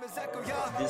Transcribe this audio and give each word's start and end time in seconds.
This 0.00 0.18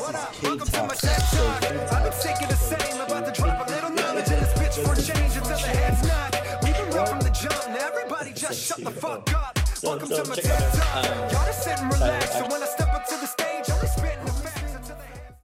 What 0.00 0.10
is 0.10 0.14
up? 0.14 0.32
King 0.32 0.50
Welcome 0.50 0.68
to 0.68 0.82
my 0.82 0.94
Talk. 0.94 1.60
TED 1.60 1.76
I've 1.90 2.02
been 2.04 2.12
thinking 2.12 2.48
the 2.48 2.54
same, 2.54 3.00
about 3.00 3.34
to 3.34 3.42
drop 3.42 3.68
a 3.68 3.72
little 3.72 3.90
knowledge 3.90 4.30
in 4.30 4.38
this 4.38 4.52
bitch 4.54 4.78
for 4.86 4.94
change 4.94 5.36
until 5.36 5.58
the 5.58 5.66
head's 5.66 6.06
not. 6.06 6.62
We've 6.62 6.76
been 6.76 6.86
real 6.94 7.06
from 7.06 7.18
the 7.18 7.30
jump, 7.30 7.68
now 7.70 7.88
everybody 7.88 8.32
just 8.32 8.64
shut 8.64 8.78
the 8.78 8.92
fuck 8.92 9.34
up. 9.34 9.58
Welcome 9.82 10.08
to 10.08 10.24
my 10.28 10.34
check 10.36 10.44
TED. 10.44 10.72
Talk. 10.74 11.04
Y'all 11.32 11.46
just 11.46 11.64
sit 11.64 11.78
and 11.80 11.92
relax, 11.92 12.32
so 12.32 12.42
when 12.42 12.62
I 12.62 12.66
step 12.66 12.94
up 12.94 13.06
to 13.08 13.16
the 13.16 13.26
stage, 13.26 13.70
only 13.74 13.86
spitting 13.88 14.24
the 14.24 14.32
facts 14.32 14.72
until 14.72 14.96
the 14.96 15.02
head's 15.02 15.34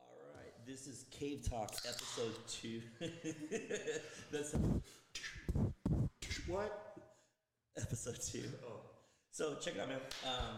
All 0.00 0.34
right, 0.34 0.66
this 0.66 0.88
is 0.88 1.04
Cave 1.12 1.48
Talk, 1.48 1.70
episode 1.88 2.34
two. 2.48 2.82
That's 4.32 4.54
What? 6.48 6.96
episode 7.80 8.18
two. 8.20 8.42
So 9.30 9.54
check 9.60 9.76
it 9.76 9.80
out, 9.80 9.88
man. 9.88 10.00
Um, 10.26 10.56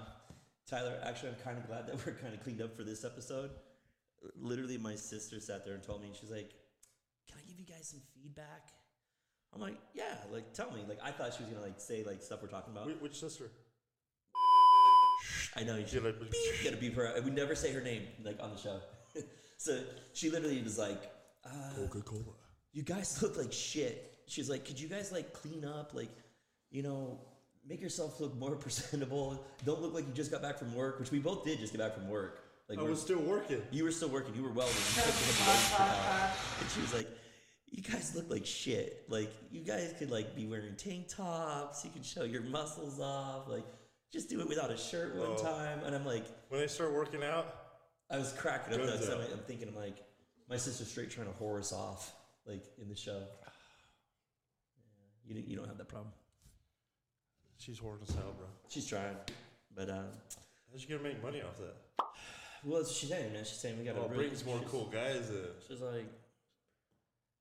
Tyler, 0.70 0.98
actually, 1.02 1.30
I'm 1.30 1.34
kind 1.44 1.58
of 1.58 1.66
glad 1.66 1.86
that 1.88 1.96
we're 2.06 2.12
kind 2.14 2.32
of 2.32 2.42
cleaned 2.44 2.62
up 2.62 2.76
for 2.76 2.84
this 2.84 3.04
episode. 3.04 3.50
Literally, 4.40 4.78
my 4.78 4.94
sister 4.94 5.40
sat 5.40 5.64
there 5.64 5.74
and 5.74 5.82
told 5.82 6.00
me, 6.00 6.06
and 6.08 6.16
she's 6.16 6.30
like, 6.30 6.50
"Can 7.28 7.38
I 7.38 7.48
give 7.48 7.58
you 7.58 7.66
guys 7.66 7.88
some 7.88 8.00
feedback?" 8.14 8.68
I'm 9.52 9.60
like, 9.60 9.78
"Yeah, 9.94 10.14
like 10.30 10.52
tell 10.54 10.70
me." 10.70 10.84
Like 10.88 10.98
I 11.02 11.10
thought 11.10 11.34
she 11.34 11.42
was 11.42 11.52
gonna 11.52 11.64
like 11.64 11.80
say 11.80 12.04
like 12.04 12.22
stuff 12.22 12.40
we're 12.42 12.48
talking 12.48 12.72
about. 12.72 12.88
Wh- 12.88 13.02
Which 13.02 13.18
sister? 13.18 13.50
I 15.56 15.64
know 15.64 15.74
you 15.74 15.80
Yeah, 15.80 15.86
should 15.86 16.04
like- 16.04 16.20
beep, 16.30 16.64
gotta 16.64 16.76
beep 16.76 16.94
her. 16.94 17.08
out. 17.08 17.24
We 17.24 17.30
never 17.30 17.54
say 17.54 17.72
her 17.72 17.80
name 17.80 18.06
like 18.24 18.38
on 18.40 18.50
the 18.52 18.56
show. 18.58 18.80
so 19.56 19.82
she 20.12 20.30
literally 20.30 20.62
was 20.62 20.78
like, 20.78 21.10
uh, 21.44 21.72
Coca 21.76 22.00
Cola. 22.02 22.22
"You 22.72 22.82
guys 22.82 23.20
look 23.22 23.36
like 23.36 23.52
shit." 23.52 24.06
She's 24.28 24.48
like, 24.48 24.64
"Could 24.64 24.78
you 24.78 24.88
guys 24.88 25.10
like 25.10 25.32
clean 25.32 25.64
up, 25.64 25.92
like, 25.94 26.10
you 26.70 26.82
know, 26.84 27.20
make 27.68 27.80
yourself 27.80 28.20
look 28.20 28.34
more 28.36 28.56
presentable? 28.66 29.44
Don't 29.64 29.80
look 29.82 29.94
like 29.94 30.06
you 30.06 30.12
just 30.12 30.30
got 30.30 30.42
back 30.42 30.58
from 30.58 30.74
work." 30.74 30.98
Which 31.00 31.10
we 31.10 31.18
both 31.18 31.44
did 31.44 31.58
just 31.58 31.72
get 31.72 31.78
back 31.78 31.94
from 31.94 32.08
work. 32.08 32.44
Like 32.68 32.78
I 32.78 32.82
we're- 32.82 32.92
was 32.92 33.00
still 33.02 33.18
working. 33.20 33.62
you 33.72 33.84
were 33.84 33.90
still 33.92 34.08
working. 34.10 34.34
You 34.34 34.42
were 34.42 34.52
welding. 34.52 34.76
You 34.76 35.02
kept 35.02 35.06
getting 35.18 35.46
welding 35.46 35.62
for 35.62 35.82
now. 35.82 36.32
and 36.60 36.70
she 36.70 36.80
was 36.80 36.94
like, 36.94 37.08
"You 37.70 37.82
guys 37.82 38.14
look 38.14 38.30
like 38.30 38.46
shit. 38.46 39.04
Like 39.08 39.32
you 39.50 39.60
guys 39.62 39.92
could 39.98 40.10
like 40.10 40.36
be 40.36 40.46
wearing 40.46 40.76
tank 40.76 41.08
tops. 41.08 41.84
You 41.84 41.90
could 41.90 42.04
show 42.06 42.22
your 42.24 42.42
muscles 42.42 43.00
off. 43.00 43.48
Like 43.48 43.64
just 44.12 44.28
do 44.28 44.40
it 44.40 44.48
without 44.48 44.70
a 44.70 44.76
shirt 44.76 45.16
one 45.16 45.36
time." 45.36 45.80
And 45.84 45.94
I'm 45.96 46.04
like, 46.06 46.24
When 46.48 46.60
I 46.60 46.66
start 46.66 46.92
working 46.92 47.22
out, 47.24 47.54
I 48.10 48.18
was 48.18 48.32
cracking 48.32 48.74
up. 48.74 48.86
Guns 48.86 49.06
That 49.06 49.14
out. 49.16 49.20
I'm, 49.24 49.32
I'm 49.32 49.38
thinking, 49.46 49.68
I'm 49.68 49.74
like, 49.76 49.96
my 50.48 50.56
sister's 50.56 50.88
straight 50.90 51.10
trying 51.10 51.26
to 51.26 51.32
whore 51.40 51.58
us 51.58 51.72
off, 51.72 52.12
like 52.46 52.64
in 52.80 52.88
the 52.88 52.96
show. 52.96 53.20
Yeah, 55.26 55.34
you 55.34 55.34
don't- 55.34 55.48
you 55.50 55.56
don't 55.56 55.68
have 55.68 55.78
that 55.78 55.88
problem. 55.88 56.12
She's 57.60 57.78
hoarding 57.78 58.02
us 58.08 58.16
out, 58.16 58.36
bro. 58.38 58.46
She's 58.68 58.86
trying, 58.86 59.16
but 59.76 59.88
um, 59.90 60.06
How's 60.72 60.80
she 60.82 60.88
gonna 60.88 61.02
make 61.02 61.22
money 61.22 61.42
off 61.42 61.56
that? 61.58 61.74
well, 62.64 62.78
that's 62.78 62.88
what 62.90 62.96
she's 62.96 63.08
saying, 63.10 63.32
man. 63.32 63.44
She's 63.44 63.58
saying 63.58 63.78
we 63.78 63.84
got 63.84 63.94
to 63.94 64.00
Oh, 64.02 64.08
really, 64.08 64.26
brings 64.28 64.44
more 64.44 64.58
she's- 64.58 64.70
cool 64.70 64.86
guys 64.86 65.30
in. 65.30 65.46
She's 65.68 65.80
like, 65.80 66.06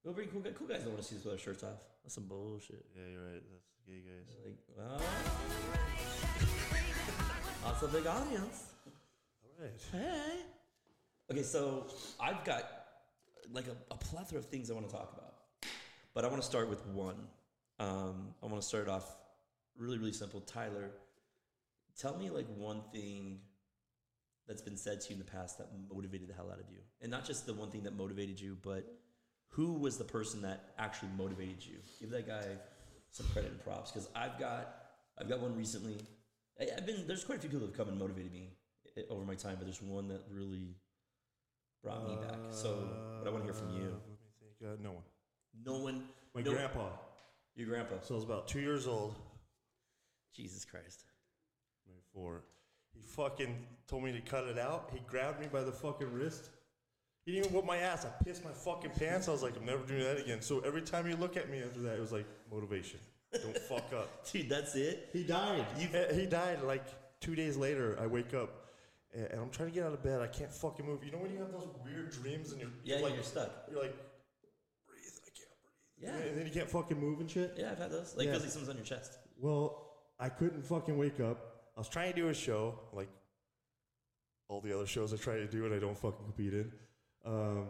we'll 0.03 0.13
bring 0.13 0.27
cool 0.29 0.41
guys. 0.41 0.53
Cool 0.57 0.67
guys 0.67 0.79
don't 0.81 0.93
want 0.93 1.01
to 1.03 1.07
see 1.07 1.15
us 1.17 1.23
with 1.23 1.33
our 1.33 1.39
shirts 1.39 1.63
off. 1.63 1.81
That's 2.03 2.15
some 2.15 2.25
bullshit. 2.25 2.85
Yeah, 2.95 3.03
you're 3.11 3.23
right. 3.25 3.43
That's 3.51 3.67
gay 3.85 4.01
guys. 4.05 4.35
Like, 4.45 4.57
well, 4.77 5.01
lots 7.63 7.81
of 7.83 7.91
big 7.91 8.07
audience. 8.07 8.63
All 9.43 9.65
right. 9.65 9.71
Hey. 9.91 10.41
Okay, 11.31 11.43
so 11.43 11.85
I've 12.19 12.43
got 12.43 12.63
like 13.53 13.65
a, 13.67 13.93
a 13.93 13.97
plethora 13.97 14.39
of 14.39 14.45
things 14.45 14.71
I 14.71 14.73
want 14.73 14.87
to 14.89 14.95
talk 14.95 15.13
about, 15.17 15.33
but 16.13 16.23
I 16.25 16.27
want 16.27 16.41
to 16.41 16.47
start 16.47 16.69
with 16.69 16.85
one. 16.87 17.15
Um, 17.79 18.33
I 18.43 18.47
want 18.47 18.61
to 18.61 18.67
start 18.67 18.87
off 18.89 19.05
really, 19.79 19.97
really 19.97 20.13
simple. 20.13 20.41
Tyler, 20.41 20.91
tell 21.97 22.17
me 22.17 22.29
like 22.29 22.45
one 22.57 22.81
thing 22.91 23.39
that's 24.47 24.61
been 24.61 24.77
said 24.77 25.01
to 25.01 25.09
you 25.09 25.13
in 25.13 25.19
the 25.19 25.31
past 25.31 25.57
that 25.57 25.67
motivated 25.91 26.27
the 26.27 26.33
hell 26.33 26.49
out 26.51 26.59
of 26.59 26.65
you, 26.71 26.79
and 27.01 27.09
not 27.09 27.25
just 27.25 27.45
the 27.45 27.53
one 27.53 27.71
thing 27.71 27.83
that 27.83 27.95
motivated 27.95 28.39
you, 28.39 28.57
but 28.61 28.85
who 29.47 29.73
was 29.73 29.97
the 29.97 30.03
person 30.03 30.41
that 30.43 30.73
actually 30.77 31.09
motivated 31.17 31.65
you? 31.65 31.77
Give 31.99 32.11
that 32.11 32.27
guy 32.27 32.45
some 33.11 33.25
credit 33.27 33.51
and 33.51 33.63
props 33.63 33.91
because 33.91 34.09
I've 34.15 34.37
got 34.39 34.75
I've 35.17 35.29
got 35.29 35.39
one 35.39 35.55
recently. 35.55 35.97
I, 36.59 36.67
I've 36.77 36.85
been 36.85 37.07
there's 37.07 37.23
quite 37.23 37.39
a 37.39 37.41
few 37.41 37.49
people 37.49 37.65
that 37.65 37.75
have 37.75 37.77
come 37.77 37.89
and 37.89 37.97
motivated 37.97 38.33
me 38.33 38.49
over 39.09 39.23
my 39.23 39.35
time, 39.35 39.55
but 39.57 39.65
there's 39.65 39.81
one 39.81 40.07
that 40.09 40.21
really 40.31 40.75
brought 41.83 42.07
me 42.07 42.15
back. 42.15 42.37
So, 42.51 42.69
what 43.19 43.27
I 43.27 43.31
want 43.31 43.45
to 43.45 43.51
hear 43.51 43.53
from 43.53 43.69
you. 43.69 43.87
Uh, 43.87 43.99
Let 43.99 44.09
me 44.09 44.17
think. 44.39 44.71
Uh, 44.71 44.83
no 44.83 44.91
one. 44.91 45.03
No 45.65 45.83
one. 45.83 46.03
My 46.35 46.41
no- 46.41 46.53
grandpa. 46.53 46.89
Your 47.55 47.67
grandpa. 47.67 47.95
So 48.01 48.13
I 48.13 48.15
was 48.15 48.23
about 48.23 48.47
two 48.47 48.61
years 48.61 48.87
old. 48.87 49.15
Jesus 50.35 50.65
Christ. 50.65 51.05
Four. 52.13 52.43
He 52.93 53.01
fucking 53.01 53.55
told 53.87 54.03
me 54.03 54.11
to 54.11 54.21
cut 54.21 54.45
it 54.45 54.57
out. 54.57 54.89
He 54.93 54.99
grabbed 55.07 55.39
me 55.39 55.47
by 55.51 55.61
the 55.63 55.71
fucking 55.71 56.11
wrist. 56.11 56.49
He 57.25 57.31
didn't 57.33 57.45
even 57.45 57.57
whip 57.57 57.65
my 57.65 57.77
ass. 57.77 58.05
I 58.05 58.23
pissed 58.23 58.43
my 58.43 58.51
fucking 58.51 58.91
pants. 58.91 59.27
I 59.27 59.31
was 59.31 59.43
like, 59.43 59.55
I'm 59.57 59.65
never 59.65 59.83
doing 59.85 60.01
that 60.03 60.17
again. 60.19 60.41
So 60.41 60.59
every 60.61 60.81
time 60.81 61.07
you 61.07 61.15
look 61.15 61.37
at 61.37 61.49
me 61.49 61.61
after 61.61 61.81
that, 61.81 61.95
it 61.97 61.99
was 61.99 62.11
like 62.11 62.25
motivation. 62.51 62.99
Don't 63.33 63.57
fuck 63.69 63.91
up. 63.93 64.31
Dude, 64.31 64.49
that's 64.49 64.75
it. 64.75 65.09
He 65.13 65.23
died. 65.23 65.65
He 65.77 66.25
died 66.25 66.63
like 66.63 66.85
two 67.21 67.35
days 67.35 67.57
later. 67.57 67.97
I 68.01 68.07
wake 68.07 68.33
up 68.33 68.65
and, 69.13 69.25
and 69.27 69.41
I'm 69.41 69.49
trying 69.49 69.69
to 69.69 69.75
get 69.75 69.85
out 69.85 69.93
of 69.93 70.01
bed. 70.03 70.21
I 70.21 70.27
can't 70.27 70.51
fucking 70.51 70.85
move. 70.85 71.03
You 71.03 71.11
know 71.11 71.19
when 71.19 71.31
you 71.31 71.39
have 71.39 71.51
those 71.51 71.67
weird 71.85 72.11
dreams 72.11 72.51
and 72.51 72.61
you're, 72.61 72.69
Yeah, 72.83 72.95
you're 72.95 73.05
like 73.05 73.13
you're 73.15 73.23
stuck. 73.23 73.51
You're 73.71 73.81
like, 73.81 73.95
breathe. 74.87 75.03
I 75.25 75.29
can't 75.29 75.49
breathe. 75.61 76.23
Yeah. 76.23 76.29
And 76.29 76.37
then 76.39 76.45
you 76.47 76.51
can't 76.51 76.69
fucking 76.69 76.99
move 76.99 77.19
and 77.19 77.29
shit. 77.29 77.53
Yeah, 77.57 77.71
I've 77.71 77.77
had 77.77 77.91
those. 77.91 78.15
Like, 78.17 78.25
Yeah. 78.25 78.31
feels 78.33 78.43
like 78.43 78.51
someone's 78.51 78.69
on 78.69 78.75
your 78.77 78.85
chest. 78.85 79.17
Well, 79.39 79.88
I 80.19 80.29
couldn't 80.29 80.65
fucking 80.65 80.97
wake 80.97 81.19
up. 81.19 81.55
I 81.75 81.79
was 81.79 81.89
trying 81.89 82.11
to 82.13 82.15
do 82.15 82.27
a 82.29 82.33
show, 82.33 82.77
like 82.93 83.09
all 84.49 84.61
the 84.61 84.73
other 84.75 84.87
shows 84.87 85.13
I 85.13 85.17
try 85.17 85.35
to 85.37 85.47
do 85.47 85.65
and 85.65 85.73
I 85.73 85.79
don't 85.79 85.97
fucking 85.97 86.23
compete 86.25 86.53
in. 86.53 86.71
Um, 87.25 87.67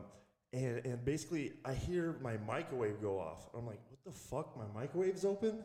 and, 0.54 0.84
and 0.86 1.06
basically, 1.06 1.54
I 1.64 1.74
hear 1.74 2.18
my 2.22 2.38
microwave 2.38 3.02
go 3.02 3.20
off. 3.20 3.48
I'm 3.56 3.68
like, 3.68 3.80
what 3.90 4.04
the 4.04 4.12
fuck? 4.20 4.58
My 4.58 4.82
microwave's 4.82 5.26
open? 5.26 5.60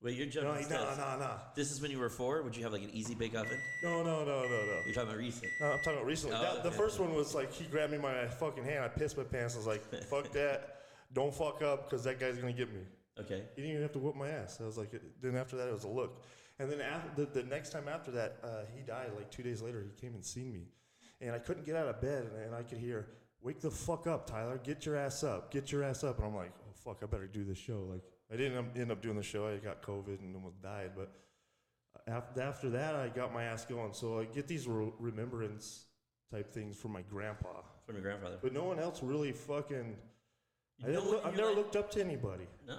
Wait, 0.00 0.16
you're 0.16 0.44
No, 0.44 0.50
like, 0.50 0.70
no, 0.70 0.94
no, 0.96 1.16
no. 1.18 1.30
This 1.56 1.72
is 1.72 1.80
when 1.80 1.90
you 1.90 1.98
were 1.98 2.08
four. 2.08 2.42
Would 2.44 2.56
you 2.56 2.62
have 2.62 2.72
like 2.72 2.84
an 2.84 2.90
easy 2.92 3.16
bake 3.16 3.34
oven? 3.34 3.58
No, 3.82 4.04
no, 4.04 4.24
no, 4.24 4.42
no, 4.42 4.48
no. 4.48 4.80
You're 4.86 4.94
talking 4.94 5.08
about 5.08 5.16
recent. 5.18 5.50
No, 5.60 5.72
I'm 5.72 5.78
talking 5.78 5.94
about 5.94 6.06
recently. 6.06 6.36
Oh, 6.38 6.42
That- 6.54 6.62
the 6.62 6.70
first 6.70 7.00
one 7.00 7.12
was 7.12 7.34
like 7.34 7.52
he 7.52 7.64
grabbed 7.64 7.90
me 7.90 7.98
by 7.98 8.12
my 8.22 8.28
fucking 8.28 8.62
hand. 8.62 8.84
I 8.84 8.88
pissed 8.88 9.16
my 9.16 9.24
pants. 9.24 9.54
I 9.56 9.58
was 9.58 9.66
like, 9.66 9.82
"Fuck 10.04 10.30
that! 10.34 10.76
Don't 11.12 11.34
fuck 11.34 11.62
up, 11.62 11.90
because 11.90 12.04
that 12.04 12.20
guy's 12.20 12.38
gonna 12.38 12.52
get 12.52 12.72
me." 12.72 12.82
Okay. 13.20 13.42
He 13.56 13.62
didn't 13.62 13.70
even 13.70 13.82
have 13.82 13.92
to 13.92 13.98
whoop 13.98 14.14
my 14.16 14.28
ass. 14.28 14.58
I 14.60 14.64
was 14.66 14.78
like, 14.78 14.92
then 15.20 15.36
after 15.36 15.56
that, 15.56 15.68
it 15.68 15.72
was 15.74 15.84
a 15.84 15.88
look. 15.88 16.22
And 16.60 16.70
then 16.70 16.80
after, 16.80 17.24
the, 17.24 17.40
the 17.42 17.46
next 17.48 17.70
time 17.70 17.88
after 17.88 18.10
that, 18.12 18.38
uh, 18.42 18.62
he 18.74 18.82
died. 18.82 19.10
Like 19.16 19.30
two 19.30 19.42
days 19.42 19.60
later, 19.62 19.82
he 19.84 20.00
came 20.00 20.14
and 20.14 20.24
seen 20.24 20.52
me, 20.52 20.68
and 21.20 21.32
I 21.34 21.38
couldn't 21.38 21.64
get 21.66 21.76
out 21.76 21.86
of 21.88 22.00
bed, 22.00 22.26
and, 22.34 22.44
and 22.46 22.54
I 22.54 22.62
could 22.62 22.78
hear, 22.78 23.06
"Wake 23.42 23.60
the 23.60 23.70
fuck 23.70 24.06
up, 24.08 24.26
Tyler! 24.28 24.58
Get 24.62 24.84
your 24.84 24.96
ass 24.96 25.22
up! 25.22 25.52
Get 25.52 25.70
your 25.70 25.84
ass 25.84 26.02
up!" 26.02 26.18
And 26.18 26.26
I'm 26.26 26.34
like, 26.34 26.52
"Oh 26.60 26.72
fuck! 26.84 26.98
I 27.02 27.06
better 27.06 27.28
do 27.28 27.44
this 27.44 27.58
show." 27.58 27.86
Like 27.88 28.02
I 28.32 28.36
didn't 28.36 28.76
end 28.76 28.90
up- 28.90 29.00
doing 29.02 29.16
the 29.16 29.22
show. 29.22 29.46
I 29.46 29.56
got 29.58 29.82
COVID 29.82 30.18
and 30.18 30.34
almost 30.34 30.60
died, 30.60 30.92
but 30.96 31.12
after, 32.08 32.40
after 32.42 32.70
that, 32.70 32.96
I 32.96 33.08
got 33.08 33.32
my 33.32 33.44
ass 33.44 33.64
going. 33.64 33.92
So 33.92 34.18
I 34.18 34.24
get 34.24 34.48
these 34.48 34.66
re- 34.66 34.92
remembrance 34.98 35.84
type 36.32 36.52
things 36.52 36.76
from 36.76 36.90
my 36.92 37.02
grandpa, 37.02 37.62
From 37.86 37.94
your 37.94 38.02
grandfather. 38.02 38.38
but 38.42 38.52
no 38.52 38.64
one 38.64 38.78
else 38.80 39.00
really 39.02 39.30
fucking. 39.32 39.96
I 40.82 40.86
No 40.86 40.92
didn't 40.92 41.04
one 41.04 41.14
look, 41.14 41.22
in 41.24 41.28
I've 41.30 41.36
never 41.36 41.48
life- 41.48 41.56
looked 41.56 41.76
up 41.76 41.90
to 41.92 42.00
anybody. 42.00 42.46
No. 42.66 42.78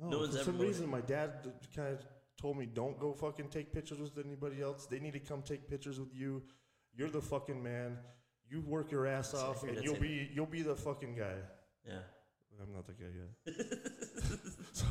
No, 0.00 0.08
No 0.10 0.18
one's 0.18 0.34
for 0.34 0.40
ever 0.40 0.44
some 0.52 0.58
reason, 0.58 0.88
my 0.90 1.00
dad 1.00 1.52
kind 1.74 1.94
of 1.94 2.04
told 2.40 2.58
me, 2.58 2.66
"Don't 2.66 2.98
go 2.98 3.12
fucking 3.14 3.48
take 3.48 3.72
pictures 3.72 3.98
with 3.98 4.18
anybody 4.24 4.60
else. 4.60 4.86
They 4.86 4.98
need 5.00 5.14
to 5.14 5.20
come 5.20 5.42
take 5.42 5.68
pictures 5.68 5.98
with 5.98 6.14
you. 6.14 6.42
You're 6.94 7.08
the 7.10 7.22
fucking 7.22 7.62
man. 7.62 7.98
You 8.48 8.60
work 8.60 8.90
your 8.92 9.06
ass 9.06 9.32
That's- 9.32 9.48
off, 9.48 9.62
and 9.62 9.76
that's 9.76 9.84
you'll 9.84 9.94
it. 9.96 10.00
be 10.02 10.30
you'll 10.34 10.46
be 10.46 10.62
the 10.62 10.76
fucking 10.76 11.14
guy." 11.16 11.36
Yeah. 11.86 12.00
I'm 12.60 12.72
not 12.72 12.86
the 12.86 12.94
guy 12.94 13.10
yet. 13.14 13.56
so, 14.72 14.86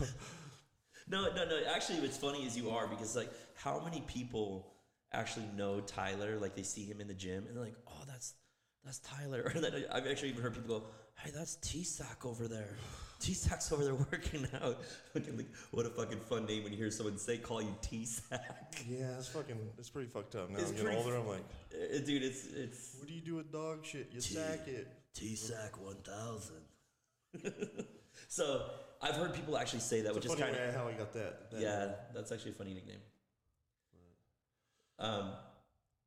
No, 1.07 1.33
no, 1.33 1.45
no. 1.45 1.61
Actually, 1.73 1.99
what's 1.99 2.17
funny 2.17 2.45
is 2.45 2.55
you 2.57 2.69
are 2.69 2.87
because 2.87 3.15
like, 3.15 3.31
how 3.55 3.79
many 3.79 4.01
people 4.01 4.71
actually 5.11 5.47
know 5.55 5.79
Tyler? 5.81 6.37
Like, 6.39 6.55
they 6.55 6.63
see 6.63 6.83
him 6.85 7.01
in 7.01 7.07
the 7.07 7.13
gym 7.13 7.45
and 7.47 7.55
they're 7.55 7.63
like, 7.63 7.75
"Oh, 7.87 8.03
that's 8.07 8.33
that's 8.83 8.99
Tyler." 8.99 9.43
Or 9.55 9.59
then 9.59 9.85
I've 9.91 10.07
actually 10.07 10.29
even 10.29 10.41
heard 10.43 10.53
people 10.55 10.79
go, 10.79 10.85
"Hey, 11.17 11.31
that's 11.31 11.55
T 11.57 11.83
Sack 11.83 12.25
over 12.25 12.47
there. 12.47 12.75
T 13.19 13.33
Sack's 13.33 13.71
over 13.71 13.83
there 13.83 13.93
working 13.95 14.47
out." 14.61 14.83
Fucking 15.13 15.37
like, 15.37 15.47
what 15.71 15.85
a 15.85 15.89
fucking 15.89 16.19
fun 16.19 16.45
name 16.45 16.63
when 16.63 16.71
you 16.71 16.77
hear 16.77 16.91
someone 16.91 17.17
say 17.17 17.37
call 17.37 17.61
you 17.61 17.75
T 17.81 18.05
Sack. 18.05 18.75
yeah, 18.87 19.17
it's 19.17 19.27
fucking 19.29 19.57
it's 19.77 19.89
pretty 19.89 20.07
fucked 20.09 20.35
up. 20.35 20.49
Now 20.49 20.59
It's 20.59 20.71
I'm 20.71 20.75
getting 20.77 20.97
older. 20.97 21.15
I'm 21.17 21.27
like, 21.27 21.43
Uh, 21.73 21.97
Dude, 22.05 22.23
it's 22.23 22.45
it's 22.47 22.95
what 22.99 23.07
do 23.07 23.13
you 23.13 23.21
do 23.21 23.35
with 23.35 23.51
dog 23.51 23.85
shit? 23.85 24.09
You 24.13 24.21
T- 24.21 24.33
sack 24.35 24.67
it. 24.67 24.87
T 25.13 25.35
Sack 25.35 25.81
one 25.81 25.95
thousand. 26.03 26.61
so 28.27 28.69
I've 29.01 29.15
heard 29.15 29.33
people 29.33 29.57
actually 29.57 29.79
say 29.81 30.01
that, 30.01 30.13
which 30.15 30.25
It's 30.25 30.33
is 30.33 30.39
kind 30.39 30.55
of 30.55 30.73
how 30.75 30.87
I 30.87 30.93
got 30.93 31.13
that. 31.13 31.51
that 31.51 31.61
yeah, 31.61 31.91
that's 32.13 32.31
actually 32.31 32.51
a 32.51 32.55
funny 32.55 32.73
nickname. 32.73 32.99
Um, 34.99 35.31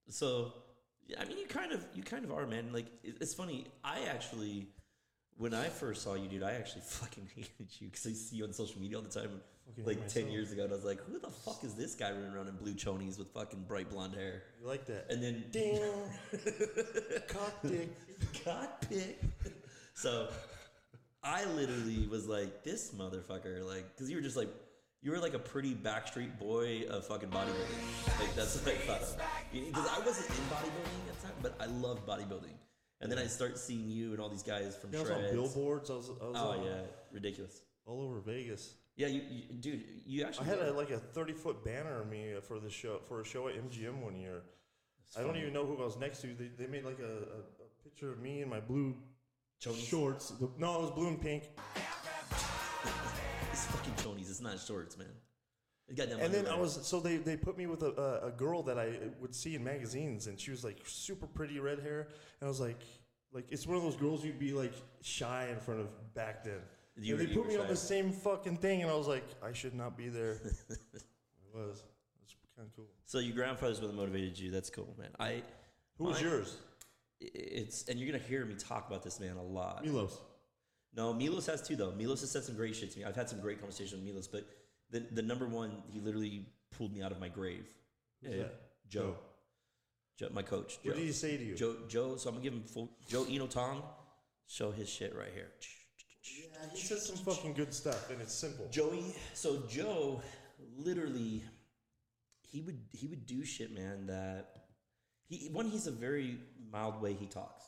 so 0.08 0.52
yeah, 1.06 1.20
I 1.20 1.24
mean, 1.26 1.38
you 1.38 1.46
kind 1.46 1.72
of 1.72 1.84
you 1.94 2.02
kind 2.02 2.24
of 2.24 2.32
are, 2.32 2.46
man. 2.46 2.72
Like 2.72 2.86
it- 3.02 3.16
it's 3.20 3.34
funny. 3.34 3.66
I 3.84 4.04
actually 4.04 4.68
when 5.38 5.54
I 5.54 5.68
first 5.68 6.02
saw 6.02 6.14
you, 6.14 6.28
dude, 6.28 6.42
I 6.42 6.52
actually 6.52 6.82
fucking 6.86 7.28
hated 7.34 7.68
you 7.80 7.88
because 7.88 8.06
I 8.06 8.12
see 8.12 8.36
you 8.36 8.44
on 8.44 8.52
social 8.52 8.80
media 8.80 8.96
all 8.98 9.02
the 9.02 9.08
time. 9.08 9.40
Fucking 9.68 9.84
like 9.84 10.00
hate 10.00 10.08
ten 10.08 10.30
years 10.30 10.50
ago, 10.52 10.64
and 10.64 10.72
I 10.72 10.76
was 10.76 10.84
like, 10.84 11.00
"Who 11.04 11.18
the 11.18 11.30
fuck 11.30 11.62
is 11.62 11.74
this 11.74 11.94
guy 11.94 12.10
running 12.10 12.32
around 12.34 12.48
in 12.48 12.56
blue 12.56 12.74
chonies 12.74 13.18
with 13.18 13.28
fucking 13.28 13.64
bright 13.68 13.90
blonde 13.90 14.14
hair?" 14.14 14.42
You 14.60 14.66
like 14.66 14.86
that? 14.86 15.06
And 15.10 15.22
then 15.22 15.44
Ding. 15.52 15.80
Cock 17.28 17.54
dick. 17.66 17.88
got 18.44 18.80
picked. 18.88 19.24
So 19.94 20.28
I 21.22 21.44
literally 21.44 22.06
was 22.10 22.26
like, 22.26 22.64
"This 22.64 22.92
motherfucker!" 22.92 23.64
Like, 23.66 23.94
because 23.94 24.08
you 24.08 24.16
were 24.16 24.22
just 24.22 24.36
like, 24.36 24.48
you 25.02 25.10
were 25.10 25.18
like 25.18 25.34
a 25.34 25.38
pretty 25.38 25.74
backstreet 25.74 26.38
boy 26.38 26.84
of 26.90 27.06
fucking 27.06 27.28
bodybuilding. 27.28 28.18
Like 28.20 28.34
that's 28.34 28.56
what 28.56 28.74
I 28.74 28.78
thought 28.78 29.02
of. 29.02 29.16
Because 29.52 29.86
I 29.86 29.98
wasn't 30.00 30.30
in 30.30 30.44
bodybuilding 30.46 31.08
at 31.08 31.20
the 31.20 31.26
time, 31.26 31.36
but 31.42 31.54
I 31.60 31.66
loved 31.66 32.06
bodybuilding. 32.06 32.54
And 33.00 33.10
then 33.12 33.18
I 33.18 33.26
start 33.26 33.58
seeing 33.58 33.88
you 33.88 34.12
and 34.12 34.20
all 34.20 34.28
these 34.28 34.42
guys 34.42 34.76
from 34.76 34.90
I 34.94 35.00
was 35.00 35.10
on 35.10 35.16
Shreds. 35.18 35.32
billboards. 35.32 35.90
I 35.90 35.94
was, 35.94 36.10
I 36.20 36.24
was 36.24 36.36
Oh 36.36 36.48
on- 36.50 36.64
yeah, 36.64 36.80
ridiculous. 37.12 37.60
all 37.86 38.02
over 38.02 38.20
Vegas. 38.20 38.74
Yeah, 38.96 39.06
you, 39.06 39.22
you 39.30 39.42
dude, 39.60 39.84
you 40.06 40.24
actually 40.24 40.46
I 40.46 40.50
had 40.50 40.58
a, 40.60 40.72
like 40.72 40.90
a 40.90 40.98
thirty 40.98 41.32
foot 41.32 41.64
banner 41.64 42.00
of 42.00 42.08
me 42.10 42.32
for 42.42 42.58
the 42.58 42.68
show 42.68 42.98
for 43.06 43.20
a 43.20 43.24
show 43.24 43.46
at 43.46 43.54
MGM 43.54 44.00
one 44.02 44.16
year. 44.16 44.42
I 45.16 45.22
don't 45.22 45.36
even 45.36 45.52
know 45.52 45.64
who 45.64 45.76
I 45.80 45.84
was 45.84 45.96
next 45.96 46.20
to. 46.22 46.26
They, 46.34 46.48
they 46.58 46.66
made 46.66 46.84
like 46.84 46.98
a, 46.98 47.04
a, 47.04 47.38
a 47.38 47.82
picture 47.84 48.10
of 48.12 48.18
me 48.20 48.42
in 48.42 48.48
my 48.48 48.58
blue 48.60 48.96
Chonies? 49.62 49.88
shorts. 49.88 50.32
No, 50.58 50.74
it 50.78 50.82
was 50.82 50.90
blue 50.90 51.08
and 51.08 51.20
pink. 51.20 51.44
It's 53.50 53.66
fucking 53.66 53.94
chonies. 53.94 54.30
It's 54.30 54.40
not 54.40 54.60
shorts, 54.60 54.96
man. 54.98 55.08
It 55.88 55.96
got 55.96 56.08
And 56.08 56.32
then 56.32 56.46
I 56.46 56.56
was 56.56 56.86
so 56.86 57.00
they, 57.00 57.16
they 57.16 57.36
put 57.36 57.56
me 57.56 57.66
with 57.66 57.82
a, 57.82 58.20
a, 58.24 58.30
girl 58.30 58.62
that 58.64 58.78
I 58.78 58.92
would 59.20 59.34
see 59.34 59.54
in 59.54 59.64
magazines, 59.64 60.26
and 60.26 60.38
she 60.38 60.50
was 60.50 60.62
like 60.62 60.78
super 60.84 61.26
pretty 61.26 61.58
red 61.60 61.80
hair, 61.80 62.08
and 62.40 62.46
I 62.46 62.48
was 62.48 62.60
like, 62.60 62.78
like 63.32 63.46
it's 63.50 63.66
one 63.66 63.76
of 63.76 63.82
those 63.82 63.96
girls 63.96 64.24
you'd 64.24 64.38
be 64.38 64.52
like 64.52 64.74
shy 65.00 65.48
in 65.50 65.58
front 65.58 65.80
of 65.80 66.14
back 66.14 66.44
then. 66.44 66.60
You 67.00 67.16
and 67.16 67.26
they 67.26 67.34
put 67.34 67.46
me 67.46 67.56
on 67.56 67.68
the 67.68 67.76
same 67.76 68.12
fucking 68.12 68.56
thing, 68.56 68.82
and 68.82 68.90
I 68.90 68.94
was 68.94 69.06
like, 69.06 69.24
I 69.42 69.52
should 69.52 69.74
not 69.74 69.96
be 69.96 70.08
there. 70.08 70.32
it 70.70 71.02
was. 71.54 71.84
It's 72.22 72.36
kind 72.56 72.68
of 72.68 72.76
cool. 72.76 72.86
So 73.06 73.18
your 73.20 73.34
grandfather's 73.34 73.80
what 73.80 73.94
motivated 73.94 74.38
you. 74.38 74.50
That's 74.50 74.68
cool, 74.68 74.94
man. 74.98 75.10
I. 75.18 75.42
Who 75.96 76.04
was 76.04 76.16
mine- 76.16 76.30
yours? 76.30 76.56
It's 77.20 77.88
and 77.88 77.98
you're 77.98 78.10
gonna 78.12 78.22
hear 78.22 78.44
me 78.44 78.54
talk 78.54 78.88
about 78.88 79.02
this 79.02 79.18
man 79.18 79.36
a 79.36 79.42
lot. 79.42 79.84
Milos. 79.84 80.20
No, 80.94 81.12
Milos 81.12 81.46
has 81.46 81.66
two 81.66 81.76
though. 81.76 81.92
Milos 81.92 82.20
has 82.20 82.30
said 82.30 82.44
some 82.44 82.54
great 82.54 82.76
shit 82.76 82.92
to 82.92 82.98
me. 82.98 83.04
I've 83.04 83.16
had 83.16 83.28
some 83.28 83.40
great 83.40 83.58
conversations 83.58 83.94
with 83.94 84.04
Milos, 84.04 84.28
but 84.28 84.46
the 84.90 85.00
the 85.12 85.22
number 85.22 85.46
one, 85.46 85.82
he 85.92 86.00
literally 86.00 86.46
pulled 86.76 86.92
me 86.92 87.02
out 87.02 87.12
of 87.12 87.20
my 87.20 87.28
grave. 87.28 87.66
Who's 88.22 88.32
Yeah, 88.34 88.42
that? 88.44 88.54
Joe. 88.88 89.16
Joe, 90.18 90.28
my 90.32 90.42
coach. 90.42 90.78
Joe. 90.82 90.90
What 90.90 90.96
did 90.96 91.06
he 91.06 91.12
say 91.12 91.36
to 91.36 91.44
you? 91.44 91.54
Joe, 91.54 91.76
Joe. 91.88 92.16
So 92.16 92.28
I'm 92.28 92.36
gonna 92.36 92.44
give 92.44 92.52
him 92.52 92.62
full. 92.64 92.90
Joe 93.08 93.24
Eno 93.28 93.46
Tong, 93.46 93.82
show 94.46 94.70
his 94.70 94.88
shit 94.88 95.14
right 95.14 95.32
here. 95.32 95.50
Yeah, 96.24 96.68
he 96.74 96.80
said 96.80 96.98
some 96.98 97.16
fucking 97.16 97.54
good 97.54 97.72
stuff, 97.72 98.10
and 98.10 98.20
it's 98.20 98.34
simple. 98.34 98.66
Joey. 98.70 99.14
So 99.34 99.62
Joe, 99.68 100.20
literally, 100.76 101.42
he 102.42 102.60
would 102.62 102.80
he 102.92 103.06
would 103.06 103.26
do 103.26 103.44
shit, 103.44 103.72
man. 103.72 104.06
That 104.06 104.50
he 105.28 105.48
one 105.52 105.66
he's 105.70 105.86
a 105.86 105.92
very 105.92 106.38
mild 106.70 107.00
way 107.00 107.12
he 107.14 107.26
talks. 107.26 107.64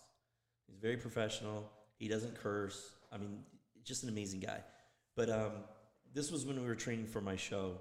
He's 0.66 0.78
very 0.78 0.96
professional. 0.96 1.70
He 1.96 2.08
doesn't 2.08 2.34
curse. 2.34 2.92
I 3.12 3.18
mean, 3.18 3.44
just 3.84 4.02
an 4.02 4.08
amazing 4.08 4.40
guy. 4.40 4.62
But 5.16 5.30
um, 5.30 5.52
this 6.14 6.30
was 6.30 6.44
when 6.46 6.60
we 6.60 6.66
were 6.66 6.74
training 6.74 7.06
for 7.06 7.20
my 7.20 7.36
show, 7.36 7.78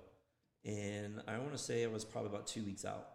and 0.66 1.22
I 1.28 1.38
want 1.38 1.52
to 1.52 1.58
say 1.58 1.84
I 1.84 1.88
was 1.88 2.06
probably 2.06 2.30
about 2.30 2.48
two 2.48 2.64
weeks 2.64 2.86
out. 2.86 3.08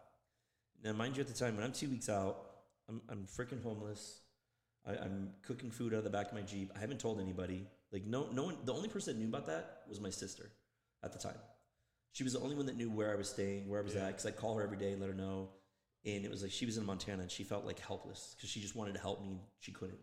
Now, 0.83 0.93
mind 0.93 1.17
you, 1.17 1.23
at 1.23 1.29
the 1.29 1.35
time 1.35 1.57
when 1.57 1.65
I'm 1.65 1.73
two 1.73 1.89
weeks 1.89 2.09
out, 2.09 2.37
I'm 2.89 3.01
I'm 3.09 3.27
freaking 3.27 3.63
homeless. 3.63 4.21
I, 4.87 4.93
I'm 4.93 5.31
cooking 5.43 5.71
food 5.71 5.95
out 5.95 5.99
of 5.99 6.05
the 6.05 6.11
back 6.11 6.29
of 6.29 6.35
my 6.35 6.43
Jeep. 6.43 6.71
I 6.77 6.79
haven't 6.79 7.01
told 7.01 7.21
anybody. 7.21 7.67
Like 7.93 8.05
no, 8.07 8.29
no 8.33 8.45
one. 8.45 8.57
The 8.65 8.75
only 8.75 8.89
person 8.89 9.15
that 9.15 9.21
knew 9.23 9.29
about 9.29 9.47
that 9.47 9.83
was 9.89 10.01
my 10.01 10.11
sister, 10.11 10.51
at 11.03 11.13
the 11.13 11.19
time. 11.19 11.39
She 12.13 12.23
was 12.23 12.35
the 12.35 12.41
only 12.41 12.55
one 12.55 12.67
that 12.67 12.77
knew 12.77 12.91
where 12.91 13.11
I 13.11 13.17
was 13.17 13.29
staying, 13.29 13.69
where 13.69 13.81
I 13.81 13.83
was 13.83 13.95
Yeah. 13.95 14.03
at, 14.03 14.09
because 14.09 14.27
I 14.27 14.31
call 14.31 14.57
her 14.57 14.63
every 14.63 14.77
day 14.77 14.93
and 14.93 15.01
let 15.01 15.09
her 15.11 15.17
know. 15.17 15.49
And 16.05 16.25
it 16.25 16.31
was 16.31 16.43
like 16.43 16.53
she 16.53 16.67
was 16.67 16.77
in 16.77 16.85
Montana 16.85 17.23
and 17.23 17.31
she 17.31 17.45
felt 17.45 17.65
like 17.65 17.79
helpless 17.81 18.35
because 18.37 18.51
she 18.51 18.61
just 18.61 18.77
wanted 18.77 18.95
to 18.95 19.01
help 19.01 19.23
me. 19.23 19.29
and 19.31 19.41
She 19.59 19.73
couldn't. 19.73 19.99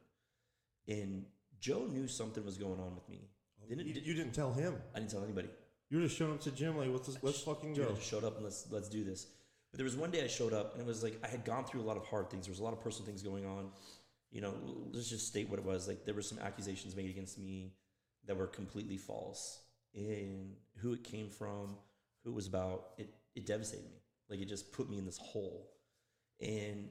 And 0.88 1.26
Joe 1.60 1.86
knew 1.86 2.08
something 2.08 2.44
was 2.44 2.58
going 2.58 2.80
on 2.80 2.96
with 2.96 3.08
me. 3.08 3.30
Didn't 3.78 3.88
You, 3.88 3.94
did, 3.94 4.06
you 4.06 4.14
didn't 4.14 4.34
tell 4.34 4.52
him. 4.52 4.76
I 4.94 5.00
didn't 5.00 5.12
tell 5.12 5.24
anybody. 5.24 5.48
You 5.90 5.98
were 5.98 6.04
just 6.04 6.18
showing 6.18 6.34
up 6.34 6.42
to 6.42 6.52
gym 6.52 6.78
like, 6.78 6.90
let's 6.92 7.24
let's 7.24 7.42
fucking 7.42 7.74
Dude, 7.74 7.86
go. 7.86 7.92
I 7.92 7.96
just 7.96 8.10
showed 8.10 8.26
up 8.26 8.36
and 8.36 8.44
let's 8.44 8.68
let's 8.70 8.90
do 8.90 9.04
this. 9.04 9.28
But 9.72 9.78
there 9.78 9.86
was 9.86 9.96
one 9.96 10.12
day 10.12 10.24
I 10.24 10.28
showed 10.28 10.52
up 10.52 10.74
and 10.74 10.82
it 10.82 10.88
was 10.88 11.04
like 11.04 11.18
I 11.24 11.28
had 11.28 11.46
gone 11.46 11.64
through 11.64 11.82
a 11.82 11.84
lot 11.84 11.96
of 11.96 12.06
hard 12.06 12.30
things. 12.30 12.46
There 12.46 12.52
was 12.52 12.60
a 12.60 12.64
lot 12.64 12.74
of 12.74 12.82
personal 12.82 13.06
things 13.06 13.24
going 13.24 13.46
on. 13.46 13.70
You 14.30 14.42
know, 14.42 14.54
let's 14.92 15.10
just 15.10 15.28
state 15.28 15.50
what 15.50 15.58
it 15.58 15.66
was. 15.66 15.88
Like 15.88 16.04
there 16.04 16.14
were 16.14 16.22
some 16.22 16.40
accusations 16.40 16.98
made 16.98 17.10
against 17.10 17.40
me 17.40 17.74
that 18.28 18.36
were 18.36 18.48
completely 18.48 18.98
false. 18.98 19.62
And 19.96 20.56
who 20.78 20.92
it 20.94 21.04
came 21.04 21.30
from, 21.30 21.78
who 22.24 22.32
it 22.32 22.36
was 22.36 22.48
about, 22.48 22.90
it 22.98 23.14
it 23.36 23.46
devastated 23.46 23.86
me. 23.86 24.02
Like 24.30 24.42
it 24.42 24.50
just 24.50 24.74
put 24.74 24.90
me 24.90 24.98
in 24.98 25.06
this 25.06 25.18
hole. 25.18 25.72
And 26.42 26.90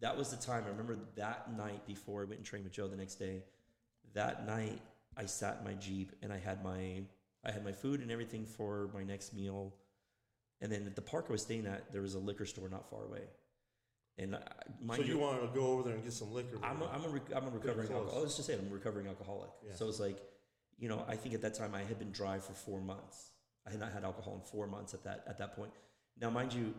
that 0.00 0.16
was 0.16 0.30
the 0.30 0.44
time. 0.44 0.64
I 0.66 0.70
remember 0.70 0.98
that 1.16 1.56
night 1.56 1.86
before 1.86 2.22
I 2.22 2.24
went 2.24 2.38
and 2.38 2.44
trained 2.44 2.64
with 2.64 2.72
Joe 2.72 2.88
the 2.88 2.96
next 2.96 3.16
day. 3.16 3.44
That 4.14 4.44
night 4.44 4.80
I 5.16 5.26
sat 5.26 5.58
in 5.58 5.64
my 5.64 5.74
Jeep 5.74 6.12
and 6.22 6.32
I 6.32 6.38
had 6.38 6.62
my 6.64 7.02
I 7.44 7.50
had 7.50 7.64
my 7.64 7.72
food 7.72 8.00
and 8.00 8.10
everything 8.10 8.44
for 8.46 8.90
my 8.94 9.02
next 9.02 9.34
meal. 9.34 9.74
And 10.60 10.70
then 10.70 10.86
at 10.86 10.94
the 10.94 11.02
park 11.02 11.26
I 11.28 11.32
was 11.32 11.42
staying 11.42 11.66
at, 11.66 11.90
there 11.92 12.02
was 12.02 12.14
a 12.14 12.18
liquor 12.18 12.44
store 12.44 12.68
not 12.68 12.88
far 12.90 13.04
away. 13.04 13.22
And 14.18 14.36
I, 14.36 14.96
So 14.96 15.02
you 15.02 15.18
wanted 15.18 15.40
to 15.40 15.46
go 15.58 15.68
over 15.68 15.82
there 15.82 15.94
and 15.94 16.04
get 16.04 16.12
some 16.12 16.32
liquor? 16.32 16.58
I'm 16.62 16.82
a, 16.82 16.86
I'm 16.86 17.02
a, 17.04 17.36
I'm 17.36 17.46
a 17.46 17.50
recovering 17.50 17.90
alcoholic. 17.90 18.22
Let's 18.22 18.36
just 18.36 18.46
say 18.46 18.54
I'm 18.54 18.66
a 18.70 18.74
recovering 18.74 19.06
alcoholic. 19.06 19.50
Yeah. 19.66 19.74
So 19.74 19.88
it's 19.88 20.00
like, 20.00 20.18
you 20.78 20.88
know, 20.88 21.02
I 21.08 21.16
think 21.16 21.34
at 21.34 21.40
that 21.42 21.54
time 21.54 21.74
I 21.74 21.82
had 21.82 21.98
been 21.98 22.10
dry 22.12 22.38
for 22.38 22.52
four 22.52 22.80
months. 22.82 23.30
I 23.66 23.70
had 23.70 23.80
not 23.80 23.92
had 23.92 24.04
alcohol 24.04 24.34
in 24.34 24.40
four 24.50 24.66
months 24.66 24.92
at 24.92 25.04
that 25.04 25.24
at 25.26 25.38
that 25.38 25.54
point. 25.56 25.70
Now, 26.20 26.28
mind 26.30 26.52
you, 26.52 26.74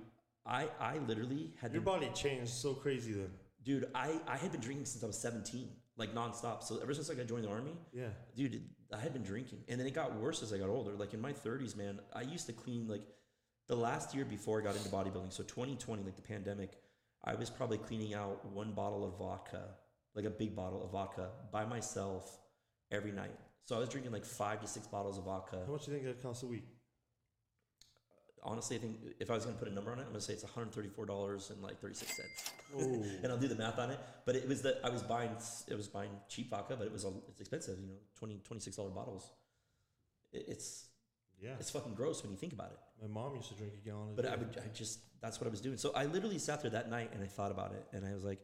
I 0.45 0.67
I 0.79 0.97
literally 1.07 1.53
had 1.59 1.71
Your 1.73 1.81
been, 1.81 1.93
body 1.93 2.09
changed 2.13 2.51
so 2.51 2.73
crazy 2.73 3.13
then. 3.13 3.29
dude. 3.63 3.87
I 3.95 4.19
I 4.27 4.37
had 4.37 4.51
been 4.51 4.61
drinking 4.61 4.85
since 4.85 5.03
I 5.03 5.07
was 5.07 5.17
17, 5.19 5.69
like 6.01 6.13
nonstop. 6.13 6.63
So 6.63 6.79
ever 6.81 6.93
since 6.93 7.09
I 7.09 7.13
got 7.13 7.27
joined 7.27 7.45
the 7.45 7.49
army, 7.49 7.75
Yeah. 7.93 8.09
dude, 8.35 8.61
I 8.93 8.97
had 8.99 9.13
been 9.13 9.23
drinking, 9.23 9.63
and 9.69 9.79
then 9.79 9.87
it 9.87 9.93
got 9.93 10.13
worse 10.15 10.43
as 10.43 10.51
I 10.51 10.57
got 10.57 10.69
older. 10.69 10.93
Like 10.93 11.13
in 11.13 11.21
my 11.21 11.31
30s, 11.31 11.75
man, 11.77 11.99
I 12.13 12.21
used 12.23 12.45
to 12.47 12.53
clean 12.53 12.87
like 12.87 13.03
the 13.67 13.75
last 13.75 14.13
year 14.15 14.25
before 14.25 14.59
I 14.59 14.63
got 14.63 14.75
into 14.75 14.89
bodybuilding. 14.89 15.31
So 15.31 15.43
2020, 15.43 16.03
like 16.03 16.15
the 16.17 16.21
pandemic, 16.21 16.71
I 17.23 17.35
was 17.35 17.49
probably 17.49 17.77
cleaning 17.77 18.13
out 18.13 18.43
one 18.51 18.71
bottle 18.73 19.05
of 19.05 19.17
vodka, 19.17 19.63
like 20.15 20.25
a 20.25 20.29
big 20.29 20.55
bottle 20.55 20.83
of 20.83 20.91
vodka, 20.91 21.29
by 21.51 21.63
myself 21.65 22.39
every 22.91 23.11
night. 23.11 23.37
So 23.65 23.75
I 23.75 23.79
was 23.79 23.87
drinking 23.89 24.11
like 24.11 24.25
five 24.25 24.59
to 24.61 24.67
six 24.67 24.87
bottles 24.87 25.17
of 25.17 25.23
vodka. 25.25 25.63
How 25.65 25.71
much 25.71 25.85
do 25.85 25.91
you 25.91 25.97
think 25.97 26.07
that 26.09 26.21
costs 26.21 26.43
a 26.43 26.47
week? 26.47 26.67
Honestly, 28.43 28.75
I 28.75 28.79
think 28.79 28.97
if 29.19 29.29
I 29.29 29.35
was 29.35 29.45
gonna 29.45 29.57
put 29.57 29.67
a 29.67 29.71
number 29.71 29.91
on 29.91 29.99
it, 29.99 30.03
I'm 30.03 30.07
gonna 30.07 30.21
say 30.21 30.33
it's 30.33 30.43
134 30.43 31.05
dollars 31.05 31.51
and 31.51 31.61
like 31.61 31.79
36 31.79 32.15
cents. 32.15 32.51
And 33.23 33.31
I'll 33.31 33.37
do 33.37 33.47
the 33.47 33.55
math 33.55 33.77
on 33.77 33.91
it. 33.91 33.99
But 34.25 34.35
it 34.35 34.47
was 34.47 34.61
that 34.63 34.79
I 34.83 34.89
was 34.89 35.03
buying 35.03 35.31
it 35.67 35.75
was 35.75 35.87
buying 35.87 36.09
cheap 36.27 36.49
vodka, 36.49 36.75
but 36.75 36.87
it 36.87 36.91
was 36.93 37.05
it's 37.29 37.39
expensive. 37.39 37.77
You 37.79 37.87
know, 37.87 37.93
20 38.17 38.39
26 38.43 38.75
dollar 38.75 38.89
bottles. 38.89 39.29
It, 40.31 40.45
it's 40.47 40.85
Yeah. 41.39 41.51
it's 41.59 41.69
fucking 41.69 41.93
gross 41.93 42.23
when 42.23 42.31
you 42.31 42.37
think 42.37 42.53
about 42.53 42.71
it. 42.71 42.79
My 43.01 43.07
mom 43.07 43.35
used 43.35 43.49
to 43.49 43.55
drink 43.55 43.73
a 43.73 43.85
gallon 43.87 44.15
But 44.15 44.23
day. 44.25 44.31
I 44.31 44.35
would 44.35 44.57
I 44.63 44.67
just 44.73 44.99
that's 45.21 45.39
what 45.39 45.47
I 45.47 45.51
was 45.51 45.61
doing. 45.61 45.77
So 45.77 45.91
I 45.95 46.05
literally 46.05 46.39
sat 46.39 46.61
there 46.63 46.71
that 46.71 46.89
night 46.89 47.11
and 47.13 47.23
I 47.23 47.27
thought 47.27 47.51
about 47.51 47.73
it 47.73 47.85
and 47.93 48.05
I 48.05 48.13
was 48.13 48.23
like, 48.23 48.39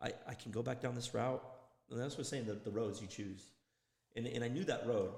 I, 0.00 0.12
I 0.28 0.34
can 0.34 0.52
go 0.52 0.62
back 0.62 0.80
down 0.80 0.94
this 0.94 1.12
route. 1.12 1.42
And 1.90 1.98
that's 2.00 2.14
what 2.14 2.20
I'm 2.20 2.24
saying, 2.24 2.46
the, 2.46 2.54
the 2.54 2.70
roads 2.70 3.00
you 3.00 3.08
choose. 3.08 3.46
And 4.14 4.26
and 4.28 4.44
I 4.44 4.48
knew 4.48 4.64
that 4.64 4.86
road. 4.86 5.10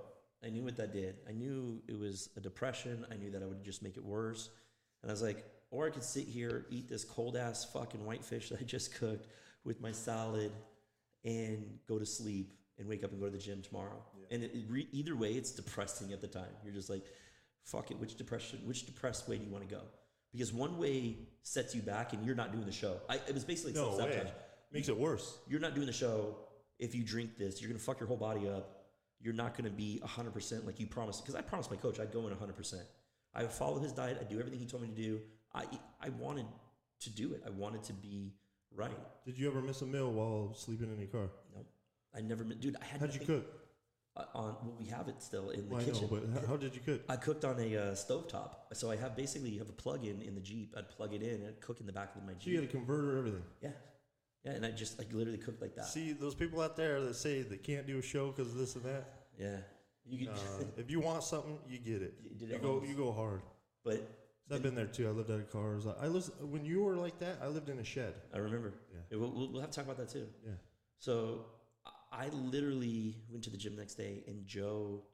I 0.44 0.50
knew 0.50 0.64
what 0.64 0.76
that 0.76 0.92
did. 0.92 1.16
I 1.28 1.32
knew 1.32 1.80
it 1.88 1.98
was 1.98 2.30
a 2.36 2.40
depression. 2.40 3.06
I 3.10 3.16
knew 3.16 3.30
that 3.30 3.42
I 3.42 3.46
would 3.46 3.62
just 3.64 3.82
make 3.82 3.96
it 3.96 4.04
worse. 4.04 4.50
And 5.02 5.10
I 5.10 5.12
was 5.12 5.22
like, 5.22 5.44
or 5.70 5.86
I 5.86 5.90
could 5.90 6.04
sit 6.04 6.26
here, 6.26 6.66
eat 6.70 6.88
this 6.88 7.04
cold 7.04 7.36
ass 7.36 7.64
fucking 7.64 8.04
whitefish 8.04 8.50
that 8.50 8.60
I 8.60 8.64
just 8.64 8.94
cooked 8.94 9.28
with 9.64 9.80
my 9.80 9.92
salad 9.92 10.52
and 11.24 11.78
go 11.88 11.98
to 11.98 12.06
sleep 12.06 12.52
and 12.78 12.88
wake 12.88 13.04
up 13.04 13.12
and 13.12 13.20
go 13.20 13.26
to 13.26 13.32
the 13.32 13.38
gym 13.38 13.62
tomorrow. 13.62 14.02
And 14.30 14.42
it, 14.42 14.52
it 14.54 14.64
re, 14.68 14.88
either 14.92 15.14
way, 15.14 15.32
it's 15.32 15.52
depressing 15.52 16.12
at 16.12 16.20
the 16.20 16.26
time. 16.26 16.50
You're 16.64 16.74
just 16.74 16.90
like, 16.90 17.04
fuck 17.64 17.90
it. 17.90 17.98
Which 17.98 18.16
depression? 18.16 18.60
Which 18.64 18.86
depressed 18.86 19.28
way 19.28 19.38
do 19.38 19.44
you 19.44 19.50
want 19.50 19.68
to 19.68 19.74
go? 19.74 19.82
Because 20.32 20.52
one 20.52 20.78
way 20.78 21.16
sets 21.42 21.74
you 21.74 21.82
back, 21.82 22.14
and 22.14 22.24
you're 22.24 22.34
not 22.34 22.52
doing 22.52 22.64
the 22.64 22.72
show. 22.72 22.96
I, 23.08 23.16
it 23.28 23.34
was 23.34 23.44
basically 23.44 23.74
no 23.74 23.96
way. 23.96 24.22
Makes 24.72 24.88
it 24.88 24.96
worse. 24.96 25.38
You're 25.46 25.60
not 25.60 25.74
doing 25.74 25.86
the 25.86 25.92
show 25.92 26.36
if 26.78 26.94
you 26.94 27.04
drink 27.04 27.36
this. 27.36 27.60
You're 27.60 27.68
gonna 27.68 27.78
fuck 27.78 28.00
your 28.00 28.06
whole 28.06 28.16
body 28.16 28.48
up. 28.48 28.81
You're 29.22 29.34
not 29.34 29.56
gonna 29.56 29.70
be 29.70 30.00
100% 30.04 30.66
like 30.66 30.80
you 30.80 30.86
promised. 30.86 31.22
Because 31.22 31.34
I 31.34 31.40
promised 31.42 31.70
my 31.70 31.76
coach 31.76 32.00
I'd 32.00 32.12
go 32.12 32.26
in 32.26 32.34
100%. 32.34 32.82
I 33.34 33.42
would 33.42 33.52
follow 33.52 33.78
his 33.78 33.92
diet. 33.92 34.18
I'd 34.20 34.28
do 34.28 34.38
everything 34.38 34.58
he 34.58 34.66
told 34.66 34.82
me 34.82 34.88
to 34.88 34.94
do. 34.94 35.20
I 35.54 35.64
I 36.00 36.08
wanted 36.10 36.46
to 37.00 37.10
do 37.10 37.32
it. 37.32 37.42
I 37.46 37.50
wanted 37.50 37.82
to 37.84 37.92
be 37.92 38.34
right. 38.74 38.90
Did 39.24 39.38
you 39.38 39.48
ever 39.48 39.60
miss 39.62 39.82
a 39.82 39.86
meal 39.86 40.10
while 40.12 40.54
sleeping 40.54 40.90
in 40.92 40.98
your 40.98 41.08
car? 41.08 41.28
Nope. 41.54 41.66
I 42.14 42.20
never, 42.20 42.44
did. 42.44 42.60
dude. 42.60 42.76
I 42.80 42.84
had 42.84 43.00
How'd 43.00 43.14
you 43.14 43.20
cook? 43.20 43.46
uh, 44.16 44.24
on 44.34 44.56
well, 44.62 44.76
we 44.78 44.86
have 44.86 45.08
it 45.08 45.22
still 45.22 45.50
in 45.50 45.68
the 45.68 45.74
Well, 45.74 45.80
I 45.80 45.84
kitchen. 45.84 46.02
know, 46.10 46.20
but 46.34 46.46
how, 46.46 46.56
did 46.56 46.74
you 46.74 46.82
cook? 46.82 47.00
I 47.08 47.16
cooked 47.16 47.44
on 47.44 47.58
a 47.58 47.76
uh, 47.76 47.82
stovetop, 47.92 48.50
so 48.74 48.90
I 48.90 48.96
have 48.96 49.16
basically 49.16 49.50
you 49.50 49.58
have 49.60 49.68
a 49.70 49.72
plug 49.84 50.04
in 50.04 50.20
in 50.20 50.34
the 50.34 50.40
Jeep. 50.40 50.74
I'd 50.76 50.90
plug 50.90 51.14
it 51.14 51.22
in 51.22 51.36
and 51.36 51.46
I'd 51.46 51.60
cook 51.60 51.80
in 51.80 51.86
the 51.86 51.92
back 51.92 52.14
of 52.16 52.22
my 52.24 52.32
So 52.38 52.50
you 52.50 52.56
had 52.56 52.64
a 52.64 52.72
converter, 52.72 53.16
everything. 53.18 53.42
Yeah, 53.62 53.70
Yeah, 54.44 54.52
and 54.52 54.66
I 54.66 54.70
just 54.70 54.98
like 54.98 55.12
literally 55.12 55.38
cooked 55.38 55.62
like 55.62 55.74
that. 55.76 55.86
See 55.86 56.12
those 56.12 56.34
people 56.34 56.60
out 56.60 56.76
there 56.76 57.00
that 57.00 57.14
say 57.14 57.42
they 57.42 57.56
can't 57.56 57.86
do 57.86 57.98
a 57.98 58.02
show 58.02 58.32
because 58.32 58.52
of 58.52 58.58
this 58.58 58.74
and 58.74 58.84
that. 58.84 59.04
Yeah, 59.38 59.58
you 60.04 60.26
could. 60.26 60.34
Uh, 60.34 60.64
if 60.76 60.90
you 60.90 61.00
want 61.00 61.22
something, 61.22 61.58
you 61.68 61.78
get 61.78 62.02
it. 62.02 62.14
You 62.24 62.34
did 62.36 62.48
You 62.50 62.58
go. 62.58 62.82
You 62.86 62.94
go 62.94 63.12
hard. 63.12 63.42
but 63.84 64.08
I've 64.50 64.62
been 64.62 64.74
there 64.74 64.86
too. 64.86 65.06
I 65.08 65.10
lived 65.12 65.30
out 65.30 65.38
of 65.40 65.50
cars. 65.50 65.86
I, 65.86 66.08
was 66.08 66.30
when 66.40 66.64
you 66.64 66.82
were 66.82 66.96
like 66.96 67.18
that. 67.20 67.38
I 67.42 67.46
lived 67.46 67.68
in 67.70 67.78
a 67.78 67.84
shed. 67.84 68.14
I 68.34 68.38
remember. 68.38 68.74
Yeah. 68.92 68.98
Yeah, 69.10 69.18
we'll, 69.18 69.48
we'll 69.50 69.60
have 69.60 69.70
to 69.70 69.76
talk 69.76 69.84
about 69.86 69.96
that 69.98 70.10
too. 70.10 70.26
Yeah. 70.44 70.52
So 70.98 71.46
I- 72.12 72.28
literally 72.28 73.16
went 73.30 73.44
to 73.44 73.50
the 73.50 73.56
gym 73.56 73.76
next 73.76 73.94
day, 73.94 74.24
and 74.26 74.46
Joe, 74.46 75.04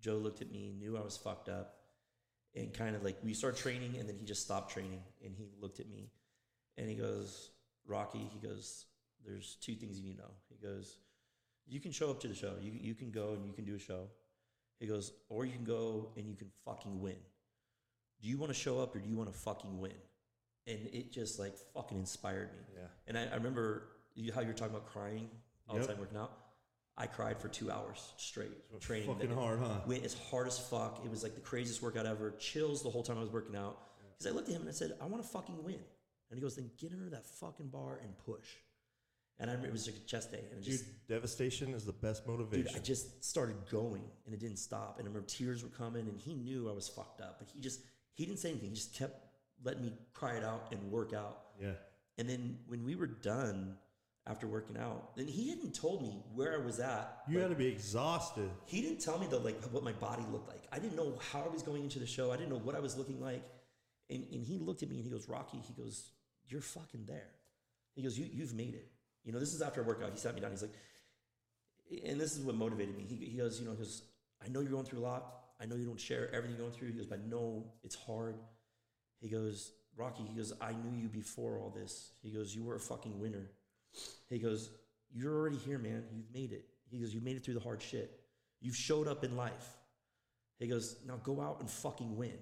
Joe 0.00 0.16
looked 0.16 0.40
at 0.42 0.50
me, 0.50 0.74
knew 0.76 0.96
I 0.96 1.02
was 1.02 1.16
fucked 1.16 1.48
up, 1.48 1.76
and 2.56 2.72
kind 2.74 2.96
of 2.96 3.04
like 3.04 3.16
we 3.22 3.32
started 3.34 3.60
training, 3.60 3.96
and 3.98 4.08
then 4.08 4.16
he 4.16 4.24
just 4.24 4.42
stopped 4.42 4.72
training, 4.72 5.02
and 5.24 5.34
he 5.36 5.50
looked 5.60 5.78
at 5.78 5.88
me, 5.88 6.10
and 6.76 6.88
he 6.88 6.96
goes, 6.96 7.50
"Rocky," 7.86 8.28
he 8.32 8.38
goes, 8.38 8.86
"There's 9.24 9.56
two 9.56 9.74
things 9.74 9.98
you 9.98 10.04
need 10.04 10.16
to 10.16 10.22
know." 10.22 10.30
He 10.48 10.56
goes, 10.56 10.98
"You 11.66 11.80
can 11.80 11.92
show 11.92 12.10
up 12.10 12.20
to 12.20 12.28
the 12.28 12.34
show. 12.34 12.56
You 12.60 12.72
you 12.72 12.94
can 12.94 13.10
go 13.10 13.32
and 13.34 13.46
you 13.46 13.52
can 13.52 13.64
do 13.64 13.74
a 13.74 13.78
show." 13.78 14.08
He 14.80 14.86
goes, 14.86 15.12
"Or 15.28 15.44
you 15.44 15.52
can 15.52 15.64
go 15.64 16.12
and 16.16 16.28
you 16.28 16.34
can 16.36 16.50
fucking 16.64 17.00
win. 17.00 17.16
Do 18.20 18.28
you 18.28 18.38
want 18.38 18.50
to 18.50 18.58
show 18.58 18.80
up 18.80 18.94
or 18.94 18.98
do 19.00 19.08
you 19.08 19.16
want 19.16 19.32
to 19.32 19.38
fucking 19.38 19.78
win?" 19.80 19.96
And 20.66 20.88
it 20.92 21.12
just 21.12 21.38
like 21.38 21.56
fucking 21.74 21.98
inspired 21.98 22.50
me. 22.52 22.58
Yeah. 22.74 22.86
And 23.06 23.18
I, 23.18 23.26
I 23.26 23.34
remember 23.34 23.88
you, 24.14 24.32
how 24.32 24.40
you 24.40 24.46
were 24.48 24.54
talking 24.54 24.74
about 24.74 24.86
crying 24.86 25.28
all 25.68 25.76
Yep. 25.76 25.86
the 25.86 25.92
time 25.92 26.00
working 26.00 26.18
out. 26.18 26.32
I 26.96 27.06
cried 27.06 27.38
for 27.40 27.48
two 27.48 27.70
hours 27.70 28.12
straight 28.16 28.52
training. 28.80 29.08
Fucking 29.12 29.28
that- 29.30 29.34
hard, 29.34 29.58
huh? 29.58 29.80
Went 29.86 30.04
as 30.04 30.14
hard 30.14 30.46
as 30.46 30.58
fuck. 30.58 31.02
It 31.04 31.10
was 31.10 31.22
like 31.22 31.34
the 31.34 31.40
craziest 31.40 31.82
workout 31.82 32.06
ever. 32.06 32.30
Chills 32.38 32.82
the 32.82 32.90
whole 32.90 33.02
time 33.02 33.18
I 33.18 33.20
was 33.20 33.30
working 33.32 33.56
out. 33.56 33.78
Because 34.12 34.32
I 34.32 34.34
looked 34.34 34.48
at 34.48 34.54
him 34.54 34.60
and 34.62 34.70
I 34.70 34.72
said, 34.72 34.96
I 35.00 35.06
want 35.06 35.22
to 35.22 35.28
fucking 35.28 35.62
win. 35.64 35.80
And 36.30 36.38
he 36.38 36.42
goes, 36.42 36.56
then 36.56 36.70
get 36.78 36.92
under 36.92 37.08
that 37.10 37.24
fucking 37.26 37.68
bar 37.68 38.00
and 38.02 38.16
push. 38.18 38.48
And 39.38 39.50
I 39.50 39.54
remember 39.54 39.68
it 39.68 39.72
was 39.72 39.86
like 39.86 39.96
a 39.96 40.06
chest 40.06 40.30
day. 40.30 40.44
And 40.50 40.60
it 40.60 40.64
Dude, 40.64 40.72
just, 40.78 41.08
devastation 41.08 41.74
is 41.74 41.84
the 41.84 41.92
best 41.92 42.26
motivation. 42.26 42.66
dude. 42.66 42.76
I 42.76 42.78
just 42.78 43.24
started 43.24 43.56
going 43.70 44.02
and 44.26 44.34
it 44.34 44.40
didn't 44.40 44.58
stop. 44.58 44.98
And 44.98 45.06
I 45.06 45.08
remember 45.08 45.26
tears 45.26 45.62
were 45.62 45.68
coming 45.70 46.08
and 46.08 46.18
he 46.18 46.34
knew 46.34 46.68
I 46.70 46.72
was 46.72 46.88
fucked 46.88 47.20
up. 47.20 47.36
But 47.40 47.48
he 47.52 47.60
just, 47.60 47.80
he 48.14 48.24
didn't 48.26 48.38
say 48.38 48.50
anything. 48.50 48.68
He 48.70 48.74
just 48.76 48.94
kept 48.94 49.26
letting 49.64 49.82
me 49.82 49.92
cry 50.12 50.34
it 50.34 50.44
out 50.44 50.68
and 50.72 50.90
work 50.90 51.12
out. 51.12 51.40
yeah. 51.60 51.72
And 52.16 52.28
then 52.28 52.58
when 52.68 52.84
we 52.84 52.94
were 52.94 53.08
done 53.08 53.74
after 54.26 54.46
working 54.46 54.76
out, 54.76 55.16
then 55.16 55.26
he 55.26 55.50
hadn't 55.50 55.74
told 55.74 56.00
me 56.00 56.22
where 56.32 56.54
I 56.54 56.64
was 56.64 56.78
at. 56.78 57.18
You 57.28 57.34
Like, 57.38 57.44
got 57.44 57.48
to 57.48 57.58
be 57.58 57.66
exhausted. 57.66 58.48
he 58.66 58.82
didn't 58.82 59.00
tell 59.00 59.18
me 59.18 59.26
though, 59.28 59.38
like 59.38 59.60
what 59.72 59.82
my 59.82 59.92
body 59.92 60.24
looked 60.30 60.48
like. 60.48 60.62
I 60.72 60.78
didn't 60.78 60.94
know 60.96 61.18
how 61.32 61.40
I 61.42 61.48
was 61.48 61.62
going 61.62 61.82
into 61.82 61.98
the 61.98 62.06
show. 62.06 62.30
I 62.30 62.36
didn't 62.36 62.50
know 62.50 62.58
what 62.60 62.76
I 62.76 62.80
was 62.80 62.96
looking 62.96 63.20
like. 63.20 63.42
And, 64.10 64.24
and 64.32 64.44
he 64.44 64.58
looked 64.58 64.82
at 64.84 64.90
me 64.90 64.96
and 64.96 65.04
he 65.04 65.10
goes, 65.10 65.28
Rocky, 65.28 65.58
he 65.66 65.72
goes, 65.74 66.10
you're 66.48 66.60
fucking 66.60 67.04
there. 67.06 67.30
He 67.94 68.02
goes, 68.02 68.18
you, 68.18 68.28
you've 68.32 68.54
made 68.54 68.74
it. 68.74 68.88
You 69.24 69.32
know, 69.32 69.38
this 69.38 69.54
is 69.54 69.62
after 69.62 69.80
a 69.80 69.84
workout. 69.84 70.10
He 70.12 70.18
sat 70.18 70.34
me 70.34 70.40
down. 70.40 70.50
He's 70.50 70.62
like, 70.62 70.74
and 72.06 72.20
this 72.20 72.36
is 72.36 72.44
what 72.44 72.54
motivated 72.54 72.96
me. 72.96 73.04
He, 73.04 73.16
he 73.16 73.36
goes, 73.36 73.60
you 73.60 73.66
know, 73.66 73.72
he 73.72 73.78
goes, 73.78 74.02
I 74.44 74.48
know 74.48 74.60
you're 74.60 74.70
going 74.70 74.84
through 74.84 75.00
a 75.00 75.06
lot. 75.06 75.40
I 75.60 75.66
know 75.66 75.76
you 75.76 75.86
don't 75.86 76.00
share 76.00 76.28
everything 76.34 76.56
you're 76.56 76.66
going 76.66 76.76
through. 76.76 76.88
He 76.88 76.94
goes, 76.94 77.06
but 77.06 77.24
know 77.26 77.64
it's 77.82 77.94
hard. 77.94 78.36
He 79.20 79.28
goes, 79.28 79.72
Rocky, 79.96 80.24
he 80.24 80.36
goes, 80.36 80.52
I 80.60 80.72
knew 80.72 81.00
you 81.00 81.08
before 81.08 81.58
all 81.58 81.70
this. 81.70 82.12
He 82.22 82.30
goes, 82.30 82.54
you 82.54 82.64
were 82.64 82.74
a 82.74 82.80
fucking 82.80 83.20
winner. 83.20 83.50
He 84.28 84.38
goes, 84.38 84.70
You're 85.12 85.34
already 85.34 85.56
here, 85.56 85.78
man. 85.78 86.04
You've 86.12 86.32
made 86.32 86.52
it. 86.52 86.66
He 86.90 86.98
goes, 86.98 87.14
You 87.14 87.20
made 87.20 87.36
it 87.36 87.44
through 87.44 87.54
the 87.54 87.60
hard 87.60 87.82
shit. 87.82 88.20
You've 88.60 88.76
showed 88.76 89.08
up 89.08 89.24
in 89.24 89.36
life. 89.36 89.76
He 90.58 90.66
goes, 90.66 90.96
Now 91.06 91.16
go 91.22 91.40
out 91.40 91.60
and 91.60 91.70
fucking 91.70 92.16
win. 92.16 92.38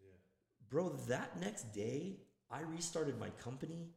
Yeah. 0.00 0.12
Bro, 0.68 0.90
that 1.08 1.40
next 1.40 1.72
day, 1.72 2.16
I 2.54 2.62
restarted 2.62 3.18
my 3.18 3.30
company. 3.30 3.88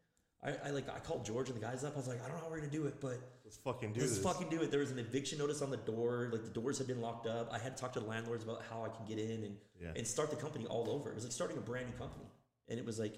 I, 0.43 0.53
I 0.65 0.69
like 0.71 0.87
I 0.89 0.99
called 0.99 1.25
George 1.25 1.49
and 1.49 1.57
the 1.57 1.61
guys 1.65 1.83
up. 1.83 1.93
I 1.93 1.97
was 1.97 2.07
like, 2.07 2.23
I 2.23 2.27
don't 2.27 2.37
know 2.37 2.43
how 2.43 2.49
we're 2.49 2.59
gonna 2.59 2.71
do 2.71 2.85
it, 2.85 2.99
but 3.01 3.17
Let's 3.43 3.57
fucking 3.57 3.93
do 3.93 4.01
let's 4.01 4.15
this. 4.15 4.23
fucking 4.23 4.49
do 4.49 4.61
it. 4.61 4.71
There 4.71 4.79
was 4.81 4.91
an 4.91 4.99
eviction 4.99 5.37
notice 5.39 5.61
on 5.61 5.71
the 5.71 5.77
door. 5.77 6.29
Like 6.31 6.43
the 6.43 6.49
doors 6.49 6.77
had 6.77 6.87
been 6.87 7.01
locked 7.01 7.27
up. 7.27 7.49
I 7.51 7.57
had 7.59 7.75
to 7.77 7.81
talk 7.81 7.93
to 7.93 7.99
the 7.99 8.05
landlords 8.05 8.43
about 8.43 8.61
how 8.69 8.83
I 8.85 8.89
can 8.89 9.05
get 9.07 9.19
in 9.19 9.43
and 9.43 9.57
Yeah. 9.81 9.89
and 9.95 10.05
start 10.05 10.29
the 10.29 10.35
company 10.35 10.65
all 10.65 10.89
over. 10.89 11.09
It 11.09 11.15
was 11.15 11.23
like 11.23 11.33
starting 11.33 11.57
a 11.57 11.61
brand 11.61 11.87
new 11.87 11.97
company, 11.97 12.25
and 12.69 12.77
it 12.79 12.85
was 12.85 12.99
like 12.99 13.15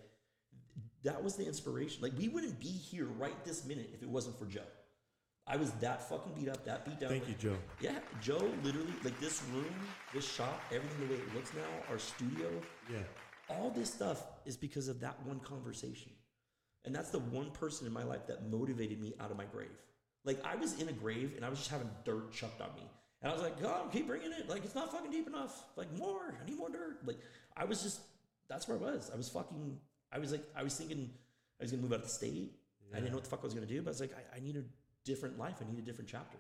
that 1.04 1.24
was 1.24 1.36
the 1.36 1.46
inspiration. 1.46 2.02
Like 2.02 2.14
we 2.18 2.28
wouldn't 2.28 2.60
be 2.60 2.68
here 2.68 3.06
right 3.06 3.44
this 3.46 3.66
minute 3.66 3.90
if 3.94 4.02
it 4.04 4.10
wasn't 4.10 4.38
for 4.40 4.46
Joe. 4.46 4.62
I 5.48 5.58
was 5.58 5.72
that 5.82 6.08
fucking 6.08 6.34
beat 6.36 6.48
up, 6.48 6.64
that 6.66 6.86
beat 6.86 7.00
down. 7.00 7.10
Thank 7.10 7.28
you, 7.28 7.34
Joe. 7.40 7.58
Yeah, 7.82 7.98
Joe 8.22 8.50
literally 8.64 8.94
like 9.04 9.20
this 9.20 9.42
room, 9.54 9.74
this 10.14 10.28
shop, 10.32 10.62
everything 10.72 11.08
the 11.08 11.16
way 11.16 11.20
it 11.22 11.34
looks 11.36 11.52
now, 11.56 11.92
our 11.92 11.98
studio, 11.98 12.50
Yeah. 12.92 13.00
All 13.50 13.70
this 13.70 13.92
stuff 13.92 14.24
is 14.46 14.58
because 14.58 14.88
of 14.88 15.00
that 15.02 15.16
one 15.26 15.40
conversation. 15.40 16.12
And 16.86 16.96
that's 16.96 17.10
the 17.10 17.20
one 17.20 17.52
person 17.52 17.86
in 17.86 17.94
my 17.94 18.04
life 18.04 18.28
that 18.28 18.50
motivated 18.50 19.00
me 19.00 19.14
out 19.20 19.32
of 19.32 19.38
my 19.38 19.46
grave. 19.46 19.68
Like 20.24 20.44
I 20.46 20.56
was 20.56 20.80
in 20.82 20.90
a 20.90 20.94
grave 20.94 21.34
and 21.36 21.46
I 21.46 21.50
was 21.50 21.60
just 21.60 21.72
having 21.72 21.90
dirt 22.06 22.32
chucked 22.32 22.62
on 22.62 22.74
me. 22.76 22.84
And 23.22 23.32
I 23.32 23.34
was 23.34 23.44
like, 23.44 23.62
God, 23.62 23.92
keep 23.92 24.08
bringing 24.08 24.32
it. 24.32 24.50
Like 24.50 24.64
it's 24.64 24.76
not 24.76 24.92
fucking 24.92 25.12
deep 25.12 25.28
enough. 25.28 25.66
Like 25.76 25.92
more. 25.98 26.36
I 26.42 26.50
need 26.50 26.58
more 26.58 26.70
dirt. 26.70 27.00
Like 27.06 27.20
I 27.58 27.66
was 27.66 27.84
just 27.84 28.00
that's 28.50 28.68
where 28.68 28.78
I 28.78 28.82
was. 28.82 29.12
I 29.14 29.18
was 29.18 29.30
fucking 29.30 29.78
I 30.12 30.20
was 30.20 30.32
like 30.32 30.44
I 30.56 30.64
was 30.64 30.76
thinking 30.76 31.10
I 31.60 31.64
was 31.64 31.72
gonna 31.72 31.84
move 31.84 31.92
out 31.92 32.00
of 32.00 32.04
the 32.04 32.10
state. 32.10 32.54
I 32.92 32.96
didn't 32.96 33.12
know 33.12 33.18
what 33.18 33.24
the 33.24 33.30
fuck 33.30 33.42
I 33.42 33.46
was 33.46 33.54
gonna 33.54 33.68
do, 33.68 33.82
but 33.82 33.90
I 33.90 33.92
was 33.92 34.00
like, 34.00 34.14
I, 34.14 34.38
I 34.38 34.40
need 34.40 34.56
a 34.56 34.64
different 35.06 35.38
life. 35.38 35.58
I 35.62 35.70
need 35.70 35.80
a 35.80 35.84
different 35.84 36.10
chapter. 36.10 36.38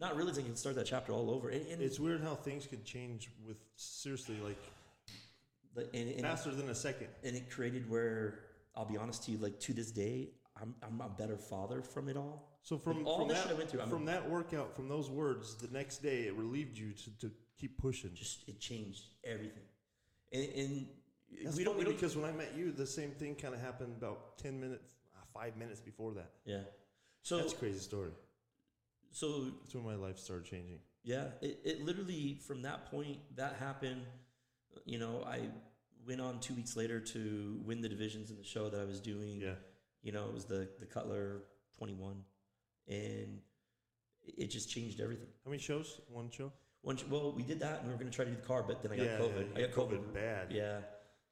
Not 0.00 0.16
realizing 0.16 0.44
I 0.44 0.48
can 0.48 0.56
start 0.56 0.76
that 0.76 0.86
chapter 0.86 1.12
all 1.12 1.30
over. 1.30 1.50
And, 1.50 1.66
and, 1.66 1.82
It's 1.82 2.00
weird 2.00 2.22
how 2.22 2.34
things 2.34 2.66
can 2.66 2.82
change 2.84 3.30
with 3.46 3.56
seriously 3.76 4.36
like 4.44 4.58
and, 5.94 6.10
and, 6.10 6.20
faster 6.22 6.50
than 6.50 6.68
a 6.68 6.74
second. 6.74 7.08
and 7.24 7.36
it 7.36 7.50
created 7.50 7.88
where 7.88 8.40
I'll 8.76 8.84
be 8.84 8.96
honest 8.96 9.24
to 9.24 9.32
you, 9.32 9.38
like 9.38 9.58
to 9.60 9.72
this 9.72 9.90
day, 9.90 10.30
I'm 10.60 10.74
I'm 10.82 11.00
a 11.00 11.08
better 11.08 11.36
father 11.36 11.82
from 11.82 12.08
it 12.08 12.16
all. 12.16 12.58
So 12.62 12.76
from, 12.76 12.98
Like, 12.98 13.06
all 13.06 13.18
from 13.20 13.28
that 13.28 13.46
I 13.48 13.54
went 13.54 13.70
through, 13.70 13.80
from 13.86 14.04
that 14.06 14.28
workout, 14.28 14.74
from 14.76 14.88
those 14.88 15.08
words, 15.08 15.54
the 15.56 15.68
next 15.68 15.98
day 16.02 16.26
it 16.26 16.34
relieved 16.34 16.76
you 16.76 16.92
to, 16.92 17.10
to 17.20 17.30
keep 17.58 17.78
pushing. 17.78 18.10
just 18.14 18.48
it 18.48 18.60
changed 18.60 19.02
everything. 19.24 19.62
And, 20.32 20.48
and 20.56 20.86
That's 21.44 21.56
we 21.56 21.64
don't 21.64 21.78
we 21.78 21.84
don't 21.84 21.94
because 21.94 22.16
when 22.16 22.24
I 22.28 22.32
met 22.32 22.52
you, 22.56 22.72
the 22.72 22.86
same 22.86 23.10
thing 23.12 23.34
kind 23.36 23.54
of 23.54 23.60
happened 23.60 23.94
about 23.96 24.38
ten 24.38 24.60
minutes, 24.60 24.92
uh, 25.16 25.24
five 25.32 25.56
minutes 25.56 25.80
before 25.80 26.12
that. 26.14 26.30
yeah. 26.44 26.62
So 27.22 27.38
That's 27.38 27.52
a 27.52 27.56
crazy 27.56 27.78
story. 27.80 28.10
so 29.10 29.44
That's 29.60 29.74
when 29.74 29.84
my 29.84 29.94
life 29.94 30.18
started 30.18 30.44
changing. 30.46 30.80
yeah, 31.04 31.24
it, 31.40 31.60
it 31.64 31.84
literally 31.84 32.38
from 32.46 32.62
that 32.62 32.90
point 32.90 33.18
that 33.36 33.54
happened. 33.58 34.02
You 34.84 34.98
know, 34.98 35.24
I 35.26 35.40
went 36.06 36.20
on 36.20 36.40
two 36.40 36.54
weeks 36.54 36.76
later 36.76 37.00
to 37.00 37.60
win 37.64 37.80
the 37.80 37.88
divisions 37.88 38.30
in 38.30 38.36
the 38.36 38.44
show 38.44 38.68
that 38.70 38.80
I 38.80 38.84
was 38.84 39.00
doing. 39.00 39.40
Yeah. 39.40 39.54
You 40.02 40.12
know, 40.12 40.26
it 40.26 40.32
was 40.34 40.44
the 40.44 40.68
the 40.80 40.86
Cutler 40.86 41.42
21, 41.78 42.16
and 42.88 43.40
it 44.26 44.46
just 44.50 44.70
changed 44.70 45.00
everything. 45.00 45.26
How 45.44 45.50
many 45.50 45.62
shows? 45.62 46.00
One 46.08 46.30
show. 46.30 46.52
Once, 46.84 47.04
well, 47.08 47.32
we 47.32 47.42
did 47.42 47.58
that, 47.60 47.80
and 47.80 47.86
we 47.88 47.92
were 47.92 47.98
going 47.98 48.08
to 48.10 48.14
try 48.14 48.24
to 48.24 48.30
do 48.30 48.36
the 48.36 48.46
car, 48.46 48.62
but 48.62 48.82
then 48.82 48.92
I 48.92 48.96
got 48.96 49.04
Yeah, 49.06 49.18
COVID. 49.18 49.46
yeah, 49.52 49.58
I 49.58 49.60
got 49.66 49.70
COVID, 49.72 49.98
COVID 49.98 50.14
bad. 50.14 50.52
Yeah, 50.52 50.78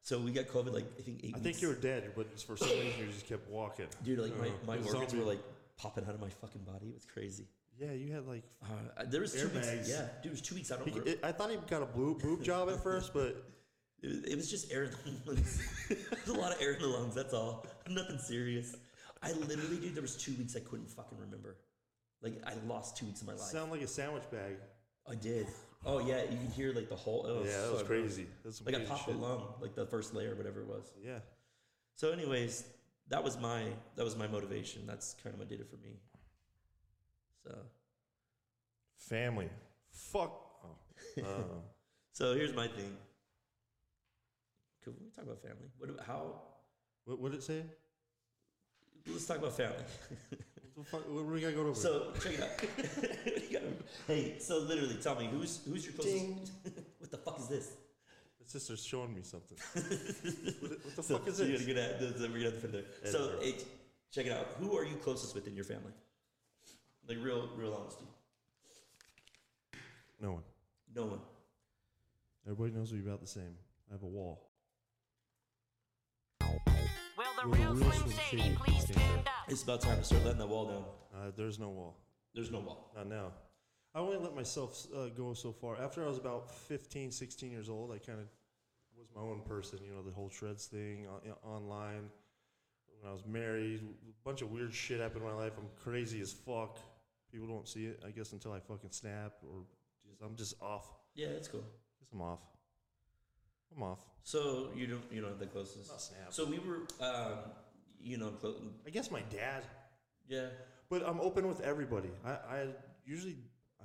so 0.03 0.19
we 0.19 0.33
got 0.33 0.47
COVID 0.49 0.73
like 0.75 0.87
I 0.99 1.03
think 1.03 1.21
eight. 1.23 1.35
I 1.35 1.39
weeks. 1.39 1.41
think 1.43 1.63
you 1.63 1.69
were 1.69 1.75
dead, 1.75 2.11
but 2.17 2.39
for 2.41 2.57
some 2.57 2.69
reason 2.69 3.01
you 3.01 3.07
just 3.13 3.27
kept 3.27 3.49
walking. 3.49 3.87
dude. 4.03 4.19
Like 4.19 4.37
my, 4.39 4.49
Uh, 4.49 4.51
my 4.67 4.77
organs 4.79 4.91
zombie- 5.11 5.19
were 5.19 5.25
like 5.25 5.41
popping 5.77 6.05
out 6.05 6.15
of 6.15 6.21
my 6.21 6.29
fucking 6.31 6.63
body. 6.63 6.89
It 6.89 6.95
was 6.95 7.05
crazy. 7.07 7.47
Yeah, 7.79 7.93
you 7.93 8.13
had 8.13 8.27
like. 8.27 8.45
Uh, 8.63 9.05
there 9.07 9.21
was 9.21 9.33
two 9.33 9.49
weeks. 9.49 9.89
Yeah, 9.89 10.09
dude, 10.23 10.27
it 10.27 10.31
was 10.31 10.41
two 10.41 10.55
weeks. 10.55 10.73
I 10.73 10.77
don't. 10.77 10.89
He, 10.89 10.99
remember. 10.99 11.11
it, 11.11 11.21
I 11.23 11.33
thought 11.33 11.51
he 11.51 11.57
got 11.69 11.83
a 11.83 11.87
blue 11.87 12.15
boob 12.15 12.43
job 12.43 12.71
at 12.71 12.83
first, 12.83 13.13
but 13.13 13.45
It 14.03 14.09
was, 14.09 14.25
it 14.25 14.37
was 14.37 14.51
just 14.51 14.73
air 14.73 14.85
in 14.85 14.91
the 14.91 15.33
lungs. 15.33 15.63
There's 15.89 16.29
a 16.29 16.35
lot 16.35 16.53
of 16.53 16.61
air 16.61 16.73
in 16.73 16.83
the 16.83 16.89
lungs. 16.89 17.15
That's 17.15 17.33
all. 17.33 17.67
Nothing 17.89 18.19
serious. 18.19 18.77
I 19.23 19.33
literally, 19.33 19.79
dude, 19.79 19.95
there 19.95 20.03
was 20.03 20.17
two 20.17 20.35
weeks 20.35 20.55
I 20.55 20.61
couldn't 20.61 20.91
fucking 20.91 21.19
remember. 21.19 21.57
Like 22.23 22.43
I 22.47 22.53
lost 22.67 22.97
two 22.97 23.07
weeks 23.07 23.23
of 23.23 23.27
my 23.27 23.33
life. 23.33 23.43
sound 23.43 23.71
like 23.71 23.83
a 23.83 23.87
sandwich 23.87 24.25
bag. 24.31 24.57
I 25.11 25.15
did. 25.15 25.47
Oh 25.85 25.99
yeah, 26.01 26.23
you 26.23 26.37
can 26.37 26.51
hear 26.55 26.73
like 26.73 26.89
the 26.89 26.97
whole. 26.97 27.25
Oh, 27.29 27.45
yeah, 27.45 27.61
that 27.63 27.73
was 27.73 27.83
crazy. 27.83 28.27
That's 28.45 28.65
Like 28.65 28.75
I 28.75 28.81
popped 28.81 29.07
shit. 29.07 29.15
a 29.15 29.19
lung, 29.19 29.55
like 29.61 29.75
the 29.75 29.87
first 29.87 30.15
layer, 30.15 30.35
whatever 30.35 30.63
it 30.63 30.67
was. 30.67 30.93
Yeah. 31.03 31.19
So, 31.95 32.11
anyways, 32.11 32.65
that 33.09 33.23
was 33.23 33.39
my 33.41 33.65
that 33.97 34.05
was 34.05 34.17
my 34.17 34.27
motivation. 34.27 34.83
That's 34.87 35.15
kind 35.23 35.33
of 35.35 35.39
what 35.39 35.49
did 35.49 35.61
it 35.61 35.71
for 35.71 35.77
me. 35.77 36.01
So, 37.47 37.55
Family. 38.99 39.49
Fuck. 39.91 40.43
Oh. 41.19 41.23
Uh, 41.23 41.61
so 42.13 42.35
here's 42.35 42.55
my 42.55 42.67
thing. 42.67 42.97
Could 44.83 44.95
we 45.01 45.09
talk 45.15 45.25
about 45.25 45.41
family? 45.43 45.69
What? 45.79 45.89
do- 45.97 46.03
How? 46.07 46.41
what 47.05 47.21
what 47.21 47.33
did 47.33 47.39
it 47.41 47.45
say? 47.45 47.63
Let's 49.07 49.27
talk 49.27 49.39
about 49.39 49.57
family. 49.57 49.77
What, 50.75 50.85
the 50.85 50.91
fuck, 50.91 51.09
what 51.09 51.21
do 51.21 51.27
we 51.27 51.41
got 51.41 51.55
going 51.55 51.69
over? 51.69 51.79
So 51.79 52.13
check 52.23 52.33
it 52.35 52.43
out. 52.43 52.59
Gotta- 53.53 53.67
hey, 54.09 54.39
so 54.41 54.59
literally, 54.59 54.97
tell 54.97 55.15
me 55.15 55.27
who's 55.31 55.61
who's 55.69 55.85
your 55.87 55.95
closest? 55.95 56.53
What 56.99 57.11
the 57.11 57.19
fuck 57.19 57.39
is 57.41 57.49
this? 57.49 57.69
My 58.41 58.47
sister's 58.47 58.85
showing 58.85 59.15
me 59.15 59.23
something. 59.23 59.59
what, 59.73 59.85
the- 59.91 60.79
what 60.83 60.97
the 60.97 61.03
So, 61.03 61.19
fuck 61.19 61.29
is 61.29 61.37
so 61.37 61.45
this? 61.45 61.61
gotta 61.63 61.73
get 61.73 61.77
at, 61.77 62.01
we're 62.01 62.29
gonna 62.29 62.45
have 62.45 62.55
to 62.55 62.61
fit 62.61 62.73
there. 62.73 63.13
So 63.13 63.39
it, 63.41 63.65
check 64.13 64.27
it 64.27 64.33
out. 64.33 64.49
Who 64.61 64.77
are 64.77 64.85
you 64.85 64.97
closest 64.97 65.35
with 65.35 65.47
in 65.47 65.55
your 65.55 65.65
family? 65.65 65.93
Like 67.09 67.19
real, 67.23 67.49
real 67.57 67.75
honesty. 67.75 68.05
No 70.21 70.33
one. 70.33 70.43
No 70.95 71.05
one. 71.05 71.21
Everybody 72.45 72.73
knows 72.73 72.93
we're 72.93 73.03
about 73.03 73.21
the 73.21 73.27
same. 73.27 73.55
I 73.89 73.95
have 73.95 74.03
a 74.03 74.07
wall. 74.07 74.51
Will 76.41 76.49
the 77.43 77.49
Will 77.49 77.57
the 77.57 77.59
real 77.59 77.75
real 77.75 77.93
Slim 77.93 78.11
Slim 78.11 78.19
Shady 78.29 78.43
Shady 78.43 78.57
please 78.57 78.83
stand 78.83 78.99
stand 78.99 79.29
up? 79.29 79.33
it's 79.49 79.63
about 79.63 79.81
time 79.81 79.99
to 79.99 80.05
start 80.05 80.25
letting 80.25 80.39
that 80.39 80.49
wall 80.49 80.67
down. 80.67 80.85
Uh, 81.15 81.31
there's 81.37 81.59
no 81.59 81.69
wall. 81.69 81.97
There's 82.35 82.51
no 82.51 82.59
wall. 82.61 82.91
Not 82.97 83.09
now. 83.09 83.33
I 83.95 84.01
only 84.01 84.17
let 84.17 84.35
myself 84.35 84.87
uh, 84.95 85.07
go 85.17 85.33
so 85.33 85.53
far. 85.53 85.81
After 85.81 86.05
I 86.05 86.09
was 86.09 86.19
about 86.19 86.51
15, 86.51 87.11
16 87.11 87.51
years 87.51 87.69
old, 87.69 87.93
I 87.93 87.99
kind 87.99 88.19
of 88.19 88.27
was 88.99 89.09
my 89.15 89.23
own 89.23 89.41
person. 89.47 89.79
You 89.85 89.93
know, 89.93 90.03
the 90.03 90.13
whole 90.13 90.29
shreds 90.29 90.67
thing 90.67 91.07
on, 91.07 91.21
you 91.23 91.31
know, 91.31 91.39
online. 91.43 92.11
When 93.01 93.11
I 93.11 93.13
was 93.13 93.25
married, 93.27 93.81
a 93.83 94.25
bunch 94.25 94.43
of 94.43 94.51
weird 94.51 94.75
shit 94.75 95.01
happened 95.01 95.23
in 95.23 95.29
my 95.29 95.37
life. 95.37 95.53
I'm 95.57 95.69
crazy 95.83 96.21
as 96.21 96.33
fuck. 96.33 96.79
People 97.37 97.49
don't 97.55 97.69
see 97.69 97.85
it, 97.85 98.01
I 98.07 98.13
guess, 98.13 98.33
until 98.33 98.53
I 98.55 98.61
fucking 98.61 98.93
snap 98.93 99.33
or 99.43 99.59
just 100.09 100.23
I'm 100.23 100.37
just 100.37 100.55
off. 100.63 100.87
Yeah, 101.15 101.33
that's 101.35 101.49
cool. 101.49 101.61
Guess 102.01 102.09
I'm 102.15 102.23
off. 102.23 102.39
I'm 103.77 103.83
off. 103.83 103.99
So 104.23 104.71
you 104.75 104.87
don't 104.87 105.03
you 105.13 105.21
don't 105.21 105.29
have 105.33 105.39
the 105.39 105.45
closest. 105.45 105.91
Not 105.91 106.01
snap. 106.01 106.29
So 106.33 106.47
we 106.47 106.59
were, 106.61 106.87
um, 107.07 107.41
you 108.01 108.17
know, 108.17 108.29
clo- 108.31 108.57
I 108.87 108.91
guess 108.91 109.11
my 109.11 109.21
dad. 109.29 109.65
yeah. 110.27 110.47
But 110.89 111.03
I'm 111.07 111.21
open 111.21 111.47
with 111.47 111.61
everybody. 111.61 112.09
I, 112.25 112.31
I 112.31 112.67
usually 113.05 113.37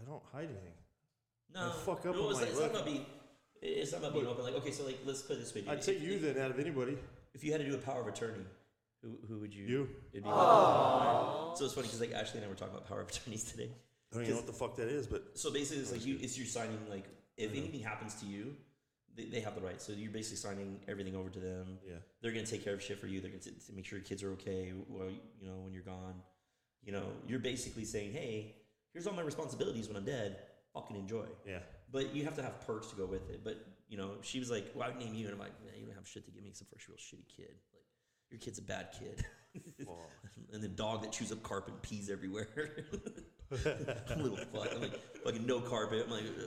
I 0.01 0.05
don't 0.05 0.24
hide 0.31 0.46
anything. 0.46 0.77
No, 1.53 1.72
I 1.72 1.72
fuck 1.86 2.05
up 2.05 2.15
no, 2.15 2.29
it's, 2.29 2.39
my 2.39 2.46
not, 2.46 2.50
it's 2.51 2.60
not 2.62 2.70
about 2.72 2.86
being. 2.86 3.05
It's 3.62 3.91
not 3.91 3.98
about 4.00 4.13
being 4.13 4.27
open. 4.27 4.46
Like, 4.46 4.55
okay, 4.55 4.72
so 4.72 4.86
like, 4.86 5.00
let's 5.03 5.24
put 5.24 5.39
this 5.39 5.53
way. 5.53 5.62
dude. 5.62 5.72
I'd 5.72 5.84
say 5.84 5.96
If- 5.96 6.03
you 6.03 6.13
if, 6.13 6.22
then 6.22 6.38
out 6.41 6.51
of 6.51 6.60
anybody. 6.60 6.98
If 7.34 7.43
you 7.43 7.51
had 7.51 7.60
to 7.60 7.67
do 7.67 7.75
a 7.75 7.79
power 7.79 8.00
of 8.00 8.08
attorney, 8.08 8.46
who 9.01 9.17
who 9.27 9.39
would 9.39 9.53
you? 9.53 9.65
You. 9.65 9.89
It'd 10.13 10.24
be 10.24 10.29
So 10.29 11.65
it's 11.65 11.74
funny 11.74 11.88
because 11.88 12.00
like 12.01 12.13
Ashley 12.13 12.38
and 12.39 12.46
I 12.46 12.50
were 12.50 12.55
talking 12.55 12.74
about 12.75 12.88
power 12.88 13.01
of 13.01 13.10
attorneys 13.10 13.43
today. 13.43 13.70
I 14.12 14.15
don't 14.15 14.24
even 14.24 14.36
know 14.36 14.41
what 14.41 14.48
the 14.48 14.53
fuck 14.53 14.75
that 14.77 14.88
is, 14.89 15.08
but 15.08 15.38
So 15.38 15.51
basically, 15.51 15.81
it's 15.84 15.91
like 15.91 16.05
you, 16.05 16.17
it's 16.22 16.38
you 16.38 16.46
signing 16.46 16.77
like 16.89 17.05
if 17.38 17.51
anything 17.51 17.79
happens 17.79 18.13
to 18.15 18.25
you, 18.25 18.53
they, 19.15 19.25
they 19.25 19.39
have 19.39 19.55
the 19.55 19.62
right. 19.62 19.81
So 19.81 19.93
you're 19.93 20.12
basically 20.12 20.38
signing 20.38 20.79
everything 20.88 21.15
over 21.15 21.29
to 21.29 21.39
them. 21.39 21.77
yeah. 21.88 21.96
They're 22.22 22.31
gonna 22.31 22.46
take 22.46 22.63
care 22.63 22.74
of 22.74 22.81
shit 22.84 23.00
for 23.00 23.08
you. 23.08 23.22
They're 23.22 23.31
gonna 23.31 23.41
t- 23.41 23.51
to 23.67 23.74
make 23.74 23.86
sure 23.86 23.98
your 24.00 24.05
kids 24.05 24.22
are 24.24 24.31
okay. 24.34 24.74
Well, 24.88 25.10
you 25.39 25.48
know 25.48 25.55
when 25.63 25.74
you're 25.74 25.84
gone, 25.84 26.15
you 26.84 26.91
know 26.91 27.05
you're 27.27 27.39
basically 27.39 27.86
saying, 27.86 28.12
hey, 28.13 28.55
here's 28.93 29.08
all 29.08 29.13
my 29.13 29.22
responsibilities 29.22 29.88
when 29.88 29.98
I'm 29.98 30.05
dead. 30.05 30.38
Fucking 30.74 30.96
enjoy. 30.96 31.25
Yeah. 31.48 31.60
But 31.91 32.15
you 32.15 32.24
have 32.24 32.36
to 32.36 32.41
have 32.43 32.65
perks 32.65 32.88
to 32.88 32.96
go 32.96 33.05
with 33.05 33.29
it. 33.29 33.43
But 33.43 33.65
you 33.89 33.98
know, 33.98 34.12
she 34.22 34.39
was 34.39 34.50
like, 34.50 34.72
"Well, 34.74 34.86
I 34.88 34.89
would 34.91 35.00
name 35.00 35.13
you," 35.13 35.25
and 35.25 35.34
I'm 35.34 35.39
like, 35.39 35.51
"Man, 35.65 35.74
you 35.77 35.86
don't 35.86 35.96
have 35.96 36.08
shit 36.08 36.24
to 36.25 36.31
give 36.31 36.43
me 36.43 36.50
except 36.50 36.70
for 36.70 36.77
a 36.77 36.79
real 36.88 36.98
shitty 36.98 37.27
kid. 37.27 37.55
Like, 37.74 37.81
your 38.32 38.40
kid's 38.40 38.60
a 38.60 38.64
bad 38.64 38.90
kid." 38.98 39.26
and 40.54 40.62
the 40.62 40.68
dog 40.68 41.02
that 41.02 41.12
chews 41.12 41.32
up 41.32 41.44
carpet 41.44 41.74
and 41.74 41.82
pees 41.82 42.10
everywhere. 42.10 42.48
Little 43.52 44.38
fuck. 44.38 44.70
I'm 44.74 44.82
like, 44.82 45.00
fucking 45.24 45.46
no 45.46 45.60
carpet. 45.60 46.04
I'm 46.06 46.12
like, 46.12 46.24
uh, 46.24 46.44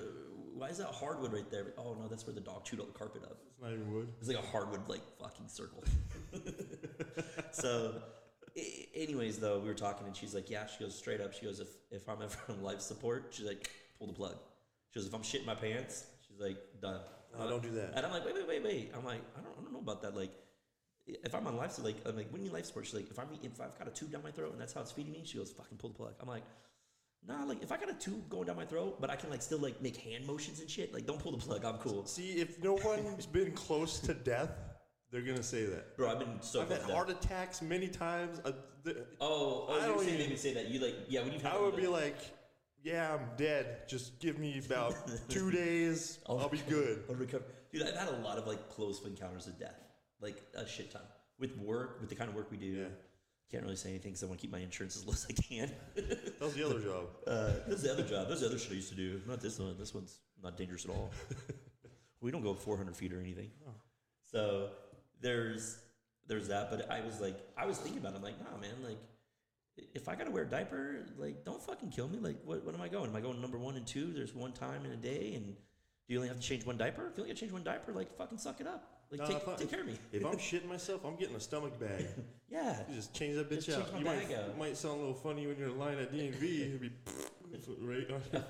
why 0.54 0.68
is 0.68 0.78
that 0.78 0.88
hardwood 0.88 1.32
right 1.32 1.50
there? 1.50 1.74
Oh 1.76 1.94
no, 1.94 2.08
that's 2.08 2.26
where 2.26 2.34
the 2.34 2.40
dog 2.40 2.64
chewed 2.64 2.80
all 2.80 2.86
the 2.86 2.92
carpet 2.92 3.22
up. 3.24 3.38
It's 3.50 3.60
not 3.60 3.72
even 3.72 3.92
wood. 3.92 4.08
It's 4.20 4.28
like 4.28 4.38
a 4.38 4.46
hardwood 4.46 4.88
like 4.88 5.02
fucking 5.20 5.48
circle. 5.48 5.84
so, 7.52 7.94
I- 8.56 8.86
anyways, 8.94 9.38
though, 9.38 9.58
we 9.58 9.68
were 9.68 9.74
talking 9.74 10.06
and 10.06 10.16
she's 10.16 10.34
like, 10.34 10.48
yeah. 10.48 10.66
She 10.66 10.82
goes 10.82 10.94
straight 10.94 11.20
up. 11.20 11.34
She 11.34 11.44
goes, 11.44 11.60
if 11.60 11.68
if 11.90 12.08
I'm 12.08 12.22
ever 12.22 12.38
on 12.48 12.62
life 12.62 12.80
support, 12.80 13.28
she's 13.30 13.46
like, 13.46 13.68
pull 13.98 14.06
the 14.06 14.12
plug. 14.14 14.36
She 14.90 15.00
goes, 15.00 15.08
if 15.08 15.14
I'm 15.14 15.22
shitting 15.22 15.46
my 15.46 15.56
pants, 15.56 16.06
she's 16.26 16.40
like, 16.40 16.58
done. 16.80 17.00
No, 17.36 17.50
don't 17.50 17.62
do 17.62 17.70
that. 17.72 17.92
And 17.96 18.06
I'm 18.06 18.12
like, 18.12 18.24
wait, 18.24 18.34
wait, 18.34 18.46
wait, 18.46 18.64
wait. 18.64 18.92
I'm 18.96 19.04
like, 19.04 19.20
I 19.36 19.40
don't, 19.40 19.52
I 19.58 19.62
don't 19.62 19.72
know 19.72 19.80
about 19.80 20.02
that. 20.02 20.14
Like, 20.16 20.30
if 21.06 21.34
I'm 21.34 21.46
on 21.46 21.56
life 21.56 21.72
support, 21.72 21.94
like, 21.94 22.06
I'm 22.08 22.16
like, 22.16 22.26
what 22.30 22.34
do 22.36 22.38
you 22.40 22.44
mean 22.44 22.52
life 22.52 22.66
support? 22.66 22.86
She's 22.86 22.94
like, 22.94 23.10
if 23.10 23.18
I'm, 23.18 23.26
if 23.42 23.60
I've 23.60 23.78
got 23.78 23.88
a 23.88 23.90
tube 23.90 24.10
down 24.12 24.22
my 24.22 24.30
throat 24.30 24.52
and 24.52 24.60
that's 24.60 24.72
how 24.72 24.80
it's 24.80 24.92
feeding 24.92 25.12
me, 25.12 25.22
she 25.24 25.38
goes, 25.38 25.50
fucking 25.50 25.78
pull 25.78 25.90
the 25.90 25.96
plug. 25.96 26.14
I'm 26.20 26.28
like, 26.28 26.44
nah, 27.26 27.44
like, 27.44 27.62
if 27.62 27.72
I 27.72 27.76
got 27.76 27.90
a 27.90 27.94
tube 27.94 28.28
going 28.28 28.46
down 28.46 28.56
my 28.56 28.64
throat, 28.64 29.00
but 29.00 29.10
I 29.10 29.16
can 29.16 29.30
like 29.30 29.42
still 29.42 29.58
like 29.58 29.80
make 29.82 29.96
hand 29.96 30.26
motions 30.26 30.60
and 30.60 30.70
shit, 30.70 30.92
like, 30.94 31.06
don't 31.06 31.18
pull 31.18 31.32
the 31.32 31.38
plug. 31.38 31.64
I'm 31.64 31.78
cool, 31.78 32.06
See, 32.06 32.32
if 32.40 32.62
no 32.62 32.74
one's 32.84 33.26
been 33.26 33.52
close 33.52 33.98
to 34.00 34.14
death, 34.14 34.50
they're 35.10 35.22
gonna 35.22 35.42
say 35.42 35.64
that. 35.66 35.96
bro. 35.96 36.10
I've 36.10 36.18
been 36.18 36.40
so. 36.40 36.62
I've 36.62 36.70
had 36.70 36.82
heart 36.82 37.08
attacks 37.10 37.62
many 37.62 37.88
times. 37.88 38.40
Uh, 38.44 38.52
Oh, 39.20 39.64
oh, 39.68 39.78
I 39.80 39.86
don't 39.86 40.06
even- 40.06 40.36
say 40.36 40.52
that. 40.54 40.68
You 40.68 40.78
like, 40.80 40.94
yeah, 41.08 41.22
when 41.22 41.32
you've 41.32 41.40
had 41.42 41.52
I 41.54 41.60
would 41.60 41.74
be 41.76 41.86
like, 41.86 42.16
"Yeah, 42.82 43.14
I'm 43.14 43.28
dead. 43.38 43.88
Just 43.88 44.18
give 44.20 44.38
me 44.38 44.60
about 44.66 44.94
two 45.30 45.50
days. 45.50 46.18
I'll 46.28 46.48
be 46.50 46.60
good." 46.68 47.04
I'll 47.08 47.14
recover. 47.14 47.44
Dude, 47.72 47.82
I've 47.82 47.96
had 47.96 48.08
a 48.08 48.16
lot 48.18 48.36
of 48.36 48.46
like 48.46 48.68
close 48.68 49.02
encounters 49.06 49.46
with 49.46 49.58
death, 49.58 49.80
like 50.24 50.42
a 50.56 50.66
shit 50.66 50.90
ton. 50.90 51.02
With 51.38 51.56
work, 51.58 51.98
with 52.00 52.08
the 52.08 52.16
kind 52.16 52.28
of 52.30 52.34
work 52.36 52.50
we 52.50 52.56
do, 52.56 52.66
Yeah. 52.66 52.84
can't 53.50 53.62
really 53.62 53.76
say 53.76 53.90
anything 53.90 54.12
because 54.12 54.22
I 54.24 54.26
want 54.26 54.40
to 54.40 54.42
keep 54.46 54.52
my 54.52 54.58
insurance 54.58 54.96
as 54.96 55.04
low 55.06 55.12
as 55.12 55.26
I 55.28 55.34
can. 55.34 55.70
That 55.94 56.40
was 56.40 56.54
the 56.54 56.64
other 56.66 56.80
job. 56.80 57.04
Uh, 57.26 57.52
this 57.68 57.76
is 57.78 57.82
the 57.82 57.92
other 57.92 58.02
job. 58.02 58.28
This 58.28 58.36
is 58.36 58.40
the 58.42 58.46
other 58.48 58.58
shit 58.58 58.72
I 58.72 58.74
used 58.74 58.88
to 58.90 58.96
do. 58.96 59.20
Not 59.28 59.40
this 59.40 59.58
one. 59.58 59.76
This 59.78 59.94
one's 59.94 60.18
not 60.42 60.56
dangerous 60.56 60.84
at 60.84 60.90
all. 60.90 61.10
we 62.20 62.30
don't 62.30 62.42
go 62.42 62.54
400 62.54 62.96
feet 62.96 63.12
or 63.12 63.20
anything. 63.20 63.50
So 64.32 64.70
there's 65.20 65.78
there's 66.26 66.48
that. 66.48 66.70
But 66.70 66.90
I 66.90 67.00
was 67.00 67.20
like, 67.20 67.36
I 67.56 67.66
was 67.66 67.78
thinking 67.78 68.00
about. 68.00 68.14
it. 68.14 68.16
I'm 68.16 68.22
like, 68.22 68.38
nah, 68.40 68.56
man. 68.60 68.74
Like, 68.82 68.98
if 69.94 70.08
I 70.08 70.14
gotta 70.14 70.30
wear 70.30 70.44
a 70.44 70.48
diaper, 70.48 71.06
like, 71.18 71.44
don't 71.44 71.62
fucking 71.62 71.90
kill 71.90 72.08
me. 72.08 72.18
Like, 72.18 72.36
what, 72.44 72.64
what 72.64 72.74
am 72.74 72.80
I 72.80 72.88
going? 72.88 73.10
Am 73.10 73.16
I 73.16 73.20
going 73.20 73.40
number 73.40 73.58
one 73.58 73.76
and 73.76 73.86
two? 73.86 74.12
There's 74.12 74.34
one 74.34 74.52
time 74.52 74.84
in 74.84 74.92
a 74.92 74.96
day, 74.96 75.32
and 75.34 75.46
do 75.46 75.54
you 76.14 76.18
only 76.18 76.28
have 76.28 76.38
to 76.40 76.42
change 76.42 76.64
one 76.64 76.76
diaper? 76.76 77.08
If 77.10 77.16
you 77.16 77.22
only 77.24 77.30
have 77.30 77.36
to 77.38 77.40
change 77.40 77.52
one 77.52 77.64
diaper, 77.64 77.92
like, 77.92 78.16
fucking 78.16 78.38
suck 78.38 78.60
it 78.60 78.66
up. 78.66 78.93
Like, 79.10 79.20
Nah, 79.20 79.26
take, 79.26 79.48
I- 79.48 79.54
take 79.56 79.70
care 79.70 79.80
of 79.80 79.86
me. 79.86 79.98
If 80.12 80.24
I'm 80.24 80.36
shitting 80.38 80.68
myself, 80.68 81.04
I'm 81.04 81.16
getting 81.16 81.36
a 81.36 81.40
stomach 81.40 81.78
bag. 81.78 82.06
Yeah. 82.50 82.76
You 82.88 82.96
just 82.96 83.14
change 83.14 83.36
that 83.36 83.48
bitch 83.50 83.66
Just 83.66 83.78
out. 83.78 83.92
change 83.92 83.92
my 83.92 83.98
You 83.98 84.04
might, 84.18 84.28
bag 84.28 84.38
out. 84.38 84.58
might 84.58 84.76
sound 84.76 84.94
a 84.94 84.98
little 84.98 85.14
funny 85.14 85.46
when 85.46 85.56
you're 85.58 85.68
in 85.68 85.78
line 85.78 85.98
at 85.98 86.12
DMV. 86.12 86.42
It'd 86.42 86.80
be 86.80 86.90
right. 87.80 88.10
on 88.10 88.22
your- 88.32 88.42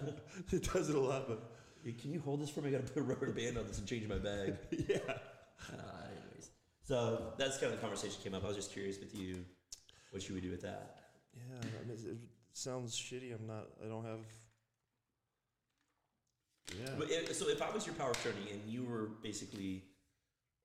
it 0.52 0.72
does 0.72 0.88
it 0.90 0.94
a 0.96 1.00
lot, 1.00 1.28
but 1.28 1.50
Hey, 1.84 1.92
Can 1.92 2.12
you 2.12 2.20
hold 2.20 2.40
this 2.40 2.48
for 2.48 2.62
me? 2.62 2.68
I 2.70 2.72
gotta 2.72 2.84
put 2.84 3.00
a 3.00 3.02
rubber 3.02 3.30
band 3.30 3.58
on 3.58 3.66
this 3.66 3.78
and 3.78 3.86
change 3.86 4.08
my 4.08 4.16
bag. 4.16 4.56
yeah. 4.70 4.96
Uh, 5.06 6.06
anyways, 6.06 6.50
so 6.82 7.32
that's 7.36 7.58
kind 7.58 7.72
of 7.72 7.78
the 7.78 7.82
conversation 7.82 8.16
came 8.22 8.32
up. 8.34 8.42
I 8.44 8.48
was 8.48 8.56
just 8.56 8.72
curious 8.72 8.98
with 8.98 9.14
you, 9.14 9.44
what 10.10 10.22
should 10.22 10.34
we 10.34 10.40
do 10.40 10.50
with 10.50 10.62
that. 10.62 10.96
Yeah, 11.36 11.58
I 11.60 11.86
mean, 11.86 11.98
it 12.06 12.16
sounds 12.54 12.96
shitty. 12.96 13.34
I'm 13.38 13.46
not. 13.46 13.66
I 13.84 13.88
don't 13.88 14.04
have. 14.04 14.20
Yeah. 16.78 16.90
But 16.98 17.10
if, 17.10 17.34
so 17.34 17.48
if 17.48 17.60
I 17.62 17.70
was 17.70 17.86
your 17.86 17.94
power 17.96 18.10
attorney 18.12 18.50
and 18.52 18.62
you 18.66 18.84
were 18.84 19.10
basically 19.22 19.84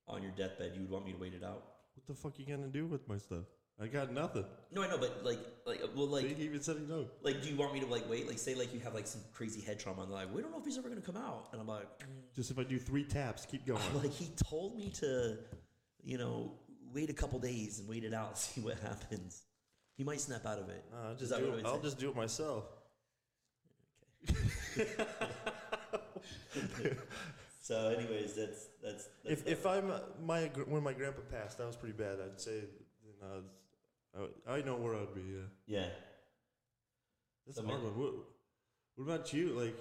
on 0.10 0.22
your 0.24 0.32
deathbed, 0.32 0.72
you 0.76 0.82
would 0.82 0.90
want 0.90 1.06
me 1.06 1.12
to 1.14 1.18
wait 1.18 1.34
it 1.34 1.44
out. 1.44 1.64
What 1.96 2.08
the 2.08 2.14
fuck 2.14 2.40
you 2.40 2.46
gonna 2.46 2.68
do 2.68 2.86
with 2.86 3.08
my 3.08 3.18
stuff? 3.18 3.44
I 3.82 3.88
got 3.88 4.12
nothing. 4.12 4.44
No, 4.74 4.84
I 4.84 4.90
know, 4.90 4.98
but 4.98 5.24
like, 5.24 5.40
like, 5.66 5.82
well, 5.96 6.08
Like, 6.08 6.36
he 6.36 6.44
even 6.44 6.62
said 6.62 6.86
no. 6.90 7.08
like, 7.22 7.42
do 7.42 7.48
you 7.50 7.56
want 7.56 7.74
me 7.74 7.80
to 7.80 7.86
like 7.86 8.10
wait? 8.10 8.28
Like, 8.28 8.38
say, 8.38 8.54
like 8.54 8.74
you 8.74 8.80
have 8.82 8.94
like 8.94 9.08
some 9.08 9.22
crazy 9.34 9.62
head 9.62 9.80
trauma, 9.80 10.02
and 10.02 10.12
they're 10.12 10.18
like, 10.20 10.34
we 10.36 10.42
don't 10.42 10.52
know 10.52 10.60
if 10.60 10.66
he's 10.66 10.78
ever 10.78 10.90
gonna 10.90 11.00
come 11.02 11.16
out, 11.16 11.48
and 11.54 11.62
I'm 11.62 11.68
like, 11.68 11.88
Just 12.36 12.52
if 12.52 12.60
I 12.60 12.64
do 12.64 12.78
three 12.78 13.06
taps, 13.06 13.46
keep 13.46 13.66
going. 13.72 13.82
I'm 13.90 14.02
like, 14.02 14.12
he 14.12 14.32
told 14.36 14.76
me 14.76 14.90
to, 15.00 15.38
you 16.04 16.18
know, 16.18 16.52
wait 16.94 17.10
a 17.10 17.14
couple 17.14 17.40
days 17.40 17.80
and 17.80 17.88
wait 17.88 18.04
it 18.04 18.14
out, 18.14 18.38
see 18.46 18.60
what 18.62 18.78
happens. 18.80 19.44
He 19.96 20.04
might 20.04 20.20
snap 20.22 20.46
out 20.46 20.60
of 20.60 20.70
it. 20.70 20.84
Uh, 20.94 21.10
I'll 21.10 21.16
just 21.16 21.36
do 21.38 21.54
it. 21.54 21.66
I'll 21.66 21.76
say? 21.78 21.84
just 21.84 22.00
do 22.00 22.10
it 22.10 22.16
myself. 22.16 22.66
So, 27.70 27.90
anyways, 27.96 28.34
that's 28.36 28.62
that's. 28.84 29.08
that's 29.24 29.42
If 29.44 29.48
if 29.48 29.66
I'm 29.68 29.92
my 30.26 30.42
when 30.68 30.82
my 30.82 30.94
grandpa 30.94 31.22
passed, 31.32 31.60
that 31.60 31.68
was 31.68 31.76
pretty 31.76 31.94
bad. 31.96 32.18
I'd 32.26 32.42
say 32.42 32.62
then 33.22 33.44
I, 34.18 34.22
would- 34.22 34.34
I 34.48 34.62
know 34.66 34.76
where 34.76 34.96
I'd 34.96 35.14
be. 35.14 35.22
Yeah, 35.22 35.48
yeah. 35.68 35.90
that's 37.46 37.60
So 37.60 37.64
a 37.64 37.68
hard 37.68 37.84
one. 37.84 37.94
What, 38.00 38.14
what 38.96 39.04
about 39.14 39.32
you? 39.34 39.50
Like, 39.50 39.78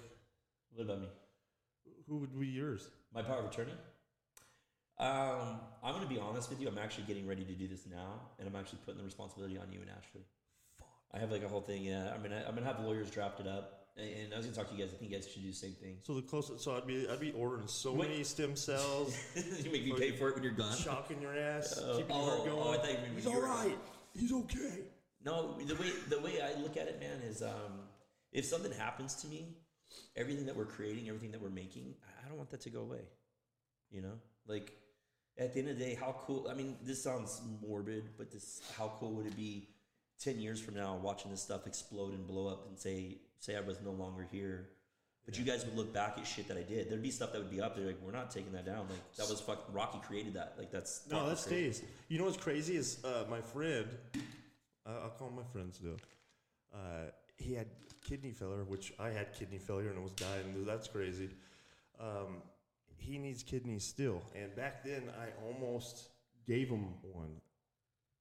What 0.75 0.85
about 0.85 1.01
me? 1.01 1.09
who 2.07 2.19
would 2.19 2.39
be 2.39 2.47
yours? 2.47 2.91
My 3.15 3.23
power 3.23 3.39
of 3.39 3.47
attorney? 3.47 3.73
Um, 4.99 5.61
I'm 5.83 5.95
going 5.95 6.03
to 6.07 6.15
be 6.15 6.19
honest 6.21 6.51
with 6.51 6.61
you. 6.61 6.69
I'm 6.69 6.77
actually 6.79 7.05
getting 7.05 7.27
ready 7.27 7.45
to 7.45 7.53
do 7.53 7.69
this 7.69 7.87
now, 7.87 8.21
and 8.39 8.47
I'm 8.49 8.57
actually 8.57 8.81
putting 8.85 8.99
the 8.99 9.05
responsibility 9.05 9.57
on 9.57 9.73
you 9.73 9.81
and 9.81 9.89
Ashley. 9.91 10.25
Fuck 10.79 10.89
I 11.15 11.19
have 11.21 11.31
like 11.33 11.43
a 11.45 11.49
whole 11.49 11.63
thing. 11.63 11.85
Yeah, 11.85 12.13
I'm 12.15 12.23
gonna 12.23 12.45
I'm 12.47 12.55
gonna 12.55 12.67
have 12.67 12.81
lawyers 12.81 13.11
draft 13.11 13.41
it 13.41 13.47
up, 13.47 13.78
and, 13.99 14.33
I 14.33 14.37
was 14.37 14.47
gonna 14.47 14.57
talk 14.57 14.69
to 14.71 14.77
you 14.77 14.85
guys. 14.85 14.95
I 14.95 14.97
think 14.99 15.11
you 15.11 15.17
guys 15.17 15.29
should 15.29 15.43
do 15.43 15.49
the 15.49 15.55
same 15.55 15.73
thing. 15.73 15.97
So 16.05 16.15
the 16.15 16.23
closest. 16.23 16.61
So 16.63 16.77
I'd 16.77 16.87
be 16.87 17.07
I'd 17.09 17.21
be 17.21 17.33
ordering 17.33 17.67
so 17.67 17.93
Wait. 17.93 18.11
many 18.11 18.25
stem 18.25 18.57
cells, 18.57 19.17
you 19.35 19.71
make 19.71 19.85
me 19.85 19.93
pay 19.99 20.13
for 20.13 20.29
it 20.29 20.35
when 20.35 20.45
you're 20.45 20.53
gone. 20.53 20.77
shocking 20.77 21.21
your 21.21 21.37
ass, 21.37 21.79
Oh, 21.83 21.97
keeping 21.99 22.15
your 22.17 22.25
oh, 22.25 22.29
heart 22.31 22.45
going. 22.45 22.59
oh, 22.63 22.71
I 22.73 22.77
thought 22.79 22.91
you 22.93 22.99
He's 23.17 23.27
all 23.27 23.35
were- 23.35 23.43
right. 23.47 23.79
He's 24.15 24.33
okay. 24.33 24.81
No, 25.25 25.57
the 25.59 25.75
way 25.75 25.91
the 26.09 26.21
way 26.21 26.41
I 26.41 26.61
look 26.61 26.77
at 26.77 26.87
it, 26.89 27.01
man, 27.01 27.21
is 27.27 27.43
um, 27.43 27.81
if 28.33 28.45
something 28.45 28.73
happens 28.73 29.15
to 29.17 29.27
me, 29.29 29.57
everything 30.17 30.47
that 30.47 30.57
we're 30.57 30.65
creating, 30.65 31.09
everything 31.09 31.33
that 31.33 31.41
we're 31.43 31.51
making, 31.51 31.95
I 32.25 32.29
don't 32.29 32.39
want 32.39 32.51
that 32.51 32.61
to 32.63 32.71
go 32.71 32.81
away. 32.81 33.03
You 33.91 34.03
know, 34.03 34.15
like 34.47 34.73
at 35.39 35.55
the 35.55 35.61
end 35.61 35.69
of 35.71 35.79
the 35.79 35.85
day, 35.85 35.95
how 35.95 36.15
cool? 36.27 36.47
I 36.51 36.55
mean, 36.55 36.77
this 36.83 37.03
sounds 37.03 37.41
morbid, 37.67 38.11
but 38.17 38.31
this 38.31 38.61
how 38.77 38.93
cool 38.99 39.13
would 39.15 39.27
it 39.27 39.37
be 39.37 39.69
ten 40.23 40.39
years 40.39 40.61
from 40.61 40.75
now, 40.75 40.99
watching 41.03 41.31
this 41.31 41.43
stuff 41.43 41.67
explode 41.67 42.13
and 42.13 42.27
blow 42.27 42.49
up, 42.49 42.67
and 42.69 42.79
say 42.79 43.19
say 43.39 43.57
I 43.57 43.61
was 43.61 43.81
no 43.85 43.93
longer 43.93 44.27
here. 44.31 44.69
But 45.25 45.39
you 45.39 45.45
guys 45.45 45.67
would 45.67 45.77
look 45.77 45.93
back 45.93 46.17
at 46.17 46.27
shit 46.27 46.49
that 46.49 46.57
I 46.57 46.63
did. 46.63 46.89
There'd 46.89 47.03
be 47.03 47.11
stuff 47.11 47.33
that 47.33 47.39
would 47.39 47.51
be 47.51 47.61
up 47.61 47.77
there, 47.77 47.87
like 47.87 47.99
we're 48.03 48.13
not 48.13 48.31
taking 48.31 48.53
that 48.53 48.65
down. 48.65 48.87
Like 48.89 49.17
that 49.17 49.29
was 49.29 49.41
fucking 49.41 49.75
Rocky 49.75 49.99
created 50.07 50.35
that. 50.35 50.55
Like 50.57 50.71
that's 50.71 51.03
No, 51.11 51.29
that 51.29 51.39
stays. 51.39 51.83
You 52.09 52.19
know 52.19 52.25
what's 52.25 52.39
crazy 52.39 52.77
is 52.77 53.05
uh, 53.05 53.25
my 53.29 53.41
friend. 53.43 53.87
Uh, 54.87 55.01
I'll 55.05 55.11
call 55.11 55.29
him 55.29 55.37
my 55.37 55.43
friend 55.53 55.75
still. 55.75 55.97
Uh, 56.75 57.11
he 57.37 57.53
had 57.53 57.67
kidney 58.03 58.31
failure, 58.33 58.65
which 58.65 58.95
I 58.99 59.11
had 59.11 59.35
kidney 59.35 59.59
failure 59.59 59.91
and 59.91 60.03
was 60.03 60.13
dying. 60.13 60.65
That's 60.67 60.89
crazy. 60.89 61.29
Um, 62.01 62.43
he 62.97 63.19
needs 63.19 63.43
kidneys 63.43 63.85
still, 63.85 64.23
and 64.35 64.55
back 64.57 64.83
then 64.83 65.03
I 65.21 65.29
almost 65.47 66.09
gave 66.47 66.69
him 66.69 66.87
one, 67.13 67.41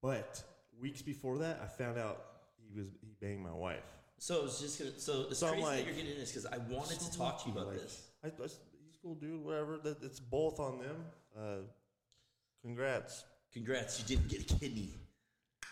but 0.01 0.43
weeks 0.81 1.01
before 1.01 1.37
that, 1.39 1.59
I 1.63 1.67
found 1.67 1.97
out 1.97 2.23
he 2.57 2.77
was 2.77 2.87
he 3.01 3.13
banged 3.21 3.41
my 3.41 3.53
wife. 3.53 3.83
So 4.19 4.45
it's 4.45 4.59
just 4.59 4.79
gonna. 4.79 4.91
So 4.97 5.25
it's 5.29 5.39
So 5.39 5.49
crazy 5.49 5.63
like- 5.63 5.77
that 5.77 5.85
you're 5.85 5.95
getting 5.95 6.11
in 6.11 6.17
this 6.17 6.31
because 6.31 6.45
I 6.45 6.57
wanted 6.73 6.99
to 6.99 7.17
talk 7.17 7.43
to 7.43 7.49
you 7.49 7.55
about 7.55 7.67
Like, 7.67 7.77
this. 7.81 8.07
I, 8.23 8.27
I, 8.27 8.31
he's 8.47 8.97
cool, 9.01 9.15
dude. 9.15 9.43
Whatever. 9.43 9.77
That, 9.77 10.01
it's 10.03 10.19
both 10.19 10.59
on 10.59 10.79
them. 10.79 11.05
Uh, 11.37 11.57
congrats. 12.61 13.23
Congrats, 13.53 13.99
you 13.99 14.05
didn't 14.05 14.27
get 14.29 14.41
a 14.51 14.55
kidney. 14.55 14.89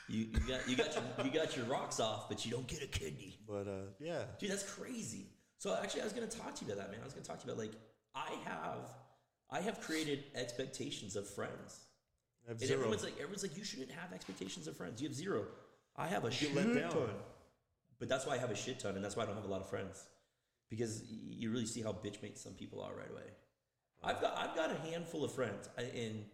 You, 0.07 0.25
you 0.25 0.39
got 0.47 0.69
you 0.69 0.75
got 0.75 0.93
your 0.95 1.03
you 1.25 1.31
got 1.31 1.57
your 1.57 1.65
rocks 1.65 1.99
off, 1.99 2.29
but 2.29 2.45
you 2.45 2.51
don't 2.51 2.67
get 2.67 2.83
a 2.83 2.87
kidney. 2.87 3.39
But 3.47 3.67
uh, 3.67 3.87
yeah, 3.99 4.23
Dude, 4.39 4.51
that's 4.51 4.63
crazy. 4.63 5.25
So 5.57 5.75
actually, 5.81 6.01
I 6.01 6.03
was 6.03 6.13
gonna 6.13 6.27
talk 6.27 6.53
to 6.55 6.65
you 6.65 6.71
about 6.71 6.83
that, 6.83 6.91
man. 6.91 6.99
I 7.01 7.05
was 7.05 7.13
gonna 7.13 7.25
talk 7.25 7.39
to 7.41 7.47
you 7.47 7.53
about 7.53 7.63
like 7.63 7.73
I 8.13 8.29
have 8.45 8.89
I 9.49 9.61
have 9.61 9.81
created 9.81 10.25
expectations 10.35 11.15
of 11.15 11.27
friends. 11.27 11.85
And 12.47 12.59
zero. 12.59 12.73
everyone's 12.79 13.03
like, 13.03 13.13
everyone's 13.13 13.43
like, 13.43 13.57
you 13.57 13.63
shouldn't 13.63 13.91
have 13.91 14.13
expectations 14.13 14.67
of 14.67 14.77
friends. 14.77 15.01
You 15.01 15.07
have 15.07 15.15
zero. 15.15 15.45
I 15.95 16.07
have 16.07 16.23
a 16.25 16.29
get 16.29 16.33
shit 16.39 16.55
let 16.55 16.73
down. 16.73 16.91
ton. 16.91 17.09
But 17.99 18.09
that's 18.09 18.25
why 18.25 18.33
I 18.33 18.37
have 18.37 18.51
a 18.51 18.55
shit 18.55 18.79
ton, 18.79 18.95
and 18.95 19.03
that's 19.03 19.15
why 19.15 19.23
I 19.23 19.25
don't 19.25 19.35
have 19.35 19.45
a 19.45 19.49
lot 19.51 19.61
of 19.61 19.69
friends, 19.69 20.03
because 20.69 21.03
you 21.09 21.49
really 21.49 21.65
see 21.65 21.81
how 21.81 21.93
bitch 21.93 22.21
mate 22.21 22.37
some 22.37 22.53
people 22.53 22.81
are 22.81 22.93
right 22.93 23.09
away. 23.09 23.29
I've 24.03 24.19
got 24.21 24.37
I've 24.37 24.53
got 24.55 24.69
a 24.71 24.75
handful 24.91 25.23
of 25.23 25.31
friends, 25.31 25.69
and 25.77 26.25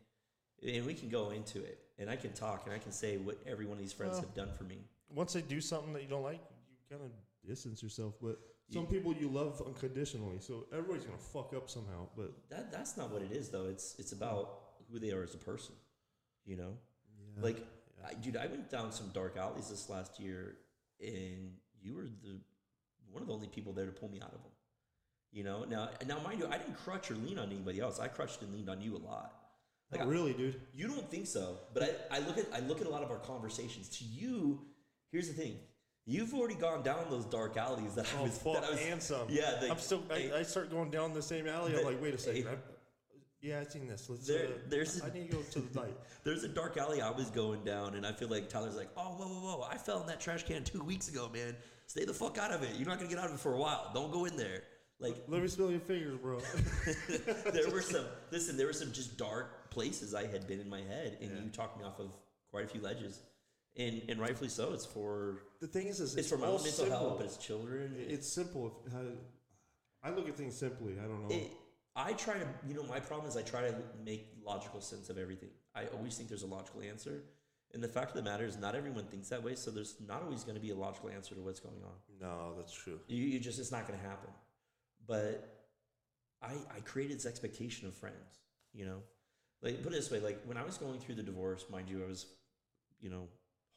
and 0.67 0.86
we 0.86 0.93
can 0.95 1.10
go 1.10 1.30
into 1.30 1.60
it, 1.63 1.78
and 2.00 2.10
I 2.10 2.15
can 2.15 2.34
talk, 2.34 2.63
and 2.65 2.74
I 2.74 2.80
can 2.80 2.91
say 2.91 3.17
what 3.17 3.38
every 3.45 3.65
one 3.65 3.74
of 3.74 3.80
these 3.80 3.93
friends 3.93 4.13
Well- 4.13 4.21
have 4.21 4.34
done 4.34 4.52
for 4.58 4.63
me. 4.63 4.80
Once 5.13 5.34
they 5.34 5.41
do 5.41 5.62
something 5.62 5.93
that 5.93 6.02
you 6.02 6.08
don't 6.10 6.24
like, 6.24 6.41
you 6.69 6.78
kind 6.97 7.04
of 7.04 7.12
distance 7.47 7.84
yourself. 7.84 8.15
But 8.21 8.39
some 8.74 8.84
You- 8.84 8.88
people 8.88 9.13
you 9.13 9.30
love 9.30 9.62
unconditionally, 9.63 10.39
so 10.39 10.65
everybody's 10.71 11.06
gonna 11.06 11.17
fuck 11.19 11.54
up 11.54 11.69
somehow. 11.69 12.10
But 12.17 12.32
That 12.50 12.71
that's 12.71 12.97
not 12.97 13.12
what 13.12 13.21
it 13.21 13.32
is, 13.32 13.50
though. 13.50 13.67
It's 13.67 13.93
it's 14.00 14.13
about 14.13 14.63
who 14.91 14.97
they 15.00 15.12
are 15.12 15.21
as 15.24 15.36
a 15.36 15.38
person, 15.38 15.76
you 16.52 16.58
know. 16.58 16.74
yeah, 17.38 17.44
Like, 17.44 17.66
I, 18.06 18.14
dude, 18.16 18.36
I 18.36 18.48
went 18.48 18.70
down 18.70 18.92
some 18.92 19.08
dark 19.14 19.38
alleys 19.38 19.70
this 19.70 19.90
last 19.90 20.20
year, 20.20 20.58
and 21.00 21.54
you 21.82 21.96
were 21.96 22.04
the 22.24 22.40
one 23.12 23.22
of 23.22 23.28
the 23.28 23.34
only 23.34 23.48
people 23.48 23.74
there 23.74 23.86
to 23.86 23.92
pull 23.92 24.10
me 24.10 24.20
out 24.22 24.34
of 24.34 24.42
them. 24.44 24.52
You 25.32 25.44
know, 25.46 25.64
now 25.64 25.90
now 26.06 26.20
mind 26.20 26.40
you, 26.40 26.48
I 26.48 26.58
didn't 26.58 26.76
crutch 26.84 27.10
or 27.10 27.16
lean 27.16 27.40
on 27.40 27.48
anybody 27.48 27.80
else. 27.80 28.00
I 28.00 28.08
crutched 28.10 28.42
and 28.42 28.54
leaned 28.54 28.70
on 28.70 28.82
you 28.82 28.98
a 28.98 29.02
lot. 29.12 29.34
Like, 29.92 30.02
I- 30.02 30.06
really, 30.06 30.34
dude. 30.34 30.60
you 30.74 30.88
don't 30.88 31.10
think 31.10 31.26
so, 31.28 31.58
but 31.74 32.08
I, 32.12 32.18
I 32.18 32.20
look 32.20 32.38
at 32.38 32.48
I 32.54 32.60
look 32.60 32.82
at 32.82 32.88
a 32.88 32.90
lot 32.90 33.02
of 33.04 33.12
our 33.12 33.20
conversations. 33.20 33.88
To 34.00 34.04
you, 34.04 34.62
here's 35.12 35.28
the 35.30 35.34
thing: 35.34 35.56
you've 36.06 36.34
already 36.34 36.56
gone 36.56 36.84
down 36.84 37.06
those 37.10 37.26
dark 37.26 37.56
alleys 37.58 37.96
that 37.96 38.08
I 38.18 38.20
Oh 38.20 38.24
was. 38.24 38.38
fuck, 38.38 38.54
that 38.56 38.64
I 38.66 38.72
was 38.72 38.80
and 38.82 39.02
some. 39.02 39.28
Yeah, 39.30 39.56
the- 39.62 39.70
I'm 39.72 39.80
still. 39.80 40.04
I, 40.12 40.32
I 40.40 40.44
start 40.44 40.70
going 40.70 40.92
down 40.92 41.14
the 41.14 41.22
same 41.22 41.48
alley. 41.48 41.72
The- 41.74 41.80
I'm 41.80 41.86
like, 41.86 42.02
wait 42.02 42.14
a 42.14 42.18
second. 42.18 42.44
hey. 42.44 42.56
Yeah, 43.42 43.60
I've 43.60 43.72
seen 43.72 43.88
this. 43.88 44.08
Let's. 44.10 44.28
There- 44.28 44.46
uh, 44.46 44.52
there's 44.70 45.02
I 45.02 45.08
a- 45.08 45.14
need 45.14 45.32
to 45.32 45.38
go 45.38 45.42
to 45.44 45.60
the 45.60 45.80
light. 45.80 45.98
There's 46.24 46.44
a 46.44 46.48
dark 46.48 46.78
alley 46.78 47.02
I 47.02 47.10
was 47.10 47.32
going 47.32 47.64
down, 47.64 47.96
and 47.96 48.06
I 48.06 48.12
feel 48.12 48.28
like 48.30 48.48
Tyler's 48.50 48.76
like, 48.76 48.90
"Oh, 48.96 49.16
whoa, 49.18 49.28
whoa, 49.28 49.58
whoa! 49.58 49.68
I 49.68 49.78
fell 49.78 50.00
in 50.02 50.08
that 50.08 50.20
trash 50.20 50.44
can 50.44 50.64
two 50.64 50.84
weeks 50.84 51.10
ago, 51.10 51.28
man. 51.34 51.56
Stay 51.88 52.06
the 52.06 52.14
fuck 52.14 52.38
out 52.38 52.52
of 52.52 52.62
it. 52.62 52.76
You're 52.78 52.88
not 52.88 52.98
gonna 53.00 53.10
get 53.10 53.18
out 53.18 53.26
of 53.26 53.34
it 53.34 53.40
for 53.40 53.54
a 53.54 53.58
while. 53.58 53.90
Don't 53.94 54.12
go 54.12 54.26
in 54.26 54.36
there." 54.38 54.64
Like 55.00 55.16
Let 55.28 55.42
me 55.42 55.48
smell 55.48 55.72
your 55.72 55.80
fingers, 55.80 56.16
bro. 56.20 56.40
there 57.52 57.72
were 57.72 57.82
some. 57.82 58.06
Listen, 58.30 58.56
there 58.56 58.68
were 58.68 58.74
some 58.74 58.92
just 58.92 59.18
dark 59.18 59.72
places 59.72 60.14
I 60.14 60.28
had 60.28 60.46
been 60.46 60.60
in 60.60 60.70
my 60.70 60.82
head, 60.82 61.18
and 61.20 61.32
you 61.44 61.50
talked 61.50 61.80
me 61.80 61.84
off 61.84 62.00
of 62.00 62.12
quite 62.52 62.66
a 62.66 62.68
few 62.68 62.82
ledges, 62.82 63.20
and 63.76 64.04
and 64.10 64.20
rightfully 64.20 64.50
so. 64.50 64.74
It's 64.74 64.86
for 64.86 65.40
the 65.60 65.66
thing 65.66 65.88
is, 65.88 66.00
is 66.00 66.16
it's, 66.16 66.30
for 66.30 66.38
my 66.38 66.46
own 66.46 66.58
mental 66.58 66.72
simple. 66.72 67.00
health, 67.00 67.18
but 67.18 67.26
it's 67.26 67.38
children. 67.38 67.96
It's 67.98 68.28
simple. 68.28 68.80
If, 68.86 68.94
how, 68.94 69.02
I 70.04 70.12
look 70.12 70.30
at 70.30 70.38
things 70.38 70.56
simply. 70.56 70.94
I 71.04 71.08
don't 71.08 71.28
know. 71.28 71.36
it, 71.36 71.52
I 71.96 72.14
try 72.14 72.36
to, 72.36 72.48
you 72.68 72.74
know, 72.74 72.84
my 72.84 73.00
problem 73.00 73.28
is 73.28 73.36
I 73.36 73.42
try 73.42 73.62
to 73.62 73.76
make 74.06 74.28
logical 74.46 74.80
sense 74.82 75.10
of 75.10 75.18
everything. 75.18 75.50
I 75.76 75.86
always 75.88 76.16
think 76.16 76.30
there's 76.30 76.44
a 76.44 76.48
logical 76.48 76.82
answer. 76.82 77.24
And 77.74 77.84
the 77.84 77.88
fact 77.88 78.16
of 78.16 78.24
the 78.24 78.30
matter 78.30 78.46
is, 78.46 78.58
not 78.58 78.76
everyone 78.76 79.06
thinks 79.06 79.30
that 79.30 79.44
way, 79.44 79.56
so 79.56 79.72
there's 79.72 79.96
not 80.06 80.24
always 80.24 80.44
going 80.44 80.56
to 80.56 80.62
be 80.62 80.72
a 80.72 80.76
logical 80.76 81.10
answer 81.10 81.36
to 81.36 81.42
what's 81.42 81.60
going 81.60 81.82
on. 81.84 82.20
no, 82.20 82.54
that's 82.58 82.74
true. 82.74 83.00
You, 83.08 83.24
you 83.24 83.40
just, 83.40 83.60
it's 83.60 83.72
not 83.72 83.88
going 83.88 84.00
to 84.00 84.06
happen. 84.06 84.30
But 85.08 85.66
I, 86.42 86.54
I 86.76 86.80
created 86.82 87.18
this 87.18 87.26
expectation 87.26 87.88
of 87.88 87.94
friends, 87.94 88.40
you 88.74 88.86
know? 88.86 88.98
Like, 89.62 89.84
put 89.84 89.94
it 89.94 89.96
this 89.96 90.12
way, 90.12 90.20
like, 90.20 90.42
when 90.46 90.58
I 90.58 90.64
was 90.64 90.78
going 90.78 91.00
through 91.00 91.16
the 91.16 91.24
divorce, 91.24 91.66
mind 91.70 91.90
you, 91.90 92.04
I 92.04 92.08
was, 92.08 92.26
you 93.00 93.10
know, 93.10 93.28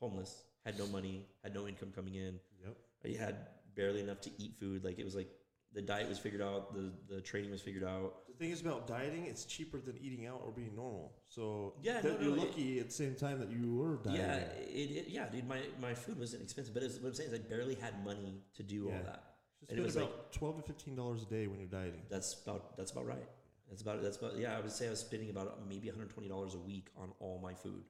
homeless, 0.00 0.42
had 0.64 0.78
no 0.78 0.86
money, 0.86 1.26
had 1.42 1.54
no 1.54 1.68
income 1.68 1.92
coming 1.94 2.14
in. 2.14 2.40
Yep. 2.64 2.76
I 3.04 3.22
had 3.22 3.36
barely 3.76 4.00
enough 4.00 4.20
to 4.22 4.30
eat 4.38 4.54
food. 4.58 4.82
Like, 4.82 4.98
it 4.98 5.04
was 5.04 5.14
like 5.14 5.28
the 5.74 5.82
diet 5.82 6.08
was 6.08 6.18
figured 6.18 6.40
out, 6.42 6.72
the, 6.74 6.92
the 7.12 7.20
training 7.20 7.50
was 7.50 7.60
figured 7.60 7.84
out. 7.84 8.14
The 8.28 8.34
thing 8.34 8.50
is 8.50 8.60
about 8.60 8.86
dieting, 8.86 9.26
it's 9.26 9.44
cheaper 9.44 9.78
than 9.80 9.96
eating 10.00 10.26
out 10.26 10.40
or 10.44 10.50
being 10.52 10.74
normal. 10.74 11.12
So 11.28 11.74
Yeah, 11.82 12.00
that 12.00 12.20
no, 12.20 12.26
you're 12.26 12.36
no, 12.36 12.42
it- 12.42 12.48
lucky 12.48 12.80
at 12.80 12.86
the 12.86 12.92
same 12.92 13.14
time 13.14 13.38
that 13.40 13.50
you 13.50 13.74
were 13.74 13.96
dieting. 13.96 14.20
Yeah, 14.20 14.36
it, 14.36 14.90
it, 14.90 15.06
yeah, 15.08 15.28
dude. 15.28 15.46
My, 15.48 15.60
my 15.80 15.94
food 15.94 16.18
wasn't 16.18 16.42
expensive, 16.42 16.74
but 16.74 16.82
it's, 16.82 16.98
what 16.98 17.08
I'm 17.08 17.14
saying 17.14 17.30
is 17.30 17.34
I 17.34 17.42
barely 17.42 17.74
had 17.74 18.04
money 18.04 18.42
to 18.56 18.62
do 18.62 18.86
all 18.86 18.92
that. 19.04 19.24
Just 19.60 19.70
And 19.70 19.78
it 19.80 19.82
was 19.82 19.96
about 19.96 20.10
like 20.10 20.32
twelve 20.32 20.56
to 20.56 20.62
fifteen 20.62 20.94
dollars 20.94 21.22
a 21.22 21.26
day 21.26 21.46
when 21.46 21.58
you're 21.58 21.68
dieting. 21.68 22.02
that's 22.10 22.34
about 22.42 22.76
that's 22.76 22.90
about 22.92 23.06
right. 23.06 23.28
That's 23.68 23.80
about 23.82 24.02
that's 24.02 24.16
about 24.18 24.36
yeah. 24.36 24.56
I 24.56 24.60
would 24.60 24.70
say 24.70 24.86
I 24.86 24.90
was 24.90 25.00
spending 25.00 25.30
about 25.30 25.58
maybe 25.68 25.88
120 25.88 26.28
dollars 26.28 26.54
a 26.54 26.58
week 26.58 26.88
on 26.98 27.12
all 27.18 27.40
my 27.42 27.54
food, 27.54 27.82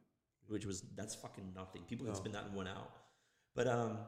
which 0.47 0.67
was 0.67 0.83
that's 0.95 1.15
fucking 1.17 1.53
nothing. 1.55 1.83
People 1.89 2.07
can 2.07 2.15
spend 2.15 2.35
that 2.37 2.45
in 2.49 2.55
one 2.55 2.69
out. 2.69 2.91
But 3.57 3.67
um, 3.67 3.99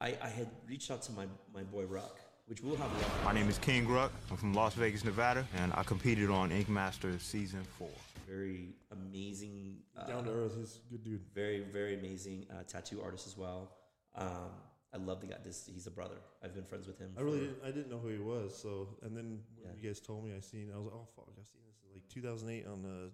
I 0.00 0.16
I 0.20 0.28
had 0.28 0.48
reached 0.68 0.90
out 0.90 1.02
to 1.02 1.12
my 1.12 1.26
my 1.54 1.62
boy 1.62 1.84
Ruck, 1.84 2.18
which 2.48 2.62
we'll 2.62 2.76
have. 2.76 2.90
My 3.24 3.32
name 3.32 3.48
is 3.48 3.58
King 3.58 3.86
Ruck. 3.88 4.10
I'm 4.30 4.36
from 4.36 4.54
Las 4.54 4.74
Vegas, 4.74 5.04
Nevada, 5.04 5.46
and 5.58 5.72
I 5.74 5.82
competed 5.82 6.30
on 6.30 6.50
Ink 6.50 6.68
Masters 6.68 7.22
season 7.22 7.62
four. 7.78 7.90
very 8.26 8.68
amazing. 8.90 9.76
Uh, 9.96 10.06
Down 10.06 10.24
to 10.24 10.30
earth, 10.30 10.54
he's 10.58 10.78
a 10.88 10.90
good 10.92 11.04
dude. 11.04 11.20
very 11.34 11.60
very 11.60 11.94
amazing 11.98 12.46
uh, 12.50 12.62
tattoo 12.66 13.00
artist 13.02 13.26
as 13.26 13.36
well. 13.36 13.70
Um, 14.14 14.50
I 14.94 14.96
love 14.96 15.20
the 15.20 15.26
guy. 15.26 15.36
This 15.44 15.68
he's 15.72 15.86
a 15.86 15.90
brother. 15.90 16.16
I've 16.42 16.54
been 16.54 16.64
friends 16.64 16.86
with 16.86 16.98
him. 16.98 17.10
I 17.18 17.20
really 17.20 17.40
didn't, 17.40 17.58
I 17.62 17.66
didn't 17.66 17.90
know 17.90 17.98
who 17.98 18.08
he 18.08 18.18
was. 18.18 18.56
So 18.60 18.88
and 19.02 19.16
then 19.16 19.40
when 19.60 19.72
Yeah. 19.74 19.80
you 19.82 19.88
guys 19.88 20.00
told 20.00 20.24
me, 20.24 20.32
I 20.36 20.40
seen 20.40 20.70
I 20.74 20.76
was 20.78 20.86
like, 20.86 20.94
oh 20.94 21.06
fuck, 21.14 21.26
I've 21.38 21.46
seen 21.46 21.60
this 21.66 21.76
in 21.84 21.92
like 21.92 22.08
2008 22.08 22.66
on 22.66 22.82
the 22.82 23.10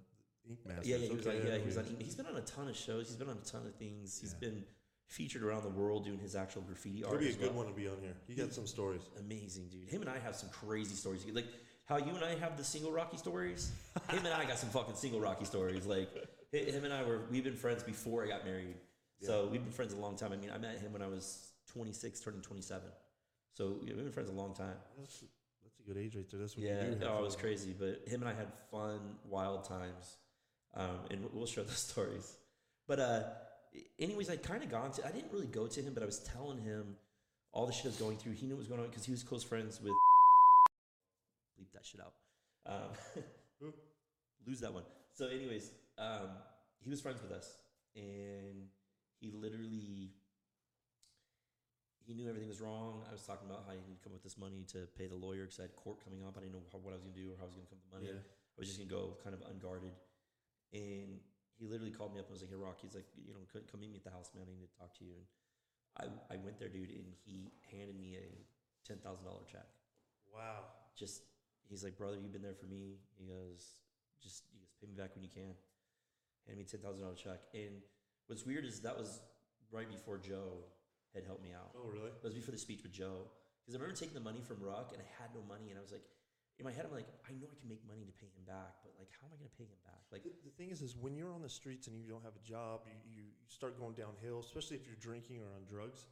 Ink 0.49 0.59
Masters. 0.67 0.87
Yeah, 0.89 0.97
yeah, 0.97 1.07
he 1.09 1.17
was 1.17 1.27
Okay, 1.27 1.41
on, 1.41 1.47
yeah, 1.47 1.55
I 1.55 1.59
he 1.59 1.65
was 1.67 1.77
know 1.77 1.83
on. 1.83 1.89
who 1.89 1.97
He's 2.05 2.15
been 2.15 2.27
on 2.27 2.37
a 2.37 2.41
ton 2.43 2.69
of 2.69 2.77
shows. 2.77 3.09
He's 3.09 3.17
been 3.17 3.29
on 3.31 3.39
a 3.43 3.49
ton 3.49 3.67
of 3.67 3.75
things. 3.75 4.21
He's 4.21 4.35
Yeah. 4.41 4.49
been 4.49 4.65
featured 5.09 5.43
around 5.43 5.63
the 5.63 5.69
world 5.69 6.05
doing 6.05 6.19
his 6.19 6.35
actual 6.35 6.63
graffiti 6.63 7.05
art. 7.05 7.21
be 7.21 7.29
a 7.29 7.33
good 7.33 7.49
well. 7.55 7.65
one 7.65 7.67
to 7.67 7.73
be 7.73 7.87
on 7.89 7.97
here. 8.01 8.15
He 8.27 8.35
got 8.35 8.53
some 8.53 8.67
stories. 8.67 9.03
Amazing, 9.21 9.69
dude. 9.71 9.89
Him 9.89 10.01
and 10.01 10.11
I 10.11 10.19
have 10.19 10.35
some 10.35 10.49
crazy 10.51 10.95
stories. 10.95 11.25
Like 11.33 11.47
how 11.85 11.99
you 11.99 12.15
and 12.15 12.25
I 12.25 12.35
have 12.37 12.57
the 12.57 12.65
single 12.65 12.91
Rocky 12.93 13.17
stories. 13.17 13.71
him 14.11 14.19
and 14.25 14.29
I 14.35 14.45
got 14.45 14.59
some 14.59 14.71
fucking 14.71 14.97
single 14.97 15.21
Rocky 15.21 15.45
stories. 15.45 15.87
Like 15.87 16.09
him 16.53 16.85
and 16.85 16.93
I 16.93 17.03
were 17.05 17.21
we've 17.31 17.45
been 17.45 17.57
friends 17.57 17.83
before 17.83 18.25
I 18.25 18.29
got 18.29 18.45
married. 18.45 18.77
So 19.21 19.49
we've 19.51 19.63
been 19.63 19.73
friends 19.73 19.95
a 19.95 19.97
long 19.97 20.17
time. 20.17 20.33
I 20.33 20.37
mean, 20.37 20.51
I 20.55 20.59
met 20.59 20.79
him 20.81 20.93
when 20.93 21.01
I 21.01 21.07
was 21.07 21.49
26, 21.73 22.21
turning 22.21 22.43
27. 22.43 22.83
So 23.55 23.79
we've 23.83 23.97
been 23.97 24.11
friends 24.13 24.29
a 24.29 24.33
long 24.35 24.53
time. 24.55 24.75
That's 24.99 25.23
that's 25.63 25.79
a 25.79 25.83
good 25.83 25.97
age 25.97 26.15
right 26.17 26.29
there. 26.31 26.41
That's 26.41 26.57
what 26.57 26.67
Yeah, 26.67 26.85
you 26.89 26.95
do. 26.97 27.07
oh, 27.09 27.21
it 27.21 27.25
was 27.25 27.37
crazy. 27.37 27.75
But 27.79 28.03
him 28.07 28.21
and 28.23 28.29
I 28.29 28.35
had 28.35 28.49
fun, 28.71 29.01
wild 29.27 29.65
times, 29.65 30.17
um, 30.75 30.99
and 31.11 31.21
we'll- 31.23 31.31
we'll 31.33 31.47
share 31.47 31.65
those 31.65 31.79
stories. 31.91 32.37
But 32.87 33.01
uh, 33.01 33.23
anyways, 33.99 34.31
I 34.31 34.37
kind 34.37 34.63
of 34.63 34.71
gone 34.71 34.93
to. 34.93 35.07
I 35.07 35.11
didn't 35.11 35.33
really 35.33 35.47
go 35.47 35.67
to 35.67 35.83
him, 35.83 35.95
but 35.95 36.03
I 36.03 36.07
was 36.07 36.19
telling 36.21 36.59
him 36.59 36.97
all 37.53 37.67
the 37.67 37.73
shit 37.73 37.87
I 37.87 37.89
was 37.89 37.97
going 37.97 38.17
through. 38.17 38.33
He 38.33 38.47
knew 38.47 38.55
what 38.55 38.61
was 38.61 38.69
going 38.69 38.81
on 38.81 38.89
because 38.89 39.05
he 39.05 39.13
was 39.13 39.23
close 39.23 39.43
friends 39.43 39.81
with. 39.81 39.93
Bleep 41.59 41.73
that 41.73 41.85
shit 41.85 42.01
out. 42.01 42.15
Um, 42.67 43.23
lose 44.47 44.61
that 44.61 44.73
one. 44.73 44.85
So, 45.13 45.27
anyways, 45.27 45.71
um, 45.99 46.29
he 46.81 46.91
was 46.91 47.01
friends 47.01 47.23
with 47.23 47.33
us, 47.33 47.57
and 47.95 48.69
he 49.21 49.31
literally 49.31 50.11
he 52.05 52.13
knew 52.13 52.29
everything 52.29 52.49
was 52.49 52.61
wrong. 52.61 53.01
I 53.09 53.13
was 53.13 53.25
talking 53.25 53.49
about 53.49 53.65
how 53.65 53.73
he 53.73 53.81
needed 53.81 53.97
to 53.97 54.05
come 54.05 54.13
up 54.13 54.21
with 54.21 54.29
this 54.29 54.37
money 54.37 54.65
to 54.77 54.85
pay 54.93 55.09
the 55.09 55.17
lawyer 55.17 55.49
because 55.49 55.59
I 55.59 55.63
had 55.65 55.77
court 55.77 56.05
coming 56.05 56.21
up. 56.21 56.37
I 56.37 56.45
didn't 56.45 56.53
know 56.53 56.65
how, 56.69 56.79
what 56.79 56.93
I 56.93 57.01
was 57.01 57.05
going 57.05 57.17
to 57.17 57.21
do 57.21 57.33
or 57.33 57.37
how 57.41 57.49
I 57.49 57.49
was 57.49 57.57
going 57.57 57.65
to 57.65 57.73
come 57.73 57.81
up 57.81 57.85
with 57.89 57.93
the 57.93 57.97
money. 57.97 58.09
Yeah. 58.13 58.21
I 58.21 58.57
was 58.61 58.69
just 58.69 58.79
going 58.79 58.93
to 58.93 58.95
go 58.95 59.17
kind 59.25 59.33
of 59.33 59.41
unguarded. 59.49 59.97
And 60.77 61.25
he 61.59 61.67
literally 61.67 61.93
called 61.93 62.13
me 62.13 62.21
up 62.21 62.27
and 62.27 62.35
was 62.35 62.43
like, 62.43 62.51
"Hey, 62.51 62.57
Rock," 62.57 62.79
he's 62.81 62.95
like, 62.95 63.07
"You 63.15 63.33
know, 63.35 63.41
come 63.53 63.63
come 63.71 63.81
meet 63.81 63.91
me 63.91 63.99
at 63.99 64.05
the 64.05 64.11
house, 64.11 64.31
man. 64.35 64.47
I 64.49 64.55
need 64.55 64.71
to 64.71 64.79
talk 64.79 64.95
to 64.99 65.05
you." 65.05 65.15
And 65.15 66.11
I 66.31 66.35
I 66.35 66.37
went 66.39 66.59
there, 66.59 66.69
dude, 66.69 66.91
and 66.91 67.15
he 67.25 67.53
handed 67.71 67.97
me 67.97 68.17
a 68.17 68.29
ten 68.87 68.99
thousand 68.99 69.25
dollar 69.25 69.45
check. 69.51 69.67
Wow. 70.33 70.67
Just 70.97 71.23
he's 71.69 71.85
like, 71.85 71.97
"Brother, 71.97 72.19
you've 72.19 72.33
been 72.33 72.43
there 72.43 72.55
for 72.59 72.67
me." 72.67 72.99
He 73.17 73.27
goes, 73.27 73.77
"Just 74.23 74.45
pay 74.81 74.87
me 74.87 74.95
back 74.95 75.15
when 75.15 75.23
you 75.23 75.31
can." 75.31 75.55
Hand 76.47 76.59
me 76.59 76.65
a 76.65 76.67
ten 76.67 76.81
thousand 76.81 77.03
dollar 77.03 77.15
check. 77.15 77.41
And 77.55 77.81
what's 78.27 78.45
weird 78.45 78.65
is 78.65 78.81
that 78.81 78.97
was 78.97 79.21
right 79.71 79.89
before 79.89 80.19
Joe 80.19 80.65
had 81.15 81.25
helped 81.25 81.43
me 81.43 81.53
out. 81.55 81.73
Oh 81.75 81.89
really? 81.89 82.11
It 82.11 82.23
was 82.23 82.35
before 82.35 82.53
the 82.53 82.59
speech 82.59 82.83
with 82.83 82.93
Joe. 82.93 83.31
Because 83.65 83.75
I 83.75 83.79
remember 83.81 83.97
taking 83.97 84.15
the 84.15 84.21
money 84.21 84.43
from 84.43 84.61
Rock 84.61 84.93
and 84.93 85.01
I 85.01 85.09
had 85.23 85.33
no 85.33 85.41
money. 85.49 85.71
And 85.71 85.79
I 85.79 85.83
was 85.83 85.91
like, 85.91 86.05
in 86.59 86.65
my 86.65 86.71
head, 86.73 86.85
I'm 86.87 86.93
like, 86.95 87.09
I 87.29 87.33
know 87.35 87.49
I 87.51 87.57
can 87.59 87.69
make 87.69 87.83
money 87.87 88.05
to 88.07 88.13
pay 88.13 88.31
him 88.31 88.45
back, 88.47 88.79
but 88.85 88.93
like, 88.99 89.11
how 89.21 89.27
am 89.27 89.33
I 89.35 89.37
going 89.43 89.51
to 89.51 89.57
pay 89.59 89.65
him 89.67 89.81
back? 89.85 90.03
Like, 90.13 90.23
The, 90.23 90.31
the 90.47 90.55
thing 90.55 90.71
is, 90.71 90.83
is 90.83 90.95
when 90.97 91.17
you're 91.17 91.33
on 91.33 91.43
the 91.43 91.49
streets 91.51 91.89
and 91.89 91.99
you 91.99 92.07
don't 92.07 92.23
have 92.23 92.37
a 92.39 92.47
job, 92.47 92.87
you, 92.87 92.95
you, 93.11 93.23
start 93.49 93.79
going 93.79 93.95
downhill, 93.95 94.39
especially 94.41 94.77
if 94.77 94.87
you're 94.87 94.99
drinking 95.01 95.41
or 95.43 95.51
on 95.55 95.67
drugs, 95.69 96.07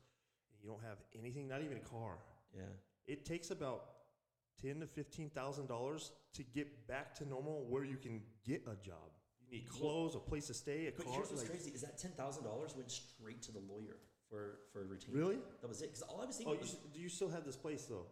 and 0.51 0.59
you 0.63 0.69
don't 0.69 0.83
have 0.83 0.99
anything, 1.19 1.47
not 1.49 1.63
even 1.63 1.77
a 1.77 1.87
car. 1.89 2.19
yeah. 2.55 2.63
It 3.07 3.25
takes 3.25 3.51
about 3.51 3.85
ten 4.61 4.79
to 4.81 4.87
fifteen 4.87 5.29
thousand 5.31 5.67
dollars 5.67 6.13
to 6.35 6.43
get 6.45 6.87
back 6.87 7.15
to 7.17 7.29
normal, 7.29 7.67
where 7.69 7.83
you 7.85 7.97
can 7.97 8.23
get 8.47 8.63
a 8.67 8.77
job. 8.85 9.11
You 9.41 9.59
need 9.59 9.69
clothes, 9.69 10.15
a 10.15 10.21
place 10.21 10.47
to 10.47 10.55
stay, 10.55 10.87
a 10.87 10.93
But 10.93 11.07
car. 11.07 11.15
here's 11.15 11.31
what's 11.31 11.43
like- 11.43 11.51
crazy: 11.51 11.71
is 11.73 11.81
that 11.83 11.99
ten 11.99 12.13
thousand 12.13 12.45
dollars 12.45 12.77
went 12.77 12.91
straight 12.93 13.43
to 13.43 13.53
the 13.53 13.59
lawyer 13.59 13.97
for 14.31 14.61
for 14.73 14.85
retainer. 14.85 15.19
Really? 15.19 15.39
That 15.63 15.69
was 15.69 15.83
it. 15.83 15.89
Because 15.93 16.03
all 16.03 16.21
I 16.23 16.27
was 16.27 16.37
Oh, 16.37 16.39
thinking 16.39 16.55
you, 16.55 16.61
was, 16.61 16.77
do 16.95 17.01
you 17.01 17.09
still 17.09 17.29
have 17.29 17.45
this 17.45 17.57
place 17.57 17.87
though? 17.87 18.07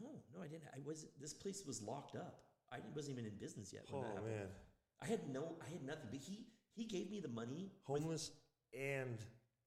No, 0.00 0.08
no, 0.34 0.42
I 0.42 0.48
didn't. 0.48 0.64
I 0.74 0.80
was 0.86 1.06
this 1.20 1.32
place 1.34 1.64
was 1.66 1.82
locked 1.82 2.16
up. 2.16 2.40
I 2.72 2.78
wasn't 2.94 3.18
even 3.18 3.30
in 3.30 3.36
business 3.38 3.72
yet. 3.72 3.84
When 3.90 4.00
Oh 4.02 4.04
that 4.06 4.14
happened. 4.14 4.34
man, 4.36 4.48
I 5.02 5.06
had 5.06 5.28
no, 5.28 5.56
I 5.60 5.68
had 5.70 5.82
nothing. 5.84 6.08
But 6.10 6.20
he 6.20 6.46
he 6.74 6.84
gave 6.84 7.10
me 7.10 7.20
the 7.20 7.28
money 7.28 7.70
homeless 7.84 8.30
and 8.72 9.18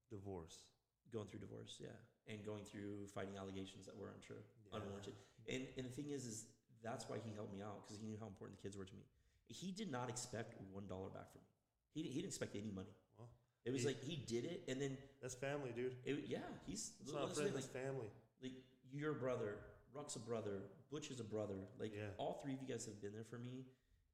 divorce. 0.09 0.65
going 1.13 1.27
through 1.27 1.39
divorce, 1.39 1.77
yeah, 1.79 1.95
and 2.27 2.43
going 2.45 2.63
through 2.63 3.07
fighting 3.13 3.37
allegations 3.37 3.85
that 3.85 3.95
were 3.97 4.09
untrue, 4.15 4.41
unwarranted. 4.73 5.13
And 5.47 5.63
and 5.77 5.85
the 5.85 5.91
thing 5.91 6.09
is, 6.09 6.25
is 6.25 6.45
that's 6.83 7.07
why 7.09 7.17
he 7.23 7.31
helped 7.35 7.53
me 7.53 7.61
out 7.61 7.85
because 7.85 7.97
he 8.01 8.05
knew 8.07 8.17
how 8.19 8.27
important 8.27 8.57
the 8.57 8.63
kids 8.63 8.75
were 8.77 8.85
to 8.85 8.95
me. 8.95 9.05
He 9.47 9.71
did 9.71 9.91
not 9.91 10.09
expect 10.09 10.55
one 10.73 10.87
dollar 10.87 11.09
back 11.09 11.31
from 11.31 11.41
me. 11.41 11.47
He 11.93 12.01
didn't, 12.01 12.13
he 12.13 12.19
didn't 12.21 12.31
expect 12.33 12.55
any 12.55 12.71
money. 12.71 12.93
Well, 13.17 13.29
It 13.65 13.71
was 13.71 13.81
he- 13.81 13.87
like 13.87 14.01
he 14.03 14.15
did 14.33 14.43
it, 14.45 14.63
and 14.67 14.81
then 14.81 14.97
That's 15.21 15.35
family, 15.35 15.71
dude. 15.75 15.93
it, 16.03 16.25
yeah, 16.27 16.39
he's 16.65 16.91
It's 17.01 17.13
not 17.13 17.29
a 17.31 17.33
friend, 17.35 17.51
that's 17.55 17.67
family. 17.67 18.09
like 18.41 18.53
your 18.91 19.13
brother, 19.13 19.57
Ruck's 19.95 20.15
a 20.15 20.19
brother, 20.19 20.61
Butch 20.91 21.09
is 21.09 21.19
a 21.19 21.23
brother. 21.23 21.55
Like 21.79 21.93
Yeah. 21.95 22.09
all 22.17 22.33
three 22.43 22.53
of 22.53 22.61
you 22.61 22.67
guys 22.67 22.85
have 22.85 23.01
been 23.01 23.13
there 23.13 23.23
for 23.23 23.37
me 23.37 23.65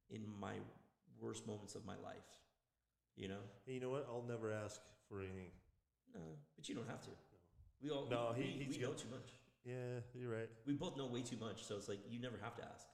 in 0.10 0.22
my 0.40 0.54
worst 1.20 1.48
moments 1.48 1.76
of 1.76 1.86
my 1.86 1.96
life. 1.98 2.30
You 3.16 3.28
know, 3.28 3.42
And 3.66 3.76
you 3.76 3.82
know 3.82 3.90
what? 3.90 4.06
I'll 4.08 4.24
never 4.28 4.52
ask 4.52 4.80
for 5.10 5.22
anything. 5.22 5.52
no, 6.14 6.22
but 6.56 6.70
you 6.70 6.76
don't 6.76 6.88
have 6.88 7.02
to. 7.02 7.10
We 7.82 7.90
all 7.90 8.06
No, 8.10 8.34
we, 8.38 8.44
he- 8.44 8.70
we, 8.70 8.78
know 8.78 8.94
too 8.94 9.10
much. 9.10 9.34
Yeah, 9.64 10.00
you're 10.14 10.32
right. 10.32 10.50
We 10.66 10.74
both 10.74 10.98
know 10.98 11.08
way 11.08 11.22
too 11.22 11.38
much, 11.38 11.64
so 11.64 11.76
it's 11.76 11.88
like 11.90 12.00
you 12.10 12.20
never 12.20 12.38
have 12.42 12.56
to 12.58 12.64
ask. 12.64 12.88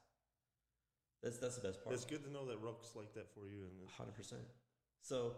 That's 1.22 1.38
that's 1.38 1.56
the 1.56 1.68
best 1.68 1.84
part. 1.84 1.94
It's 1.96 2.06
good 2.06 2.24
to 2.24 2.32
know 2.32 2.46
that 2.48 2.60
Rook's 2.62 2.96
like 2.96 3.14
that 3.16 3.34
for 3.34 3.48
you. 3.48 3.64
And 3.66 3.90
Hundred 3.98 4.16
percent. 4.16 4.42
So, 5.02 5.36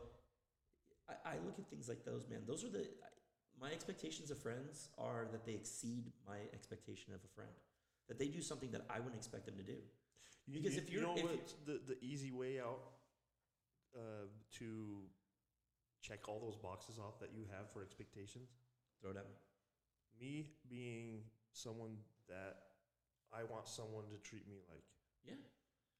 I, 1.08 1.14
I 1.34 1.34
look 1.46 1.58
at 1.60 1.68
things 1.70 1.88
like 1.88 2.04
those, 2.06 2.28
man. 2.30 2.42
Those 2.48 2.64
are 2.64 2.70
the 2.70 2.86
my 3.62 3.72
expectations 3.72 4.32
of 4.32 4.38
friends 4.38 4.90
are 4.98 5.28
that 5.32 5.46
they 5.46 5.54
exceed 5.54 6.12
my 6.28 6.38
expectation 6.54 7.14
of 7.14 7.20
a 7.24 7.28
friend. 7.36 7.52
That 8.08 8.18
they 8.18 8.28
do 8.28 8.42
something 8.42 8.72
that 8.72 8.82
I 8.90 9.00
wouldn't 9.00 9.16
expect 9.18 9.46
them 9.46 9.56
to 9.58 9.64
do. 9.64 9.78
Because 10.52 10.76
you, 10.76 10.82
if 10.82 10.90
you 10.90 11.00
you're- 11.00 11.06
know 11.08 11.18
if 11.18 11.24
you- 11.24 11.58
the 11.66 11.78
the 11.94 11.98
easy 12.04 12.32
way 12.32 12.60
out 12.60 12.82
uh, 13.96 14.26
to 14.60 15.04
check 16.02 16.28
all 16.30 16.40
those 16.40 16.56
boxes 16.56 16.98
off 17.00 17.20
that 17.20 17.32
you 17.34 17.46
have 17.52 17.70
for 17.72 17.82
expectations. 17.84 18.50
Throw 19.02 19.12
it 19.12 19.18
at 19.18 19.28
me. 19.28 19.36
Me 20.20 20.48
being 20.70 21.24
someone 21.52 21.98
that 22.28 22.54
I 23.32 23.44
want 23.44 23.68
someone 23.68 24.06
to 24.12 24.18
treat 24.20 24.48
me 24.48 24.62
like, 24.70 24.84
Yeah. 25.24 25.36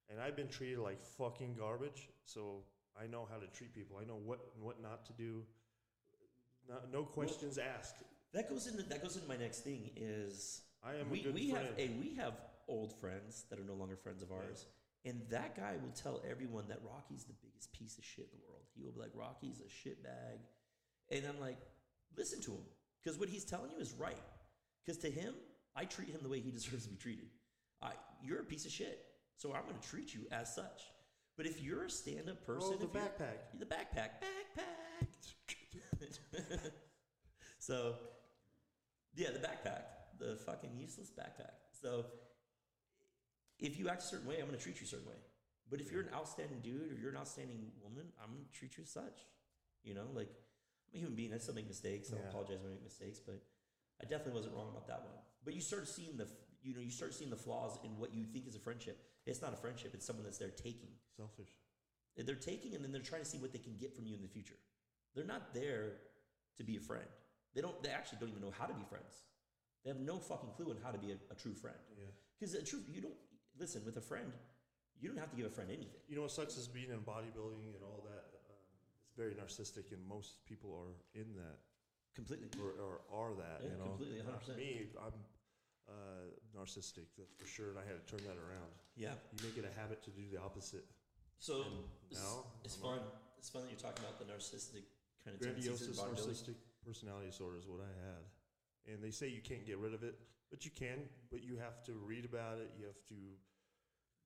and 0.10 0.20
I've 0.22 0.36
been 0.36 0.48
treated 0.50 0.80
like 0.80 1.00
fucking 1.02 1.56
garbage. 1.56 2.10
So 2.24 2.66
I 2.96 3.08
know 3.08 3.26
how 3.26 3.38
to 3.40 3.48
treat 3.48 3.74
people. 3.74 3.98
I 3.98 4.04
know 4.06 4.16
what 4.18 4.40
what 4.58 4.80
not 4.82 5.06
to 5.06 5.14
do. 5.14 5.46
No, 6.70 6.76
no 6.94 7.04
questions 7.04 7.58
asked. 7.58 8.04
That 8.34 8.48
goes 8.50 8.68
into 8.68 8.84
that 8.84 9.02
goes 9.02 9.16
into 9.16 9.28
my 9.28 9.38
next 9.38 9.62
thing 9.62 9.90
is 9.96 10.62
I 10.84 10.92
am 10.96 11.08
a 11.08 11.12
we, 11.12 11.28
we 11.34 11.50
have 11.50 11.66
a 11.78 11.90
we 12.00 12.14
have 12.16 12.34
old 12.68 12.94
friends 13.00 13.46
that 13.50 13.60
are 13.60 13.64
no 13.64 13.74
longer 13.74 13.96
friends 13.96 14.22
of 14.22 14.32
ours. 14.32 14.66
And 15.06 15.22
that 15.32 15.56
guy 15.56 15.76
will 15.82 15.92
tell 15.94 16.22
everyone 16.30 16.66
that 16.68 16.80
Rocky's 16.86 17.24
the 17.24 17.34
biggest 17.42 17.72
piece 17.74 17.98
of 17.98 18.04
shit 18.04 18.30
in 18.32 18.38
the 18.40 18.46
world. 18.48 18.66
He 18.76 18.84
will 18.84 18.92
be 18.92 19.00
like, 19.00 19.12
Rocky's 19.16 19.62
a 19.66 19.70
shit 19.70 20.04
bag. 20.04 20.40
And 21.10 21.24
I'm 21.26 21.40
like, 21.40 21.58
listen 22.18 22.42
to 22.42 22.52
him. 22.52 22.66
Because 23.02 23.18
what 23.18 23.30
he's 23.30 23.46
telling 23.46 23.72
you 23.72 23.80
is 23.80 23.94
right. 23.98 24.22
Because 24.86 25.00
to 25.00 25.10
him, 25.10 25.34
I 25.76 25.86
treat 25.86 26.10
him 26.10 26.20
the 26.22 26.28
way 26.30 26.42
he 26.42 26.52
deserves 26.60 26.84
to 26.84 26.90
be 26.90 26.98
treated. 26.98 27.30
I, 27.82 27.92
you're 28.22 28.42
a 28.42 28.44
piece 28.44 28.66
of 28.66 28.72
shit. 28.72 29.06
So 29.38 29.54
I'm 29.54 29.64
going 29.64 29.80
to 29.82 29.88
treat 29.90 30.14
you 30.14 30.28
as 30.34 30.54
such. 30.54 30.84
But 31.38 31.46
if 31.46 31.62
you're 31.64 31.86
a 31.86 31.90
stand 31.90 32.30
up 32.30 32.46
person, 32.46 32.74
Oh, 32.74 32.78
the 32.78 32.88
backpack. 32.88 33.40
the 33.58 33.66
backpack, 33.66 34.20
backpack. 34.20 34.79
so, 37.60 37.96
yeah, 39.16 39.30
the 39.32 39.40
backpack, 39.40 39.84
the 40.18 40.36
fucking 40.46 40.72
useless 40.78 41.12
backpack. 41.12 41.54
So, 41.72 42.06
if 43.60 43.78
you 43.78 43.90
act 43.90 44.04
a 44.04 44.06
certain 44.06 44.28
way, 44.28 44.38
I'm 44.40 44.46
going 44.48 44.58
to 44.58 44.64
treat 44.64 44.80
you 44.80 44.86
a 44.86 44.88
certain 44.88 45.08
way. 45.08 45.20
But 45.70 45.82
if 45.82 45.92
you're 45.92 46.02
an 46.02 46.10
outstanding 46.14 46.60
dude 46.62 46.92
or 46.92 46.96
you're 47.00 47.12
an 47.12 47.18
outstanding 47.18 47.72
woman, 47.84 48.06
I'm 48.24 48.32
going 48.34 48.46
to 48.46 48.52
treat 48.58 48.78
you 48.78 48.84
as 48.84 48.90
such. 48.90 49.28
You 49.84 49.94
know, 49.94 50.08
like 50.14 50.30
I'm 50.92 50.96
a 50.96 50.98
human 50.98 51.16
being. 51.16 51.34
I 51.34 51.38
still 51.38 51.54
make 51.56 51.68
mistakes. 51.68 52.12
I 52.12 52.18
Yeah. 52.18 52.30
apologize 52.30 52.60
when 52.62 52.72
I 52.72 52.76
make 52.76 52.84
mistakes, 52.84 53.20
but 53.20 53.42
I 54.02 54.06
definitely 54.06 54.34
wasn't 54.34 54.56
wrong 54.56 54.70
about 54.70 54.88
that 54.88 55.04
one. 55.06 55.14
But 55.44 55.54
you 55.54 55.62
start 55.62 55.88
seeing 55.88 56.18
the, 56.18 56.28
you 56.64 56.74
know, 56.74 56.82
you 56.82 56.90
start 56.90 57.14
seeing 57.14 57.30
the 57.30 57.38
flaws 57.38 57.80
in 57.84 57.98
what 57.98 58.14
you 58.14 58.26
think 58.26 58.48
is 58.48 58.56
a 58.56 58.60
friendship. 58.60 58.98
It's 59.26 59.42
not 59.42 59.54
a 59.54 59.58
friendship. 59.58 59.94
It's 59.94 60.06
someone 60.06 60.26
that's 60.26 60.38
there 60.38 60.50
taking. 60.50 60.90
Selfish. 61.16 61.50
They're 62.18 62.36
taking 62.36 62.76
and 62.76 62.84
then 62.84 62.92
they're 62.92 63.02
trying 63.02 63.22
to 63.24 63.30
see 63.30 63.38
what 63.38 63.54
they 63.54 63.60
can 63.60 63.78
get 63.78 63.96
from 63.96 64.06
you 64.06 64.16
in 64.16 64.22
the 64.22 64.28
future. 64.28 64.58
They're 65.16 65.26
not 65.26 65.54
there 65.54 65.94
to 66.58 66.64
be 66.64 66.78
a 66.78 66.80
friend. 66.80 67.06
They 67.56 67.62
don't. 67.62 67.82
They 67.84 67.90
actually 67.90 68.20
don't 68.20 68.30
even 68.30 68.42
know 68.42 68.54
how 68.58 68.66
to 68.66 68.74
be 68.74 68.84
friends. 68.90 69.24
They 69.84 69.90
have 69.90 70.00
no 70.00 70.18
fucking 70.20 70.50
clue 70.56 70.70
on 70.72 70.78
how 70.84 70.92
to 70.92 70.98
be 70.98 71.12
a, 71.12 71.18
a 71.32 71.36
true 71.36 71.54
friend. 71.56 71.78
Yeah. 71.98 72.12
Because 72.40 72.54
a 72.56 72.64
true, 72.64 72.82
you 72.92 73.02
don't 73.02 73.18
listen 73.58 73.82
with 73.86 73.98
a 73.98 74.02
friend. 74.02 74.32
You 75.00 75.08
don't 75.08 75.18
have 75.18 75.32
to 75.32 75.38
give 75.38 75.46
a 75.46 75.50
friend 75.50 75.70
anything. 75.72 76.04
You 76.08 76.16
know 76.18 76.24
what 76.24 76.32
sucks 76.32 76.58
is 76.58 76.68
being 76.68 76.92
in 76.92 77.00
bodybuilding 77.00 77.72
and 77.76 77.84
all 77.84 78.04
that. 78.06 78.28
Um, 78.36 78.60
it's 79.08 79.16
very 79.16 79.32
narcissistic, 79.34 79.92
and 79.96 80.04
most 80.08 80.46
people 80.46 80.76
are 80.76 80.94
in 81.16 81.34
that 81.36 81.58
Completely. 82.16 82.50
or, 82.60 82.76
or 82.76 83.00
are 83.08 83.34
that. 83.36 83.64
Yeah, 83.64 83.72
you 83.72 83.78
know, 83.80 83.96
completely, 83.96 84.20
Uh, 84.20 84.52
100%. 84.52 84.58
Me, 84.58 84.88
I'm 85.00 85.16
uh, 85.88 86.28
narcissistic, 86.52 87.08
that's 87.18 87.32
for 87.40 87.48
sure, 87.48 87.70
and 87.72 87.80
I 87.80 87.86
had 87.88 87.96
to 87.96 88.06
turn 88.12 88.28
that 88.28 88.36
around. 88.36 88.72
Yeah. 88.98 89.16
You 89.32 89.40
make 89.48 89.58
it 89.58 89.64
a 89.64 89.72
habit 89.80 90.04
to 90.04 90.12
do 90.12 90.28
the 90.30 90.38
opposite. 90.42 90.84
So 91.40 91.64
And 91.64 91.88
it's, 92.12 92.20
now 92.20 92.44
it's 92.66 92.76
I'm 92.76 92.82
fun. 92.84 93.00
It's 93.40 93.50
fun 93.50 93.64
that 93.64 93.72
you're 93.72 93.80
talking 93.80 94.04
about 94.04 94.20
the 94.20 94.28
narcissistic 94.28 94.84
kind 95.24 95.36
of 95.36 95.42
tendencies 95.42 95.82
in 95.82 95.94
Grandiosis 95.94 96.00
bodybuilding. 96.00 96.30
narcissistic 96.30 96.56
personality 96.86 97.28
disorder 97.28 97.58
is 97.58 97.68
what 97.68 97.82
I 97.82 97.92
had, 98.08 98.94
and 98.94 99.04
they 99.04 99.12
say 99.12 99.28
you 99.28 99.42
can't 99.42 99.66
get 99.66 99.78
rid 99.78 99.94
of 99.94 100.04
it, 100.04 100.16
but 100.50 100.66
you 100.66 100.72
can. 100.72 101.00
But 101.32 101.44
you 101.44 101.58
have 101.58 101.84
to 101.86 101.94
read 101.94 102.26
about 102.26 102.58
it. 102.58 102.72
You 102.78 102.86
have 102.86 103.04
to 103.10 103.16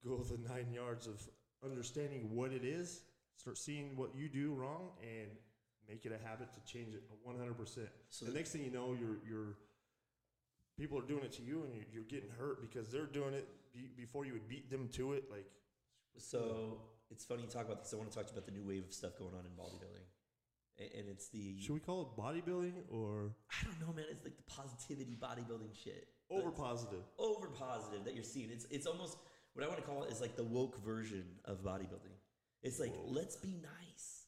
go 0.05 0.23
the 0.23 0.37
nine 0.53 0.71
yards 0.73 1.07
of 1.07 1.21
understanding 1.63 2.35
what 2.35 2.51
it 2.51 2.63
is. 2.63 3.03
Start 3.37 3.57
seeing 3.57 3.95
what 3.95 4.15
you 4.15 4.29
do 4.29 4.53
wrong 4.53 4.89
and 5.01 5.29
make 5.89 6.05
it 6.05 6.11
a 6.11 6.27
habit 6.27 6.53
to 6.53 6.61
change 6.71 6.93
it 6.93 7.03
100%. 7.27 7.87
So 8.09 8.25
the 8.25 8.31
next 8.31 8.51
thing 8.51 8.63
you 8.63 8.71
know, 8.71 8.95
you're 8.99 9.17
you're 9.27 9.55
people 10.77 10.97
are 10.97 11.07
doing 11.07 11.23
it 11.23 11.31
to 11.33 11.43
you, 11.43 11.63
and 11.63 11.73
you're, 11.73 11.85
you're 11.93 12.03
getting 12.03 12.29
hurt 12.37 12.61
because 12.61 12.91
they're 12.91 13.05
doing 13.05 13.33
it 13.33 13.47
be, 13.73 13.89
before 13.95 14.25
you 14.25 14.33
would 14.33 14.47
beat 14.47 14.69
them 14.69 14.87
to 14.93 15.13
it. 15.13 15.25
Like 15.31 15.45
So 16.17 16.77
it's 17.11 17.25
funny 17.25 17.43
you 17.43 17.49
talk 17.49 17.65
about 17.65 17.83
this. 17.83 17.93
I 17.93 17.97
want 17.97 18.11
to 18.11 18.17
talk 18.17 18.27
to 18.27 18.33
you 18.33 18.37
about 18.37 18.45
the 18.45 18.57
new 18.57 18.65
wave 18.65 18.85
of 18.85 18.93
stuff 18.93 19.17
going 19.17 19.33
on 19.33 19.45
in 19.45 19.51
bodybuilding, 19.57 20.07
and 20.79 21.07
it's 21.09 21.29
the 21.29 21.59
should 21.61 21.73
we 21.73 21.79
call 21.79 22.01
it 22.01 22.19
bodybuilding 22.19 22.73
or 22.89 23.35
I 23.51 23.65
don't 23.65 23.79
know, 23.79 23.93
man. 23.93 24.05
It's 24.09 24.23
like 24.23 24.37
the 24.37 24.43
positivity 24.43 25.17
bodybuilding 25.21 25.75
shit. 25.83 26.07
over 26.29 26.51
positive? 26.51 27.03
over 27.19 27.47
positive 27.47 28.03
that 28.05 28.15
you're 28.15 28.23
seeing. 28.23 28.49
It's 28.51 28.65
it's 28.69 28.87
almost 28.87 29.17
what 29.53 29.63
I 29.63 29.67
want 29.67 29.79
to 29.79 29.85
call 29.85 30.03
it 30.03 30.11
is 30.11 30.19
like 30.21 30.35
the 30.35 30.43
woke 30.43 30.83
version 30.83 31.23
of 31.45 31.63
bodybuilding. 31.63 32.15
It's 32.63 32.79
like 32.79 32.93
let's 33.05 33.35
be 33.35 33.59
nice. 33.61 34.25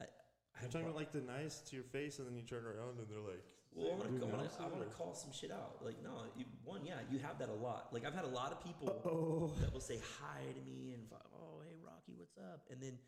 I, 0.00 0.04
I'm 0.60 0.70
talking 0.70 0.86
about 0.86 0.96
like 0.96 1.12
the 1.12 1.20
nice 1.20 1.60
to 1.68 1.76
your 1.76 1.84
face, 1.84 2.18
and 2.18 2.26
then 2.26 2.34
you 2.34 2.42
turn 2.42 2.64
around 2.64 2.98
and 2.98 3.06
they're 3.08 3.20
like, 3.20 3.44
well, 3.74 3.92
I 3.92 3.96
want 3.96 4.20
to 4.20 4.26
the 4.26 4.64
I 4.64 4.68
wanna 4.68 4.84
call 4.86 5.14
some 5.14 5.32
shit 5.32 5.50
out. 5.50 5.76
Like 5.84 6.02
no, 6.02 6.10
you, 6.36 6.44
one 6.64 6.80
yeah, 6.84 6.94
you 7.10 7.18
have 7.20 7.38
that 7.38 7.48
a 7.48 7.54
lot. 7.54 7.88
Like 7.92 8.04
I've 8.04 8.14
had 8.14 8.24
a 8.24 8.34
lot 8.34 8.52
of 8.52 8.64
people 8.64 8.88
Oh. 9.04 9.52
that 9.60 9.72
will 9.72 9.80
say 9.80 10.00
hi 10.20 10.40
to 10.52 10.60
me 10.60 10.92
and 10.94 11.04
oh 11.34 11.62
hey 11.64 11.76
Rocky 11.84 12.14
what's 12.16 12.36
up, 12.36 12.66
and 12.70 12.82
then 12.82 12.98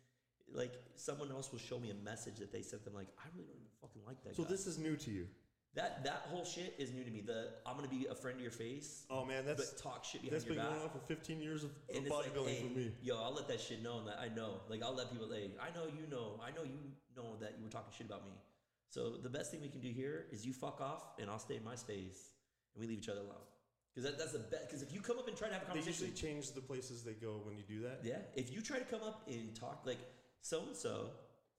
like 0.53 0.73
someone 0.95 1.31
else 1.31 1.51
will 1.51 1.59
show 1.59 1.79
me 1.79 1.91
a 1.91 2.05
message 2.05 2.37
that 2.39 2.51
they 2.51 2.61
sent 2.61 2.83
them 2.85 2.93
like 2.93 3.07
I 3.19 3.27
really 3.35 3.47
don't 3.47 3.55
even 3.57 3.67
fucking 3.81 4.01
like 4.07 4.23
that. 4.23 4.35
So 4.35 4.43
guy. 4.43 4.49
this 4.49 4.67
is 4.67 4.77
new 4.77 4.95
to 4.97 5.11
you. 5.11 5.27
that 5.75 6.03
that 6.05 6.27
whole 6.31 6.45
shit 6.45 6.73
is 6.77 6.93
new 6.93 7.03
to 7.03 7.11
me. 7.11 7.21
The 7.21 7.49
I'm 7.65 7.75
gonna 7.75 7.87
be 7.87 8.07
a 8.09 8.15
friend 8.15 8.37
to 8.37 8.41
your 8.43 8.51
face. 8.51 9.05
Oh 9.09 9.25
man, 9.25 9.45
that's 9.45 9.71
but 9.71 9.81
talk 9.81 10.05
shit 10.05 10.21
behind 10.21 10.35
that's 10.35 10.45
your 10.45 10.55
been 10.55 10.63
back. 10.63 10.73
going 10.73 10.83
on 10.83 10.89
for 10.89 10.99
15 11.07 11.41
years 11.41 11.63
of, 11.63 11.71
of 11.71 11.75
it's 11.89 12.09
like, 12.09 12.33
bodybuilding 12.33 12.47
hey, 12.47 12.61
for 12.61 12.77
me. 12.77 12.91
Yo, 13.01 13.21
I'll 13.21 13.33
let 13.33 13.47
that 13.49 13.59
shit 13.59 13.83
know 13.83 14.03
that 14.05 14.19
I 14.19 14.33
know. 14.33 14.61
Like 14.69 14.81
I'll 14.83 14.95
let 14.95 15.11
people 15.11 15.27
like 15.27 15.57
I 15.61 15.73
know 15.75 15.85
you 15.85 16.07
know. 16.09 16.39
I 16.45 16.51
know 16.51 16.63
you 16.63 16.79
know 17.17 17.35
that 17.41 17.55
you 17.57 17.63
were 17.65 17.71
talking 17.71 17.91
shit 17.97 18.07
about 18.07 18.25
me. 18.25 18.33
So 18.89 19.17
the 19.21 19.29
best 19.29 19.51
thing 19.51 19.61
we 19.61 19.67
can 19.67 19.81
do 19.81 19.89
here 19.89 20.27
is 20.31 20.45
you 20.45 20.53
fuck 20.53 20.79
off 20.79 21.03
and 21.19 21.29
I'll 21.29 21.39
stay 21.39 21.55
in 21.57 21.63
my 21.65 21.75
space 21.75 22.31
and 22.73 22.81
we 22.81 22.87
leave 22.87 22.99
each 22.99 23.09
other 23.09 23.19
alone. 23.21 23.43
Because 23.93 24.09
that, 24.11 24.17
that's 24.19 24.33
the 24.33 24.39
best. 24.39 24.67
Because 24.67 24.81
if 24.83 24.93
you 24.93 24.99
come 25.01 25.17
up 25.19 25.27
and 25.27 25.35
try 25.37 25.47
to 25.47 25.53
have 25.53 25.63
a 25.63 25.65
conversation, 25.67 26.01
They 26.01 26.07
usually 26.07 26.33
change 26.33 26.51
the 26.51 26.61
places 26.61 27.03
they 27.03 27.13
go 27.13 27.41
when 27.43 27.57
you 27.57 27.63
do 27.67 27.81
that. 27.83 28.01
yeah. 28.03 28.17
If 28.35 28.53
you 28.53 28.61
try 28.61 28.77
to 28.77 28.85
come 28.85 29.01
up 29.03 29.23
and 29.27 29.53
talk 29.55 29.81
like 29.85 29.99
so 30.45 30.61
and 30.67 30.75
so, 30.77 31.09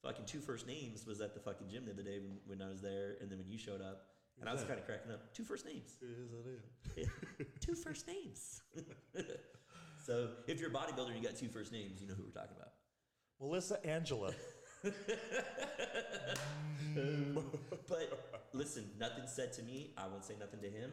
fucking 0.04 0.26
two 0.26 0.38
first 0.38 0.64
names 0.64 1.04
was 1.06 1.20
at 1.20 1.34
the 1.34 1.40
fucking 1.40 1.68
gym 1.68 1.84
the 1.86 1.90
other 1.90 2.04
day 2.04 2.20
when, 2.20 2.38
when 2.46 2.62
I 2.62 2.70
was 2.70 2.80
there, 2.80 3.16
and 3.20 3.28
then 3.28 3.38
when 3.38 3.48
you 3.48 3.58
showed 3.58 3.80
up, 3.80 4.06
and 4.38 4.48
I 4.48 4.52
was 4.52 4.62
kind 4.62 4.78
of 4.78 4.86
cracking 4.86 5.10
up. 5.10 5.34
Two 5.34 5.42
first 5.42 5.66
names. 5.66 5.96
It 6.96 7.08
is. 7.36 7.48
two 7.60 7.74
first 7.74 8.06
names. 8.06 8.62
so 10.06 10.28
if 10.46 10.60
you're 10.60 10.68
a 10.68 10.72
bodybuilder 10.72 11.08
and 11.08 11.16
you 11.16 11.22
got 11.22 11.36
two 11.36 11.48
first 11.48 11.72
names, 11.72 12.00
you 12.00 12.06
know 12.06 12.14
who 12.14 12.22
we're 12.22 12.30
talking 12.30 12.54
about. 12.56 12.72
Melissa 13.40 13.84
Angela. 13.84 14.32
But 17.88 18.46
listen, 18.52 18.84
nothing 19.00 19.24
said 19.26 19.52
to 19.54 19.62
me. 19.62 19.92
I 19.96 20.06
won't 20.06 20.24
say 20.24 20.34
nothing 20.38 20.60
to 20.60 20.68
him. 20.70 20.92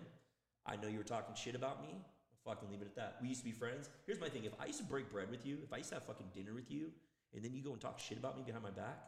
I 0.65 0.77
know 0.77 0.87
you 0.87 0.97
were 0.97 1.03
talking 1.03 1.35
shit 1.35 1.55
about 1.55 1.81
me. 1.81 1.89
I'll 1.93 2.53
fucking 2.53 2.69
leave 2.69 2.81
it 2.81 2.87
at 2.87 2.95
that. 2.95 3.17
We 3.21 3.27
used 3.29 3.41
to 3.41 3.45
be 3.45 3.51
friends. 3.51 3.89
Here's 4.05 4.19
my 4.19 4.29
thing: 4.29 4.45
if 4.45 4.53
I 4.59 4.65
used 4.65 4.79
to 4.79 4.85
break 4.85 5.11
bread 5.11 5.29
with 5.29 5.45
you, 5.45 5.59
if 5.63 5.71
I 5.71 5.77
used 5.77 5.89
to 5.89 5.95
have 5.95 6.03
fucking 6.03 6.27
dinner 6.35 6.53
with 6.53 6.71
you, 6.71 6.91
and 7.33 7.43
then 7.43 7.53
you 7.53 7.61
go 7.61 7.71
and 7.71 7.81
talk 7.81 7.99
shit 7.99 8.17
about 8.17 8.37
me 8.37 8.43
behind 8.45 8.63
my 8.63 8.71
back, 8.71 8.99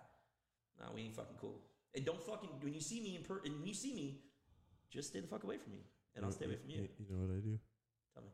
nah, 0.80 0.94
we 0.94 1.02
ain't 1.02 1.16
fucking 1.16 1.38
cool. 1.40 1.62
And 1.96 2.06
don't 2.06 2.22
fucking 2.22 2.50
when 2.62 2.74
you 2.74 2.82
see 2.82 3.02
me 3.02 3.16
in 3.16 3.24
per 3.24 3.42
and 3.46 3.60
when 3.60 3.68
you 3.68 3.74
see 3.74 3.94
me, 3.94 4.20
just 4.90 5.10
stay 5.10 5.20
the 5.20 5.28
fuck 5.28 5.44
away 5.44 5.58
from 5.58 5.74
me, 5.74 5.80
and 6.16 6.26
I'll 6.26 6.32
stay 6.32 6.46
away 6.46 6.58
from 6.58 6.70
you. 6.70 6.88
You 7.00 7.06
know 7.10 7.26
what 7.26 7.36
I 7.36 7.40
do? 7.40 7.60
Tell 8.14 8.24
me. 8.24 8.30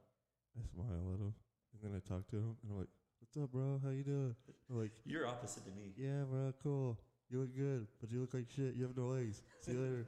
I 0.58 0.62
smile 0.74 1.14
at 1.14 1.20
him, 1.20 1.34
and 1.74 1.80
then 1.84 1.92
I 1.96 2.08
talk 2.08 2.28
to 2.32 2.38
him, 2.38 2.58
and 2.64 2.72
I'm 2.72 2.78
like, 2.80 2.90
"What's 3.20 3.38
up, 3.38 3.52
bro? 3.52 3.80
How 3.84 3.90
you 3.90 4.04
doing?" 4.04 4.36
I'm 4.70 4.80
like, 4.80 4.92
You're 5.06 5.28
opposite 5.28 5.66
to 5.66 5.72
me. 5.72 5.94
"Yeah, 5.98 6.24
bro, 6.30 6.54
cool. 6.64 7.00
You 7.30 7.42
look 7.42 7.56
good, 7.56 7.88
but 8.00 8.12
you 8.12 8.20
look 8.22 8.34
like 8.34 8.50
shit. 8.50 8.76
You 8.76 8.84
have 8.84 8.98
no 8.98 9.08
legs. 9.08 9.42
See 9.62 9.74
you 9.74 9.80
later." 9.80 10.08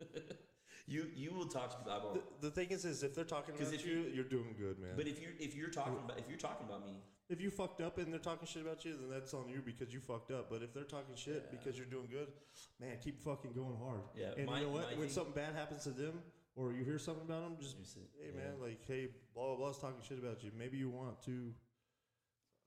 You 0.86 1.06
you 1.14 1.32
will 1.32 1.46
talk 1.46 1.70
to 1.70 1.76
people. 1.78 1.92
I 1.92 1.98
the, 1.98 2.04
won't. 2.06 2.40
the 2.42 2.50
thing 2.50 2.68
is, 2.70 2.84
is 2.84 3.02
if 3.02 3.14
they're 3.14 3.24
talking 3.24 3.54
about 3.54 3.72
if 3.72 3.86
you, 3.86 3.92
you- 4.00 4.10
you're 4.16 4.24
doing 4.24 4.54
good, 4.58 4.78
man. 4.78 4.92
But 4.96 5.06
if 5.08 5.20
you're 5.20 5.32
if 5.40 5.54
you're 5.54 5.70
talking 5.70 5.96
about 6.04 6.18
if 6.18 6.28
you're 6.28 6.36
talking 6.38 6.66
about 6.68 6.84
me, 6.84 6.92
if 7.30 7.40
you 7.40 7.50
fucked 7.50 7.80
up 7.80 7.96
and 7.96 8.12
they're 8.12 8.18
talking 8.20 8.46
shit 8.46 8.60
about 8.62 8.84
you, 8.84 8.92
then 8.92 9.08
that's 9.08 9.32
on 9.32 9.48
you 9.48 9.62
because 9.64 9.94
you 9.94 10.00
fucked 10.00 10.30
up. 10.30 10.50
But 10.50 10.62
if 10.62 10.74
they're 10.74 10.84
talking 10.84 11.14
shit 11.16 11.48
Yeah. 11.50 11.56
because 11.58 11.78
you're 11.78 11.86
doing 11.86 12.08
good, 12.10 12.28
man, 12.78 12.98
keep 13.02 13.18
fucking 13.22 13.52
going 13.54 13.78
hard. 13.82 14.02
Yeah, 14.14 14.32
And 14.36 14.44
my- 14.46 14.60
you 14.60 14.66
know 14.66 14.72
what? 14.72 14.88
When 14.90 14.98
thing- 15.00 15.08
something 15.08 15.32
bad 15.34 15.54
happens 15.54 15.84
to 15.84 15.90
them, 15.90 16.20
or 16.54 16.72
you 16.74 16.84
hear 16.84 16.98
something 16.98 17.24
about 17.24 17.42
them, 17.44 17.56
just 17.58 17.78
You 17.96 18.02
hey 18.20 18.32
yeah. 18.36 18.44
man, 18.44 18.60
like 18.60 18.84
hey, 18.86 19.08
blah 19.34 19.46
blah 19.46 19.56
blah's 19.56 19.78
talking 19.78 20.02
shit 20.06 20.18
about 20.18 20.44
you. 20.44 20.50
Maybe 20.54 20.76
you 20.76 20.90
want 20.90 21.22
to 21.22 21.54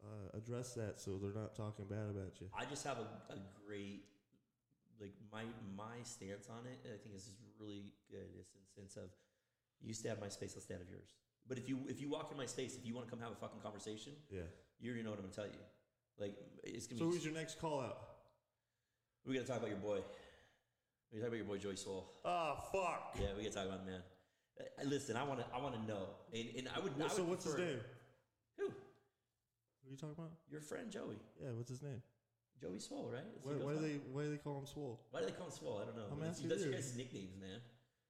uh, 0.04 0.38
address 0.38 0.74
that 0.74 1.00
so 1.00 1.18
they're 1.18 1.34
not 1.40 1.56
talking 1.56 1.86
bad 1.86 2.10
about 2.10 2.40
you. 2.42 2.50
I 2.58 2.66
just 2.66 2.84
have 2.86 2.98
a, 2.98 3.34
a 3.34 3.38
great 3.66 4.06
like 5.02 5.14
my 5.32 5.44
my 5.76 6.02
stance 6.04 6.48
on 6.50 6.66
it. 6.66 6.80
I 6.86 6.98
think 7.02 7.16
is 7.16 7.26
just 7.26 7.38
really 7.60 7.94
good. 8.10 8.28
It's 8.40 8.54
in 8.54 8.62
the 8.66 8.72
sense 8.82 8.96
of 8.98 9.10
you 9.82 9.94
stay 9.94 10.10
out 10.10 10.18
of 10.18 10.22
my 10.24 10.30
space, 10.30 10.54
I'll 10.56 10.62
stay 10.62 10.76
out 10.76 10.82
of 10.82 10.90
yours. 10.90 11.14
But 11.48 11.58
if 11.58 11.70
you 11.70 11.80
if 11.88 12.02
you 12.02 12.10
walk 12.10 12.30
in 12.32 12.38
my 12.38 12.46
space, 12.46 12.76
if 12.76 12.86
you 12.86 12.94
want 12.96 13.08
to 13.08 13.12
come 13.12 13.20
have 13.22 13.32
a 13.32 13.36
fucking 13.36 13.62
conversation, 13.62 14.14
Yeah. 14.30 14.42
you 14.80 14.90
already 14.92 15.04
know 15.04 15.12
what 15.12 15.20
I'm 15.20 15.26
gonna 15.26 15.36
tell 15.36 15.46
you. 15.48 15.62
Like 16.18 16.36
it's 16.64 16.88
gonna 16.88 17.00
So 17.00 17.06
be. 17.06 17.12
who's 17.16 17.26
your 17.26 17.34
next 17.34 17.60
call 17.60 17.80
out? 17.82 18.00
we 19.26 19.34
gotta 19.36 19.46
talk 19.48 19.58
about 19.58 19.70
your 19.70 19.80
boy. 19.80 20.00
We 21.12 21.20
gotta 21.20 21.22
talk 21.22 21.28
about 21.28 21.38
your 21.38 21.46
boy 21.46 21.58
Joey 21.58 21.76
Swole. 21.76 22.20
Ah, 22.26 22.56
fuck. 22.72 23.16
Yeah, 23.20 23.28
we 23.38 23.44
gotta 23.44 23.56
talk 23.56 23.66
about 23.68 23.80
him, 23.82 23.86
man. 23.88 24.04
Uh, 24.60 24.64
listen, 24.86 25.16
I 25.16 25.24
wanna 25.24 25.46
I 25.54 25.62
wanna 25.62 25.82
know, 25.88 26.08
and, 26.34 26.50
and 26.58 26.70
I 26.76 26.80
would. 26.80 26.94
I 26.94 26.98
Well, 26.98 27.10
so 27.10 27.22
would 27.24 27.30
what's 27.32 27.46
his 27.46 27.58
name? 27.58 27.80
Who? 28.58 28.66
What 28.66 28.74
are 29.88 29.92
you 29.92 29.98
talking 29.98 30.16
about? 30.18 30.32
Your 30.50 30.62
friend 30.62 30.90
Joey. 30.92 31.20
Yeah, 31.42 31.52
what's 31.52 31.70
his 31.70 31.82
name? 31.84 32.02
Joey 32.62 32.80
Swole, 32.80 33.10
right? 33.14 33.24
That's 33.46 33.46
Why, 33.46 33.66
what 33.74 33.82
do 33.82 33.88
they 33.88 34.00
why 34.12 34.24
do 34.24 34.32
they 34.32 34.38
call 34.38 34.60
him 34.60 34.66
Swole? 34.66 35.00
Why 35.12 35.20
do 35.22 35.28
they 35.28 35.32
call 35.34 35.48
him 35.48 35.52
Swole? 35.54 35.80
I 35.82 35.86
don't 35.86 35.96
know. 35.98 36.04
I'm 36.12 36.20
That's, 36.20 36.38
asking 36.38 36.50
that's 36.50 36.66
you. 36.66 36.72
guys' 36.72 36.94
nicknames, 36.98 37.38
man. 37.40 37.60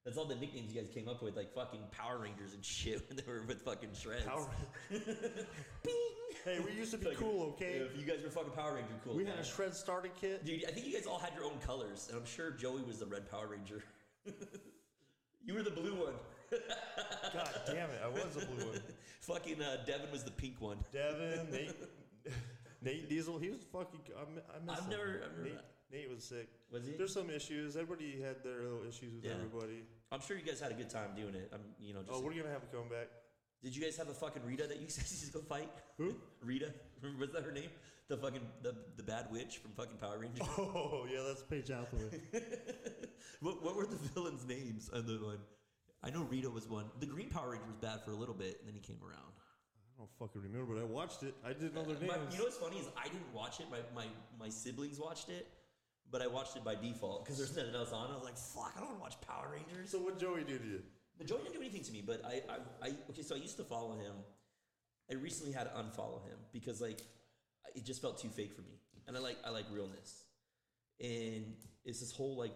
That's 0.06 0.18
all 0.18 0.24
the 0.26 0.36
nicknames 0.36 0.74
you 0.74 0.80
guys 0.82 0.90
came 0.94 1.10
up 1.10 1.22
with, 1.22 1.36
like 1.36 1.54
fucking 1.54 1.82
Power 1.92 2.18
Rangers 2.20 2.54
and 2.54 2.64
shit 2.66 3.08
when 3.10 3.18
they 3.18 3.24
were 3.28 3.44
with 3.46 3.62
fucking 3.64 3.90
shreds. 3.94 4.26
Power. 4.26 4.48
Hey, 6.46 6.60
we 6.60 6.72
used 6.72 6.92
to 6.92 6.98
be 6.98 7.06
Fucking- 7.06 7.20
cool, 7.20 7.44
okay? 7.50 7.74
If 7.94 7.98
you 8.00 8.06
guys 8.06 8.24
were 8.24 8.30
fucking 8.30 8.52
Power 8.54 8.76
Ranger, 8.76 8.94
cool. 9.04 9.16
We 9.16 9.26
had 9.26 9.38
a 9.38 9.44
shred 9.44 9.76
starter 9.76 10.08
kit. 10.22 10.46
Dude, 10.46 10.64
I 10.66 10.72
think 10.72 10.86
you 10.88 10.94
guys 10.94 11.06
all 11.06 11.18
had 11.20 11.34
your 11.36 11.44
own 11.44 11.58
colors, 11.66 12.08
and 12.10 12.18
I'm 12.18 12.26
sure 12.26 12.52
Joey 12.52 12.84
was 12.84 13.00
the 13.00 13.06
red 13.06 13.30
Power 13.30 13.48
Ranger. 13.48 13.84
you 15.44 15.54
were 15.54 15.64
the 15.64 15.72
blue 15.72 15.96
one. 15.96 16.14
God 17.34 17.50
damn 17.66 17.90
it, 17.90 18.00
I 18.02 18.08
was 18.08 18.38
a 18.42 18.46
blue 18.46 18.66
one. 18.68 18.82
fucking 19.20 19.62
uh, 19.62 19.84
Devin 19.86 20.10
was 20.10 20.24
the 20.24 20.32
pink 20.32 20.62
one. 20.62 20.78
Devin, 20.94 21.48
Nate, 21.52 21.76
Nate 22.88 23.10
Diesel, 23.10 23.38
he 23.40 23.50
was 23.50 23.62
fucking. 23.72 24.00
I, 24.16 24.24
mi- 24.34 24.42
I 24.56 24.60
miss 24.66 24.78
I've 24.78 24.84
him. 24.86 24.90
never- 24.90 25.22
I've 25.26 25.38
never- 25.38 25.44
Nate, 25.44 25.66
Nate 25.92 26.10
was 26.10 26.24
sick. 26.24 26.48
Was 26.72 26.86
he? 26.86 26.94
There's 26.94 27.14
some 27.14 27.30
issues. 27.30 27.76
Everybody 27.76 28.22
had 28.22 28.44
their 28.44 28.62
little 28.64 28.84
issues 28.88 29.14
with 29.16 29.24
Yeah. 29.26 29.32
everybody. 29.36 29.84
I'm 30.12 30.22
sure 30.22 30.38
you 30.38 30.44
guys 30.44 30.60
had 30.60 30.72
a 30.72 30.76
good 30.76 30.90
time 30.90 31.10
doing 31.16 31.36
it. 31.36 31.50
I'm, 31.54 31.62
you 31.80 31.94
know, 31.94 32.02
just. 32.02 32.12
Oh, 32.14 32.22
we're 32.22 32.34
gonna 32.34 32.50
have 32.58 32.64
a 32.64 32.72
comeback. 32.76 33.08
Did 33.64 33.76
you 33.76 33.82
guys 33.82 33.98
have 33.98 34.08
a 34.10 34.14
fucking 34.14 34.44
Rita 34.46 34.68
that 34.68 34.78
you 34.78 34.88
guys 34.88 34.98
used 35.12 35.26
to 35.28 35.32
go 35.34 35.42
fight? 35.42 35.70
Who? 35.98 36.14
Rita, 36.44 36.74
was 37.20 37.32
that 37.32 37.44
her 37.44 37.52
name? 37.52 37.70
The 38.08 38.16
fucking 38.18 38.42
the 38.62 38.74
the 38.96 39.04
bad 39.04 39.28
witch 39.32 39.58
from 39.58 39.72
fucking 39.72 39.98
Power 39.98 40.18
Rangers. 40.20 40.48
Oh 40.58 41.06
yeah, 41.12 41.24
that's 41.28 41.42
Paige 41.44 41.68
Hathaway. 41.70 42.22
what 43.42 43.64
what 43.64 43.76
were 43.76 43.86
the 43.86 43.98
villains' 44.14 44.46
names 44.48 44.90
on 44.94 45.06
the 45.06 45.14
one? 45.24 45.40
I 46.04 46.10
know 46.12 46.24
Rita 46.24 46.50
was 46.50 46.68
one. 46.70 46.86
The 47.00 47.06
Green 47.06 47.30
Power 47.30 47.52
Ranger 47.52 47.66
was 47.68 47.76
bad 47.78 48.02
for 48.06 48.12
a 48.12 48.16
little 48.16 48.36
bit, 48.36 48.58
and 48.60 48.68
then 48.68 48.76
he 48.76 48.80
came 48.80 49.00
around. 49.04 49.34
I 49.98 50.02
don't 50.02 50.12
fucking 50.20 50.42
remember, 50.44 50.76
but 50.76 50.82
I 50.82 50.86
watched 50.86 51.24
it. 51.24 51.34
I 51.44 51.54
didn't 51.54 51.74
know 51.74 51.84
their 51.84 51.96
My- 52.08 52.18
names. 52.18 52.34
you 52.34 52.40
know 52.40 52.46
what's 52.46 52.58
funny 52.58 52.78
is 52.78 52.86
I 52.96 53.06
didn't 53.08 53.34
watch 53.34 53.60
it. 53.60 53.66
My 53.72 53.80
my, 53.96 54.06
my 54.40 54.50
siblings 54.50 55.00
watched 55.00 55.30
it, 55.30 55.48
but 56.12 56.22
I 56.22 56.28
watched 56.28 56.56
it 56.56 56.64
by 56.64 56.76
default 56.76 57.26
because 57.26 57.38
there's 57.40 57.56
nothing 57.56 57.74
else 57.74 57.92
on. 57.92 58.12
I 58.12 58.16
was 58.16 58.24
like, 58.24 58.38
fuck, 58.38 58.74
I 58.76 58.80
don't 58.80 58.90
want 58.90 59.00
to 59.00 59.02
watch 59.02 59.22
Power 59.22 59.50
Rangers. 59.54 59.90
so 59.90 59.98
what 60.00 60.20
Joey 60.20 60.44
do 60.44 60.60
to 60.60 60.66
you? 60.66 60.84
But 61.18 61.26
Joey 61.26 61.40
didn't 61.40 61.54
do 61.56 61.62
anything 61.62 61.84
to 61.84 61.92
me. 61.92 62.04
But 62.06 62.22
I, 62.24 62.42
I, 62.48 62.88
I 62.90 62.94
okay. 63.10 63.24
So 63.24 63.34
I 63.34 63.40
used 63.40 63.58
to 63.58 63.64
follow 63.64 63.94
him. 63.94 64.14
I 65.10 65.16
recently 65.16 65.52
had 65.54 65.64
to 65.64 65.72
unfollow 65.72 66.22
him 66.26 66.38
because 66.54 66.80
like 66.80 67.02
it 67.74 67.84
just 67.84 68.00
felt 68.02 68.20
too 68.22 68.30
fake 68.30 68.54
for 68.54 68.62
me, 68.62 68.78
and 69.08 69.18
I 69.18 69.20
like 69.20 69.38
I 69.44 69.50
like 69.50 69.66
realness, 69.72 70.26
and 71.02 71.56
it's 71.86 72.00
this 72.02 72.12
whole 72.12 72.38
like 72.38 72.54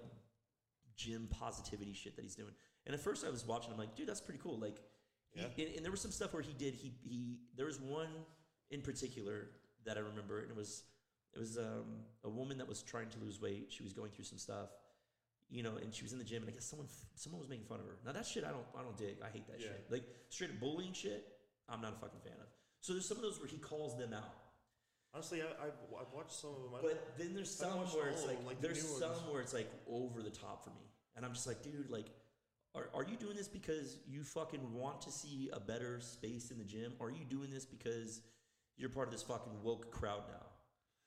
gym 0.95 1.27
positivity 1.31 1.93
shit 1.93 2.15
that 2.17 2.21
he's 2.21 2.35
doing. 2.35 2.53
And 2.85 2.93
at 2.93 3.01
first 3.01 3.25
I 3.25 3.29
was 3.29 3.47
watching, 3.47 3.71
I'm 3.71 3.79
like, 3.79 3.95
dude, 3.95 4.07
that's 4.07 4.21
pretty 4.21 4.39
cool. 4.43 4.59
Like, 4.59 4.77
he, 5.33 5.63
and, 5.65 5.75
and 5.75 5.83
there 5.85 5.91
was 5.91 6.01
some 6.01 6.11
stuff 6.11 6.33
where 6.33 6.43
he 6.43 6.53
did. 6.53 6.73
He 6.73 6.93
he. 7.03 7.37
There 7.55 7.65
was 7.65 7.79
one 7.79 8.09
in 8.69 8.81
particular 8.81 9.49
that 9.85 9.97
I 9.97 10.01
remember, 10.01 10.39
and 10.41 10.49
it 10.49 10.55
was 10.55 10.83
it 11.33 11.39
was 11.39 11.57
um, 11.57 12.03
a 12.23 12.29
woman 12.29 12.57
that 12.57 12.67
was 12.67 12.81
trying 12.81 13.09
to 13.09 13.19
lose 13.19 13.41
weight. 13.41 13.67
She 13.69 13.83
was 13.83 13.93
going 13.93 14.11
through 14.11 14.25
some 14.25 14.37
stuff, 14.37 14.69
you 15.49 15.63
know, 15.63 15.77
and 15.81 15.93
she 15.93 16.03
was 16.03 16.11
in 16.13 16.19
the 16.19 16.25
gym, 16.25 16.41
and 16.43 16.49
I 16.49 16.53
guess 16.53 16.65
someone 16.65 16.87
someone 17.15 17.39
was 17.39 17.49
making 17.49 17.65
fun 17.65 17.79
of 17.79 17.85
her. 17.85 17.97
Now 18.05 18.11
that 18.11 18.25
shit, 18.25 18.43
I 18.43 18.49
don't 18.49 18.65
I 18.77 18.81
don't 18.83 18.97
dig. 18.97 19.17
I 19.23 19.29
hate 19.31 19.47
that 19.47 19.59
Yeah. 19.59 19.67
shit. 19.67 19.85
Like 19.89 20.03
straight 20.29 20.49
up 20.51 20.59
bullying 20.59 20.93
shit. 20.93 21.25
I'm 21.69 21.81
not 21.81 21.93
a 21.93 21.99
fucking 21.99 22.19
fan 22.23 22.33
of. 22.41 22.47
So 22.81 22.93
there's 22.93 23.07
some 23.07 23.17
of 23.17 23.23
those 23.23 23.39
where 23.39 23.47
he 23.47 23.57
calls 23.57 23.97
them 23.97 24.11
out. 24.13 24.33
Honestly, 25.13 25.41
I, 25.41 25.45
I've, 25.67 25.79
I've 25.99 26.13
watched 26.13 26.31
some 26.33 26.51
of 26.51 26.63
them. 26.63 26.71
I 26.75 26.81
But 26.81 27.17
then 27.17 27.33
there's 27.35 27.53
some 27.53 27.79
where 27.93 28.07
it's 28.09 28.25
like, 28.25 28.37
like 28.45 28.61
the 28.61 28.67
there's 28.67 28.81
some 28.81 29.09
ones. 29.11 29.21
where 29.29 29.41
it's 29.41 29.53
like 29.53 29.69
over 29.89 30.21
the 30.21 30.29
top 30.29 30.63
for 30.63 30.69
me, 30.71 30.85
and 31.15 31.25
I'm 31.25 31.33
just 31.33 31.45
like, 31.47 31.61
dude, 31.61 31.89
like, 31.89 32.07
are 32.75 32.89
are 32.93 33.03
you 33.03 33.17
doing 33.17 33.35
this 33.35 33.47
because 33.47 33.97
you 34.07 34.23
fucking 34.23 34.73
want 34.73 35.01
to 35.01 35.11
see 35.11 35.49
a 35.53 35.59
better 35.59 35.99
space 35.99 36.51
in 36.51 36.57
the 36.57 36.63
gym? 36.63 36.93
Are 37.01 37.09
you 37.09 37.25
doing 37.29 37.49
this 37.51 37.65
because 37.65 38.21
you're 38.77 38.89
part 38.89 39.07
of 39.07 39.13
this 39.13 39.23
fucking 39.23 39.53
woke 39.63 39.91
crowd 39.91 40.23
now? 40.29 40.45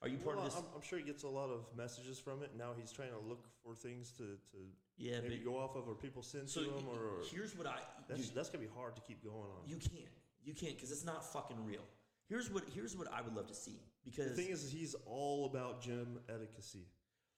Are 0.01 0.07
you 0.07 0.17
part 0.17 0.35
Well, 0.35 0.45
of 0.45 0.51
this? 0.53 0.59
I'm, 0.59 0.65
I'm 0.75 0.81
sure 0.81 0.99
he 0.99 1.05
gets 1.05 1.23
a 1.23 1.27
lot 1.27 1.49
of 1.49 1.65
messages 1.75 2.19
from 2.19 2.43
it. 2.43 2.51
Now 2.57 2.71
he's 2.79 2.91
trying 2.91 3.09
to 3.11 3.19
look 3.27 3.47
for 3.63 3.73
things 3.73 4.11
to, 4.17 4.23
to 4.51 4.57
Yeah, 4.97 5.21
maybe 5.21 5.37
but- 5.37 5.45
go 5.45 5.57
off 5.57 5.75
of, 5.75 5.87
or 5.87 5.95
people 5.95 6.21
send 6.21 6.49
so 6.49 6.61
to 6.63 6.67
him, 6.69 6.87
or, 6.87 6.99
or 6.99 7.23
here's 7.31 7.57
what 7.57 7.65
I 7.67 7.79
that's 8.07 8.27
dude, 8.27 8.35
that's 8.35 8.49
gonna 8.49 8.63
be 8.63 8.71
hard 8.75 8.95
to 8.95 9.01
keep 9.01 9.23
going 9.23 9.35
on. 9.37 9.67
you 9.67 9.77
can't 9.77 10.11
you 10.43 10.53
can't 10.53 10.75
because 10.75 10.91
it's 10.91 11.05
not 11.05 11.25
fucking 11.33 11.57
real. 11.65 11.81
Here's 12.29 12.51
what 12.51 12.63
here's 12.75 12.95
what 12.95 13.11
I 13.11 13.21
would 13.21 13.35
love 13.35 13.47
to 13.47 13.55
see 13.55 13.79
because 14.03 14.29
the 14.35 14.35
thing 14.43 14.51
is, 14.51 14.63
is, 14.63 14.71
he's 14.71 14.95
all 15.07 15.47
about 15.47 15.81
gym 15.81 16.19
etiquette. 16.29 16.63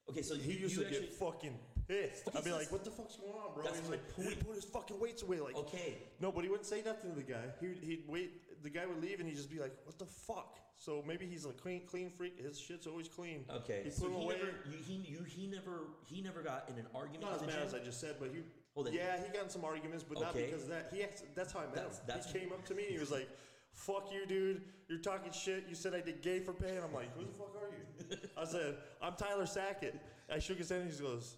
okay, 0.10 0.22
so 0.22 0.36
He 0.36 0.52
you, 0.54 0.60
used 0.60 0.76
you 0.76 0.82
to 0.82 0.88
actually, 0.88 1.06
get 1.08 1.16
fucking 1.16 1.58
pissed. 1.88 2.30
I'd 2.36 2.44
be 2.44 2.52
like, 2.52 2.72
"What 2.72 2.84
the 2.84 2.92
fuck's 2.92 3.16
going 3.16 3.34
on, 3.34 3.54
bro?" 3.54 3.64
that's 3.64 3.80
He's 3.80 3.88
my 3.90 3.96
like, 3.96 4.16
point. 4.16 4.30
"He 4.30 4.36
put 4.36 4.56
his 4.56 4.66
fucking 4.66 5.00
weights 5.00 5.24
away." 5.24 5.40
Like, 5.40 5.56
okay. 5.56 5.98
no, 6.20 6.32
but 6.32 6.44
he 6.44 6.50
wouldn't 6.50 6.68
say 6.68 6.82
nothing 6.86 7.12
to 7.12 7.16
the 7.16 7.24
guy. 7.24 7.44
He 7.60 7.68
would, 7.68 7.78
he'd 7.82 8.04
wait. 8.08 8.64
The 8.64 8.70
guy 8.70 8.86
would 8.86 9.02
leave, 9.02 9.20
and 9.20 9.30
he'd 9.30 9.36
just 9.36 9.52
be 9.52 9.60
like, 9.60 9.74
"What 9.86 9.98
the 9.98 10.06
fuck?" 10.06 10.58
So 10.80 11.04
maybe 11.08 11.26
he's 11.26 11.46
like 11.46 11.58
clean, 11.58 11.82
clean 11.88 12.12
freak. 12.12 12.40
His 12.40 12.60
shit's 12.60 12.86
always 12.86 13.08
clean. 13.08 13.46
Okay, 13.50 13.82
he 13.86 13.90
so 13.90 14.04
put 14.04 14.12
him 14.12 14.18
he 14.20 14.26
away. 14.26 14.36
never, 14.36 14.48
you, 14.70 14.78
he, 14.86 14.94
you, 15.12 15.24
he 15.24 15.48
never, 15.48 15.88
he 16.06 16.22
never 16.22 16.42
got 16.44 16.70
in 16.70 16.78
an 16.78 16.86
argument. 16.94 17.24
Not 17.24 17.34
as 17.36 17.42
the 17.42 17.48
bad 17.48 17.56
gym? 17.58 17.68
as 17.68 17.74
I 17.74 17.80
just 17.80 18.00
said, 18.00 18.16
but 18.20 18.30
he. 18.30 18.42
Hold 18.76 18.88
it. 18.90 18.94
Yeah, 18.94 19.18
he 19.18 19.34
got 19.34 19.44
in 19.46 19.50
some 19.50 19.66
arguments, 19.66 20.04
but 20.08 20.20
not 20.22 20.36
Okay. 20.36 20.46
because 20.46 20.64
of 20.64 20.70
that. 20.70 20.92
He 20.94 21.02
acts, 21.02 21.24
that's 21.36 21.52
how 21.52 21.62
I 21.62 21.66
met 21.66 21.76
That's- 21.76 21.98
him. 21.98 22.04
that's- 22.06 22.32
he 22.32 22.40
came 22.40 22.52
up 22.54 22.64
to 22.66 22.76
me 22.76 22.84
and 22.84 22.92
he 22.94 23.00
was 23.00 23.10
like, 23.10 23.28
"Fuck 23.72 24.12
you, 24.14 24.28
dude! 24.28 24.62
You're 24.88 25.00
talking 25.00 25.32
shit. 25.32 25.64
You 25.68 25.74
said 25.74 25.96
I 25.96 26.02
did 26.02 26.22
gay 26.22 26.40
for 26.42 26.54
pay." 26.54 26.76
And 26.76 26.86
I'm 26.86 26.94
like, 26.94 27.12
"Who 27.18 27.26
the 27.26 27.32
fuck 27.32 27.56
are 27.56 27.70
you?" 27.72 28.18
I 28.38 28.46
said, 28.46 28.78
"I'm 29.02 29.14
Tyler 29.16 29.48
Sackett." 29.48 30.00
I 30.32 30.38
shook 30.40 30.60
his 30.60 30.70
hand 30.70 30.84
and 30.84 30.92
he 30.92 31.00
goes, 31.00 31.38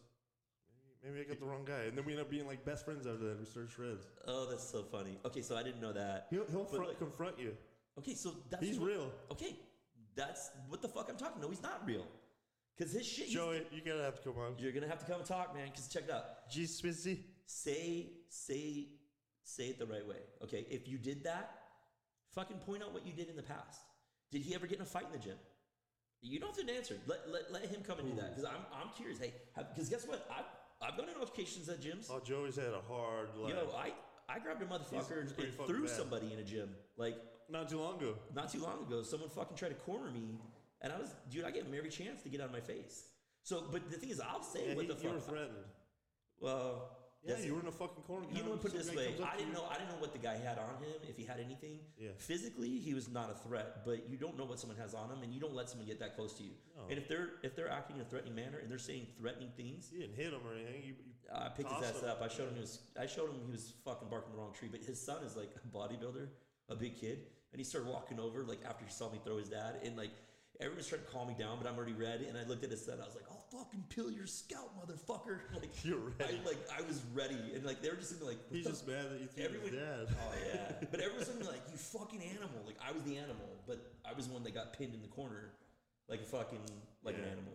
"Maybe, 1.04 1.22
I 1.22 1.24
got 1.24 1.40
the 1.40 1.46
wrong 1.46 1.66
guy." 1.66 1.84
And 1.88 1.98
then 1.98 2.06
we 2.06 2.14
end 2.14 2.22
up 2.22 2.30
being 2.30 2.48
like 2.48 2.64
best 2.66 2.86
friends 2.86 3.06
after 3.08 3.24
that. 3.30 3.40
We 3.40 3.46
started 3.46 3.72
shreds. 3.72 4.06
Oh, 4.28 4.48
that's 4.50 4.64
so 4.68 4.84
funny. 4.84 5.18
Okay, 5.26 5.42
so 5.42 5.56
I 5.56 5.64
didn't 5.64 5.82
know 5.82 5.94
that. 5.94 6.28
He'll, 6.30 6.46
he'll 6.52 6.66
front, 6.66 6.88
like, 6.88 6.98
confront 7.00 7.40
you. 7.40 7.56
okay, 7.98 8.14
so 8.16 8.34
that's 8.50 8.66
He's 8.66 8.80
what- 8.80 8.88
real. 8.90 9.12
Okay, 9.32 9.56
that's 10.16 10.52
what 10.68 10.82
the 10.82 10.88
fuck 10.90 11.08
I'm 11.10 11.18
talking. 11.18 11.42
No, 11.42 11.50
he's 11.50 11.64
not 11.64 11.86
real. 11.86 12.06
Cause 12.78 12.92
his 12.94 13.06
shit. 13.06 13.30
Joey, 13.30 13.66
you 13.74 13.82
gotta 13.86 14.04
have 14.04 14.16
to 14.16 14.22
come 14.22 14.38
on. 14.40 14.56
you're 14.58 14.72
gonna 14.72 14.88
have 14.88 15.00
to 15.00 15.06
come 15.06 15.18
and 15.20 15.26
talk, 15.26 15.54
man. 15.54 15.68
Cause 15.76 15.88
check 15.90 16.04
it 16.04 16.12
out. 16.12 16.50
G 16.50 16.64
Swizzy. 16.64 17.20
Say, 17.46 18.12
say, 18.30 18.88
say 19.44 19.64
it 19.70 19.80
the 19.80 19.86
right 19.86 20.06
way. 20.08 20.22
Okay, 20.44 20.66
if 20.70 20.88
you 20.88 20.98
did 20.98 21.24
that, 21.26 21.52
fucking 22.34 22.58
point 22.58 22.84
out 22.84 22.94
what 22.94 23.06
you 23.06 23.12
did 23.12 23.28
in 23.28 23.36
the 23.36 23.44
past. 23.44 23.82
Did 24.32 24.44
he 24.44 24.54
ever 24.56 24.68
get 24.68 24.78
in 24.78 24.84
a 24.84 24.86
fight 24.86 25.06
in 25.06 25.12
the 25.12 25.18
gym? 25.18 25.36
You 26.22 26.40
don't 26.40 26.56
have 26.56 26.66
to 26.66 26.74
answer. 26.76 26.96
Let, 27.08 27.30
let, 27.30 27.52
let 27.52 27.66
him 27.66 27.82
come 27.82 28.00
and 28.00 28.10
do 28.10 28.16
that. 28.22 28.36
Because 28.36 28.46
I'm, 28.50 28.62
I'm 28.74 28.90
curious. 28.96 29.20
Hey, 29.20 29.34
because 29.74 29.90
guess 29.90 30.06
what? 30.06 30.26
I've, 30.30 30.46
I've 30.90 30.98
gone 30.98 31.08
on 31.16 31.22
occasions 31.24 31.70
at 31.70 31.82
gyms. 31.82 32.08
Oh, 32.10 32.20
Joey's 32.20 32.56
had 32.56 32.74
a 32.74 32.82
hard 32.92 33.30
life. 33.38 33.54
Yo, 33.54 33.70
I, 33.78 33.92
I 34.34 34.40
grabbed 34.40 34.62
a 34.62 34.66
motherfucker 34.66 35.08
pretty 35.36 35.50
and 35.58 35.68
threw 35.68 35.86
bad. 35.86 35.90
somebody 35.96 36.34
in 36.34 36.40
a 36.40 36.44
gym. 36.44 36.70
Like, 36.98 37.16
Not 37.50 37.70
too 37.70 37.80
long 37.80 37.98
ago. 37.98 38.16
not 38.34 38.52
too 38.52 38.60
long 38.62 38.84
ago, 38.88 39.04
someone 39.04 39.30
fucking 39.30 39.56
tried 39.58 39.70
to 39.70 39.76
corner 39.76 40.10
me, 40.12 40.40
and 40.82 40.92
I 40.92 40.98
was, 40.98 41.14
dude, 41.30 41.46
I 41.46 41.52
gave 41.52 41.66
him 41.66 41.74
every 41.78 41.90
chance 41.90 42.24
to 42.24 42.30
get 42.30 42.42
out 42.42 42.48
of 42.48 42.54
my 42.54 42.60
face. 42.62 43.04
So, 43.44 43.64
but 43.72 43.90
the 43.90 43.98
thing 43.98 44.10
is, 44.10 44.20
I'll 44.20 44.44
say 44.44 44.70
Yeah, 44.70 44.76
what 44.76 44.86
he, 44.86 44.92
the 44.92 45.02
you 45.04 45.10
were 45.10 45.20
fuck. 45.20 45.30
threatened. 45.30 45.66
well, 46.40 46.98
Yeah, 47.22 47.38
you 47.40 47.54
were 47.54 47.60
in 47.62 47.68
a 47.68 47.72
fucking 47.72 48.04
corner. 48.04 48.26
You 48.34 48.44
know, 48.44 48.52
what, 48.52 48.62
put 48.62 48.74
it 48.74 48.78
this 48.78 48.96
way: 48.96 49.14
I 49.24 49.36
didn't 49.38 49.54
know. 49.54 49.66
I 49.70 49.74
didn't 49.76 49.90
know 49.90 50.00
what 50.00 50.14
the 50.14 50.20
guy 50.20 50.38
had 50.38 50.58
on 50.58 50.82
him. 50.82 50.96
If 51.08 51.18
he 51.18 51.26
had 51.26 51.40
anything, 51.40 51.80
Yeah. 51.98 52.12
Physically, 52.18 52.80
he 52.80 52.94
was 52.94 53.10
not 53.10 53.30
a 53.30 53.34
threat, 53.48 53.84
but 53.86 54.10
you 54.10 54.18
don't 54.18 54.38
know 54.38 54.46
what 54.46 54.60
someone 54.60 54.78
has 54.78 54.94
on 54.94 55.10
him, 55.12 55.22
and 55.22 55.34
you 55.34 55.40
don't 55.40 55.54
let 55.54 55.70
someone 55.70 55.86
get 55.88 56.00
that 56.00 56.16
close 56.16 56.34
to 56.36 56.44
you. 56.44 56.52
No. 56.78 56.84
And 56.90 56.98
if 56.98 57.08
they're 57.10 57.32
if 57.44 57.56
they're 57.56 57.70
acting 57.70 57.98
in 57.98 58.02
a 58.02 58.06
threatening 58.06 58.36
manner 58.36 58.60
and 58.60 58.72
they're 58.72 58.78
saying 58.80 59.08
threatening 59.20 59.50
things, 59.58 59.90
You 59.92 60.00
didn't 60.00 60.16
hit 60.16 60.32
him 60.34 60.40
or 60.48 60.54
anything. 60.56 60.82
You, 60.84 60.94
you 60.94 61.12
I 61.36 61.50
picked 61.50 61.72
his 61.72 61.84
ass 61.90 62.02
him. 62.02 62.10
up. 62.10 62.22
I 62.24 62.30
showed 62.30 62.48
him 62.50 62.56
he 62.56 62.62
was. 62.62 62.80
I 63.00 63.06
showed 63.06 63.30
him 63.30 63.36
he 63.46 63.52
was 63.52 63.74
fucking 63.84 64.08
barking 64.10 64.32
the 64.32 64.38
wrong 64.40 64.54
tree. 64.54 64.70
But 64.72 64.82
his 64.82 65.00
son 65.00 65.22
is 65.24 65.36
like 65.36 65.52
a 65.64 65.78
bodybuilder, 65.78 66.28
a 66.70 66.76
big 66.76 66.96
kid, 67.00 67.20
and 67.52 67.60
he 67.60 67.66
started 67.66 67.90
walking 67.92 68.20
over 68.20 68.44
like 68.44 68.60
after 68.68 68.86
he 68.86 68.92
saw 68.92 69.12
me 69.12 69.20
throw 69.26 69.38
his 69.38 69.50
dad, 69.50 69.76
and 69.84 69.98
like 69.98 70.12
everyone's 70.62 70.88
trying 70.88 71.02
to 71.02 71.08
calm 71.08 71.28
me 71.28 71.36
down, 71.38 71.58
but 71.62 71.70
I'm 71.70 71.76
already 71.78 71.94
ready. 71.94 72.28
And 72.28 72.38
I 72.38 72.44
looked 72.46 72.64
at 72.64 72.72
his 72.72 72.84
son. 72.86 72.96
I 73.02 73.06
was 73.06 73.16
like, 73.16 73.26
"I'll 73.30 73.39
fucking 73.52 73.84
peel 73.90 74.12
your 74.12 74.28
scalp, 74.28 74.72
motherfucker!" 74.80 75.40
Like 75.54 75.72
You're 75.84 76.00
ready. 76.20 76.40
I, 76.44 76.48
like 76.48 76.60
I 76.78 76.82
was 76.82 77.02
ready, 77.14 77.40
and 77.54 77.66
like 77.66 77.82
they 77.82 77.90
were 77.90 77.96
just 77.96 78.22
like 78.22 78.38
He's 78.52 78.66
just 78.66 78.88
mad 78.88 79.06
that 79.12 79.20
you 79.20 79.28
threw 79.28 79.46
Everyone, 79.46 79.72
dad. 79.72 80.08
oh 80.16 80.34
yeah, 80.54 80.88
but 80.92 81.00
everyone's 81.00 81.48
like 81.48 81.62
you 81.72 81.78
fucking 81.78 82.22
animal. 82.22 82.62
Like 82.66 82.78
I 82.86 82.92
was 82.92 83.04
the 83.04 83.18
animal, 83.18 83.50
but 83.68 83.94
I 84.06 84.14
was 84.14 84.28
the 84.28 84.34
one 84.34 84.44
that 84.44 84.54
got 84.54 84.74
pinned 84.78 84.94
in 84.94 85.02
the 85.02 85.08
corner, 85.08 85.54
like 86.08 86.22
a 86.22 86.26
fucking 86.26 86.62
like 87.04 87.16
an 87.16 87.26
animal. 87.26 87.54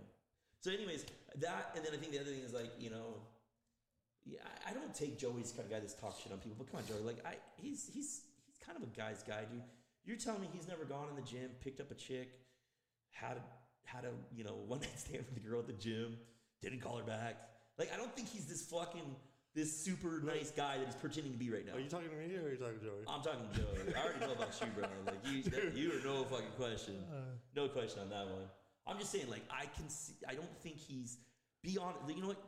So, 0.60 0.70
anyways, 0.70 1.04
that 1.40 1.72
and 1.76 1.84
then 1.84 1.92
I 1.92 1.96
think 1.96 2.12
the 2.12 2.20
other 2.20 2.30
thing 2.30 2.40
is 2.40 2.54
like 2.54 2.72
you 2.78 2.90
know, 2.90 3.20
yeah, 4.24 4.38
I, 4.66 4.72
don't 4.72 4.94
take 4.94 5.18
Joey's 5.18 5.52
kind 5.52 5.66
of 5.66 5.70
guy 5.70 5.80
that's 5.80 5.94
talk 5.94 6.18
shit 6.18 6.32
on 6.32 6.38
people, 6.38 6.56
but 6.58 6.70
come 6.70 6.80
on, 6.80 6.86
Joey, 6.86 7.04
like 7.04 7.24
I 7.26 7.34
he's 7.56 7.90
he's 7.92 8.22
he's 8.46 8.56
kind 8.64 8.76
of 8.76 8.82
a 8.82 8.90
guy's 8.96 9.22
guy, 9.22 9.44
dude. 9.50 9.62
You're 10.04 10.16
telling 10.16 10.40
me 10.40 10.48
he's 10.52 10.68
never 10.68 10.84
gone 10.84 11.08
in 11.10 11.16
the 11.16 11.28
gym, 11.28 11.50
picked 11.60 11.80
up 11.80 11.90
a 11.90 11.94
chick, 11.94 12.28
had 13.10 13.36
a, 13.36 13.44
had 13.84 14.04
a 14.04 14.10
you 14.34 14.44
know 14.44 14.56
one 14.66 14.80
night 14.80 14.98
stand 14.98 15.24
with 15.24 15.34
the 15.34 15.48
girl 15.48 15.60
at 15.60 15.66
the 15.66 15.72
gym, 15.72 16.16
didn't 16.62 16.80
call 16.80 16.96
her 16.96 17.04
back. 17.04 17.36
Like 17.78 17.92
I 17.92 17.96
don't 17.96 18.14
think 18.14 18.28
he's 18.28 18.46
this 18.46 18.62
fucking 18.62 19.16
this 19.54 19.84
super 19.84 20.20
nice 20.24 20.50
guy 20.50 20.78
that 20.78 20.86
he's 20.86 20.96
pretending 20.96 21.32
to 21.32 21.38
be 21.38 21.50
right 21.50 21.64
now. 21.64 21.74
Are 21.74 21.80
you 21.80 21.88
talking 21.88 22.08
to 22.10 22.16
me 22.16 22.34
or 22.36 22.48
are 22.48 22.50
you 22.50 22.56
talking 22.56 22.78
to 22.78 22.84
Joey? 22.84 23.04
I'm 23.06 23.22
talking 23.22 23.46
to 23.52 23.60
Joey. 23.60 23.94
I 23.94 24.02
already 24.02 24.20
know 24.20 24.32
about 24.32 24.60
you, 24.60 24.66
bro. 24.74 24.88
Like 25.06 25.24
you, 25.24 25.42
that, 25.44 25.76
you 25.76 25.92
are 25.92 26.04
no 26.04 26.24
fucking 26.24 26.54
question, 26.56 26.96
uh. 27.12 27.20
no 27.54 27.68
question 27.68 28.00
on 28.02 28.10
that 28.10 28.26
one. 28.26 28.50
I'm 28.86 28.98
just 28.98 29.12
saying, 29.12 29.30
like 29.30 29.42
I 29.50 29.66
can 29.66 29.88
see. 29.88 30.14
I 30.28 30.34
don't 30.34 30.58
think 30.62 30.76
he's 30.78 31.18
beyond. 31.62 31.96
You 32.08 32.22
know 32.22 32.28
what? 32.28 32.42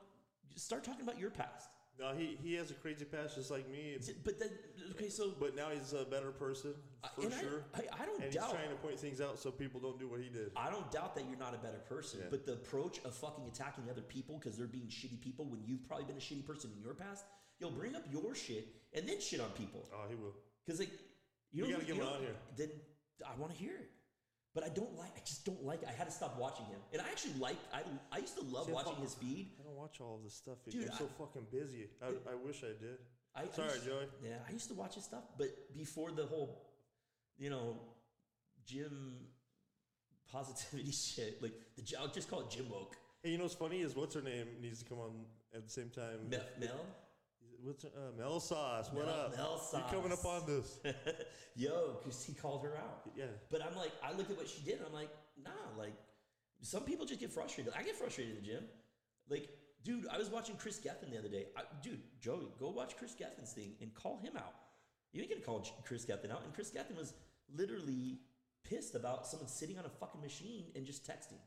Just 0.52 0.66
start 0.66 0.84
talking 0.84 1.02
about 1.02 1.18
your 1.18 1.30
past. 1.30 1.68
No, 1.98 2.12
he, 2.14 2.36
he 2.42 2.54
has 2.54 2.70
a 2.70 2.74
crazy 2.74 3.04
past 3.04 3.36
just 3.36 3.50
like 3.50 3.68
me. 3.70 3.96
But 4.24 4.38
then, 4.38 4.50
okay, 4.92 5.08
so 5.08 5.32
But 5.40 5.56
now 5.56 5.68
he's 5.70 5.92
a 5.94 6.04
better 6.04 6.30
person 6.30 6.74
for 7.14 7.22
and 7.24 7.32
I- 7.34 7.40
sure. 7.40 7.64
I, 7.74 7.80
I 8.02 8.06
don't 8.06 8.22
and 8.22 8.32
doubt. 8.32 8.44
he's 8.44 8.52
trying 8.52 8.68
to 8.70 8.76
point 8.76 8.98
things 9.00 9.20
out 9.20 9.38
so 9.38 9.50
people 9.50 9.80
don't 9.80 9.98
do 9.98 10.08
what 10.08 10.20
he 10.20 10.28
did. 10.28 10.50
I 10.56 10.70
don't 10.70 10.90
doubt 10.90 11.14
that 11.16 11.24
you're 11.28 11.38
not 11.38 11.54
a 11.54 11.58
better 11.58 11.78
person, 11.88 12.20
Yeah. 12.22 12.26
but 12.30 12.44
the 12.44 12.52
approach 12.52 13.00
of 13.04 13.14
fucking 13.14 13.44
attacking 13.46 13.84
other 13.90 14.02
people 14.02 14.38
because 14.38 14.56
they're 14.58 14.66
being 14.66 14.88
shitty 14.88 15.20
people 15.22 15.46
when 15.46 15.60
you've 15.64 15.86
probably 15.88 16.04
been 16.04 16.16
a 16.16 16.20
shitty 16.20 16.44
person 16.46 16.70
in 16.76 16.82
your 16.82 16.94
past, 16.94 17.24
you'll 17.58 17.70
bring 17.70 17.94
up 17.96 18.04
your 18.12 18.34
shit 18.34 18.66
and 18.92 19.08
then 19.08 19.20
shit 19.20 19.40
on 19.40 19.48
people. 19.50 19.88
Oh, 19.94 20.04
he 20.08 20.14
will. 20.16 20.34
Because 20.66 20.80
like 20.80 20.90
you, 21.52 21.64
You 21.64 21.70
don't- 21.72 21.80
gotta 21.80 21.86
get 21.86 21.96
him 21.96 22.06
on 22.12 22.20
here. 22.20 22.36
Then 22.56 22.68
I 23.26 23.34
want 23.40 23.52
to 23.52 23.58
hear 23.58 23.72
it. 23.72 23.90
But 24.56 24.64
I 24.64 24.70
don't 24.70 24.96
like. 24.96 25.12
I 25.14 25.20
just 25.20 25.44
don't 25.44 25.62
like. 25.62 25.82
it. 25.82 25.88
I 25.88 25.92
had 25.92 26.06
to 26.06 26.10
stop 26.10 26.38
watching 26.38 26.64
him, 26.64 26.80
and 26.90 27.02
I 27.02 27.04
actually 27.12 27.34
like. 27.38 27.58
I 27.74 27.82
I 28.10 28.18
used 28.20 28.36
to 28.38 28.44
love 28.46 28.64
See, 28.66 28.72
watching 28.72 28.96
his 29.02 29.12
feed. 29.14 29.50
I 29.60 29.64
don't 29.64 29.76
watch 29.76 30.00
all 30.00 30.14
of 30.16 30.22
this 30.24 30.32
stuff. 30.32 30.56
Dude, 30.68 30.88
I'm 30.90 30.96
so 30.96 31.04
I- 31.04 31.18
fucking 31.22 31.46
busy. 31.52 31.90
I, 32.02 32.06
I 32.32 32.34
wish 32.42 32.64
I 32.64 32.68
did. 32.82 32.96
I, 33.34 33.42
I 33.42 33.46
Sorry, 33.54 33.68
used- 33.68 33.84
Joey. 33.84 34.06
Yeah, 34.24 34.38
I 34.48 34.52
used 34.52 34.68
to 34.68 34.74
watch 34.74 34.94
his 34.94 35.04
stuff, 35.04 35.24
but 35.36 35.48
before 35.76 36.10
the 36.10 36.24
whole, 36.24 36.72
you 37.36 37.50
know, 37.50 37.76
gym 38.66 39.26
positivity 40.32 40.90
shit, 41.12 41.42
like 41.42 41.52
the 41.76 41.96
I'll 42.00 42.08
just 42.08 42.30
call 42.30 42.40
it 42.40 42.50
gym 42.50 42.70
woke. 42.70 42.96
Hey, 43.22 43.32
you 43.32 43.36
know 43.38 43.44
what's 43.44 43.54
funny 43.54 43.80
is 43.82 43.94
what's 43.94 44.14
her 44.14 44.22
name 44.22 44.46
needs 44.62 44.78
to 44.82 44.88
come 44.88 45.00
on 45.00 45.10
at 45.54 45.64
the 45.64 45.70
same 45.70 45.90
time. 45.90 46.30
Mel, 46.30 46.40
Mel? 46.58 46.80
What's 47.66 47.84
uh, 47.84 47.88
Mel 48.16 48.38
Sauce? 48.38 48.90
What 48.92 49.06
Mel- 49.06 49.14
up? 49.14 49.36
Mel 49.36 49.60
You 49.72 49.80
coming 49.90 50.12
up 50.12 50.24
on 50.24 50.46
this? 50.46 50.78
yo, 51.56 51.96
because 51.98 52.24
he 52.24 52.32
called 52.32 52.62
her 52.62 52.76
out. 52.76 53.10
Yeah. 53.16 53.24
But 53.50 53.60
I'm 53.60 53.76
like, 53.76 53.90
I 54.04 54.16
look 54.16 54.30
at 54.30 54.36
what 54.36 54.48
she 54.48 54.62
did. 54.62 54.76
And 54.76 54.86
I'm 54.86 54.92
like, 54.92 55.08
nah. 55.42 55.50
Like, 55.76 55.94
some 56.62 56.84
people 56.84 57.06
just 57.06 57.18
get 57.18 57.32
frustrated. 57.32 57.72
I 57.76 57.82
get 57.82 57.96
frustrated 57.96 58.36
in 58.36 58.42
the 58.42 58.48
gym. 58.48 58.64
Like, 59.28 59.48
dude, 59.82 60.06
I 60.06 60.16
was 60.16 60.30
watching 60.30 60.54
Chris 60.54 60.78
Gethin 60.78 61.10
the 61.10 61.18
other 61.18 61.28
day. 61.28 61.46
I, 61.56 61.62
dude, 61.82 61.98
Joey, 62.20 62.46
go 62.60 62.70
watch 62.70 62.96
Chris 62.96 63.16
Gethin's 63.16 63.52
thing 63.52 63.72
and 63.80 63.92
call 63.94 64.20
him 64.22 64.36
out. 64.36 64.54
You 65.12 65.22
ain't 65.22 65.30
gonna 65.30 65.42
call 65.42 65.66
Chris 65.84 66.04
Gethin 66.04 66.30
out. 66.30 66.42
And 66.44 66.54
Chris 66.54 66.70
Gethin 66.70 66.94
was 66.96 67.14
literally 67.52 68.20
pissed 68.62 68.94
about 68.94 69.26
someone 69.26 69.48
sitting 69.48 69.76
on 69.76 69.84
a 69.86 69.88
fucking 69.88 70.20
machine 70.20 70.66
and 70.76 70.86
just 70.86 71.04
texting. 71.04 71.40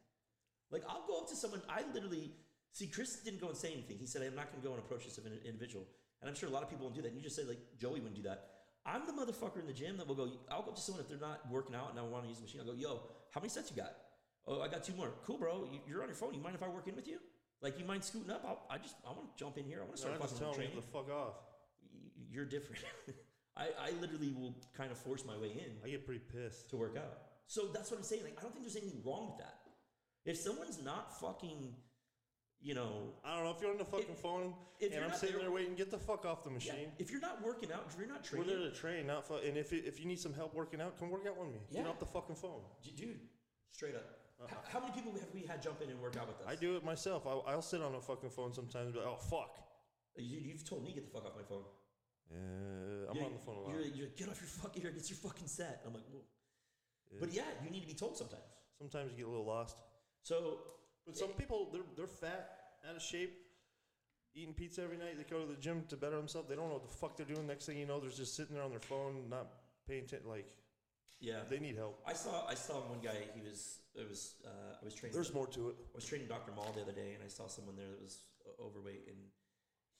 Like, 0.70 0.84
I'll 0.89 1.05
go 1.07 1.20
up 1.20 1.30
to 1.30 1.36
someone. 1.38 1.61
I 1.70 1.84
literally 1.93 2.32
see 2.74 2.88
Chris 2.88 3.22
didn't 3.24 3.39
go 3.39 3.47
and 3.47 3.57
say 3.57 3.72
anything. 3.72 3.97
He 3.97 4.05
said, 4.05 4.22
"I'm 4.22 4.36
not 4.36 4.51
going 4.51 4.61
to 4.61 4.67
go 4.67 4.74
and 4.74 4.84
approach 4.84 5.05
this 5.05 5.17
individual." 5.45 5.88
And 6.22 6.30
I'm 6.30 6.36
sure 6.36 6.49
a 6.49 6.51
lot 6.51 6.63
of 6.63 6.70
people 6.70 6.86
won't 6.86 6.95
do 6.95 7.01
that. 7.01 7.09
And 7.09 7.17
you 7.17 7.24
just 7.24 7.36
said, 7.36 7.47
like 7.47 7.59
Joey 7.80 7.99
wouldn't 7.99 8.15
do 8.15 8.24
that. 8.24 8.49
I'm 8.86 9.05
the 9.05 9.13
motherfucker 9.13 9.59
in 9.59 9.67
the 9.67 9.74
gym 9.74 9.97
that 9.97 10.07
will 10.07 10.15
go. 10.15 10.32
I'll 10.51 10.63
go 10.63 10.72
up 10.72 10.76
to 10.76 10.82
someone 10.82 11.03
if 11.03 11.09
they're 11.09 11.20
not 11.20 11.41
working 11.51 11.76
out 11.76 11.91
and 11.91 11.99
I 11.99 12.03
want 12.03 12.24
to 12.24 12.30
use 12.30 12.38
the 12.38 12.43
machine. 12.43 12.61
I'll 12.61 12.67
go, 12.67 12.74
"Yo, 12.74 13.01
how 13.32 13.39
many 13.41 13.49
sets 13.49 13.70
you 13.70 13.78
got?" 13.78 13.93
Oh, 14.47 14.61
I 14.61 14.67
got 14.67 14.84
two 14.84 14.93
more. 14.93 15.11
Cool, 15.26 15.38
bro. 15.38 15.67
You, 15.72 15.80
you're 15.88 16.01
on 16.01 16.07
your 16.07 16.15
phone. 16.15 16.34
You 16.34 16.41
mind 16.41 16.55
if 16.55 16.63
I 16.63 16.70
work 16.70 16.88
in 16.88 16.95
with 16.95 17.07
you? 17.07 17.20
Like, 17.61 17.78
you 17.78 17.86
mind 17.86 18.03
scooting 18.03 18.32
up? 18.32 18.43
I'll, 18.47 18.65
I 18.70 18.78
just 18.78 18.95
I 19.05 19.11
want 19.11 19.36
to 19.36 19.43
jump 19.43 19.57
in 19.57 19.65
here. 19.65 19.80
I 19.80 19.84
want 19.84 19.95
to 19.95 20.01
start 20.01 20.20
just 20.20 20.34
fucking 20.34 20.45
tell 20.45 20.53
training. 20.55 20.76
the 20.76 20.82
fuck 20.82 21.11
off. 21.11 21.36
You're 22.32 22.45
different. 22.45 22.84
I, 23.57 23.67
I 23.80 23.91
literally 23.99 24.32
will 24.32 24.55
kind 24.76 24.91
of 24.91 24.97
force 24.97 25.26
my 25.26 25.38
way 25.38 25.49
in 25.49 25.76
I 25.84 25.89
get 25.89 26.05
pretty 26.05 26.22
pissed. 26.22 26.70
to 26.70 26.78
work 26.78 26.95
out. 26.97 27.17
So 27.47 27.67
that's 27.74 27.91
what 27.91 27.97
I'm 27.97 28.03
saying. 28.03 28.24
Like, 28.24 28.36
I 28.39 28.41
don't 28.41 28.53
think 28.53 28.63
there's 28.63 28.78
anything 28.78 29.01
wrong 29.05 29.28
with 29.32 29.39
that. 29.39 29.59
If 30.26 30.38
someone's 30.38 30.82
not 30.82 31.20
fucking, 31.20 31.74
you 32.62 32.74
know, 32.74 33.14
I 33.24 33.36
don't 33.36 33.45
know 33.45 33.51
if 33.51 33.62
you're 33.62 33.72
on 33.72 33.78
the 33.78 33.86
fucking 33.86 34.16
phone 34.16 34.53
if 34.80 34.93
and 34.93 35.03
I'm 35.05 35.14
sitting 35.14 35.36
there- 35.36 35.43
there 35.45 35.51
waiting. 35.51 35.76
Get 35.76 35.91
the 35.91 35.97
fuck 35.97 36.26
off 36.26 36.43
the 36.43 36.49
yeah, 36.49 36.55
machine. 36.55 36.91
if 36.99 37.10
you're 37.12 37.22
not 37.22 37.41
working 37.41 37.72
out, 37.72 37.86
if 37.89 37.97
you're 37.97 38.07
not 38.07 38.24
training, 38.24 38.47
We're 38.47 38.57
there 38.60 38.70
to 38.70 38.76
train, 38.76 39.07
not 39.07 39.26
fu- 39.28 39.36
And 39.36 39.57
if 39.57 39.72
if 39.74 39.99
you 39.99 40.05
need 40.05 40.20
some 40.20 40.34
help 40.34 40.53
working 40.53 40.82
out, 40.82 40.97
come 40.99 41.10
work 41.10 41.26
out 41.28 41.38
with 41.38 41.49
me. 41.49 41.62
Yeah. 41.72 41.82
Get 41.82 41.89
off 41.89 41.99
the 41.99 42.05
fucking 42.05 42.36
phone. 42.36 42.62
dude, 42.95 43.20
straight 43.72 43.95
up. 43.95 44.03
How, 44.47 44.57
how 44.72 44.80
many 44.80 44.93
people 44.93 45.12
have 45.14 45.34
we 45.34 45.41
had 45.41 45.62
jump 45.62 45.82
in 45.82 45.89
and 45.89 45.99
work 46.01 46.16
out 46.16 46.28
with 46.28 46.38
us? 46.39 46.45
I 46.47 46.55
do 46.55 46.78
it 46.78 46.84
myself. 46.84 47.28
I, 47.28 47.32
I'll 47.51 47.62
sit 47.62 47.82
on 47.82 47.95
a 47.95 48.01
fucking 48.01 48.30
phone 48.30 48.53
sometimes. 48.53 48.86
And 48.86 48.93
be 48.93 48.99
like, 48.99 49.07
oh 49.10 49.18
fuck. 49.18 49.60
You, 50.16 50.39
you've 50.39 50.64
told 50.64 50.84
me 50.84 50.93
get 50.93 51.05
the 51.05 51.12
fuck 51.12 51.26
off 51.26 51.36
my 51.36 51.43
phone. 51.43 51.64
Uh, 52.32 53.10
I'm 53.10 53.16
You're- 53.16 53.26
on 53.28 53.34
the 53.34 53.39
phone 53.39 53.57
a 53.57 53.62
lot. 53.62 53.72
You're, 53.74 53.86
you're, 53.88 54.07
get 54.16 54.30
off 54.30 54.39
your 54.39 54.47
fucking 54.47 54.82
here. 54.82 54.91
Get 54.91 55.10
your 55.10 55.18
fucking 55.18 55.47
set. 55.47 55.82
I'm 55.86 55.93
like, 55.93 56.03
Whoa. 56.12 56.22
but 57.20 57.34
yeah, 57.34 57.43
you 57.64 57.70
need 57.70 57.82
to 57.82 57.88
be 57.88 57.93
told 57.93 58.18
sometimes. 58.18 58.43
Sometimes 58.78 59.12
you 59.12 59.18
get 59.18 59.26
a 59.28 59.30
little 59.30 59.45
lost. 59.45 59.78
So 60.24 60.60
But 61.06 61.18
some 61.18 61.30
people, 61.30 61.70
they're 61.72 61.82
they're 61.95 62.08
fat, 62.08 62.50
out 62.88 62.95
of 62.95 63.02
shape, 63.02 63.34
eating 64.36 64.54
pizza 64.54 64.84
every 64.84 64.97
night. 64.97 65.18
They 65.18 65.24
go 65.24 65.41
to 65.41 65.47
the 65.47 65.60
gym 65.60 65.84
to 65.89 65.97
better 65.97 66.18
themselves. 66.18 66.47
They 66.50 66.56
don't 66.56 66.68
know 66.68 66.76
what 66.76 66.84
the 66.88 66.95
fuck 66.95 67.18
they're 67.18 67.26
doing. 67.26 67.47
Next 67.47 67.66
thing 67.66 67.78
you 67.78 67.86
know, 67.86 68.00
they're 68.00 68.10
just 68.10 68.36
sitting 68.36 68.56
there 68.56 68.64
on 68.64 68.72
their 68.72 68.80
phone, 68.80 69.30
not 69.30 69.47
paying 69.88 70.04
attention. 70.04 70.30
Like 70.30 70.47
yeah, 71.20 71.39
they 71.50 71.60
need 71.60 71.76
help. 71.76 72.02
I 72.08 72.14
saw 72.14 72.47
I 72.47 72.54
saw 72.56 72.76
one 72.76 73.00
guy. 73.04 73.18
He 73.36 73.41
was 73.41 73.80
it 73.95 74.08
was 74.08 74.36
uh, 74.45 74.78
I 74.82 74.86
was 74.86 74.93
training. 74.93 75.16
There's 75.16 75.34
more 75.34 75.47
to 75.47 75.70
it. 75.70 75.76
I 75.93 75.95
was 75.95 76.06
training 76.06 76.28
Dr. 76.28 76.52
Mall 76.56 76.72
the 76.76 76.82
other 76.82 76.93
day, 76.93 77.14
and 77.14 77.24
I 77.24 77.28
saw 77.28 77.47
someone 77.47 77.76
there 77.76 77.89
that 77.89 78.02
was 78.02 78.24
overweight, 78.64 79.06
and 79.08 79.18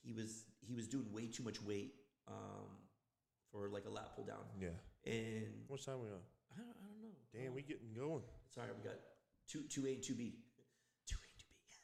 he 0.02 0.12
was 0.12 0.44
he 0.60 0.74
was 0.74 0.88
doing 0.88 1.12
way 1.12 1.26
too 1.26 1.42
much 1.42 1.62
weight 1.62 1.94
um, 2.28 2.68
for 3.52 3.68
like 3.68 3.84
a 3.86 3.90
lat 3.90 4.14
pull 4.14 4.24
down. 4.24 4.44
Yeah. 4.60 4.68
And 5.04 5.64
What 5.68 5.82
time 5.82 6.00
we 6.00 6.08
on? 6.08 6.24
I 6.52 6.60
don't, 6.60 6.68
I 6.68 6.86
don't 6.88 7.02
know. 7.02 7.14
Damn, 7.32 7.54
we 7.54 7.62
getting 7.62 7.92
going. 7.94 8.22
Sorry, 8.54 8.68
we 8.76 8.82
got 8.88 8.98
two 9.46 9.62
two 9.68 9.86
A 9.86 9.94
and 9.94 10.02
two 10.02 10.14
B, 10.14 10.36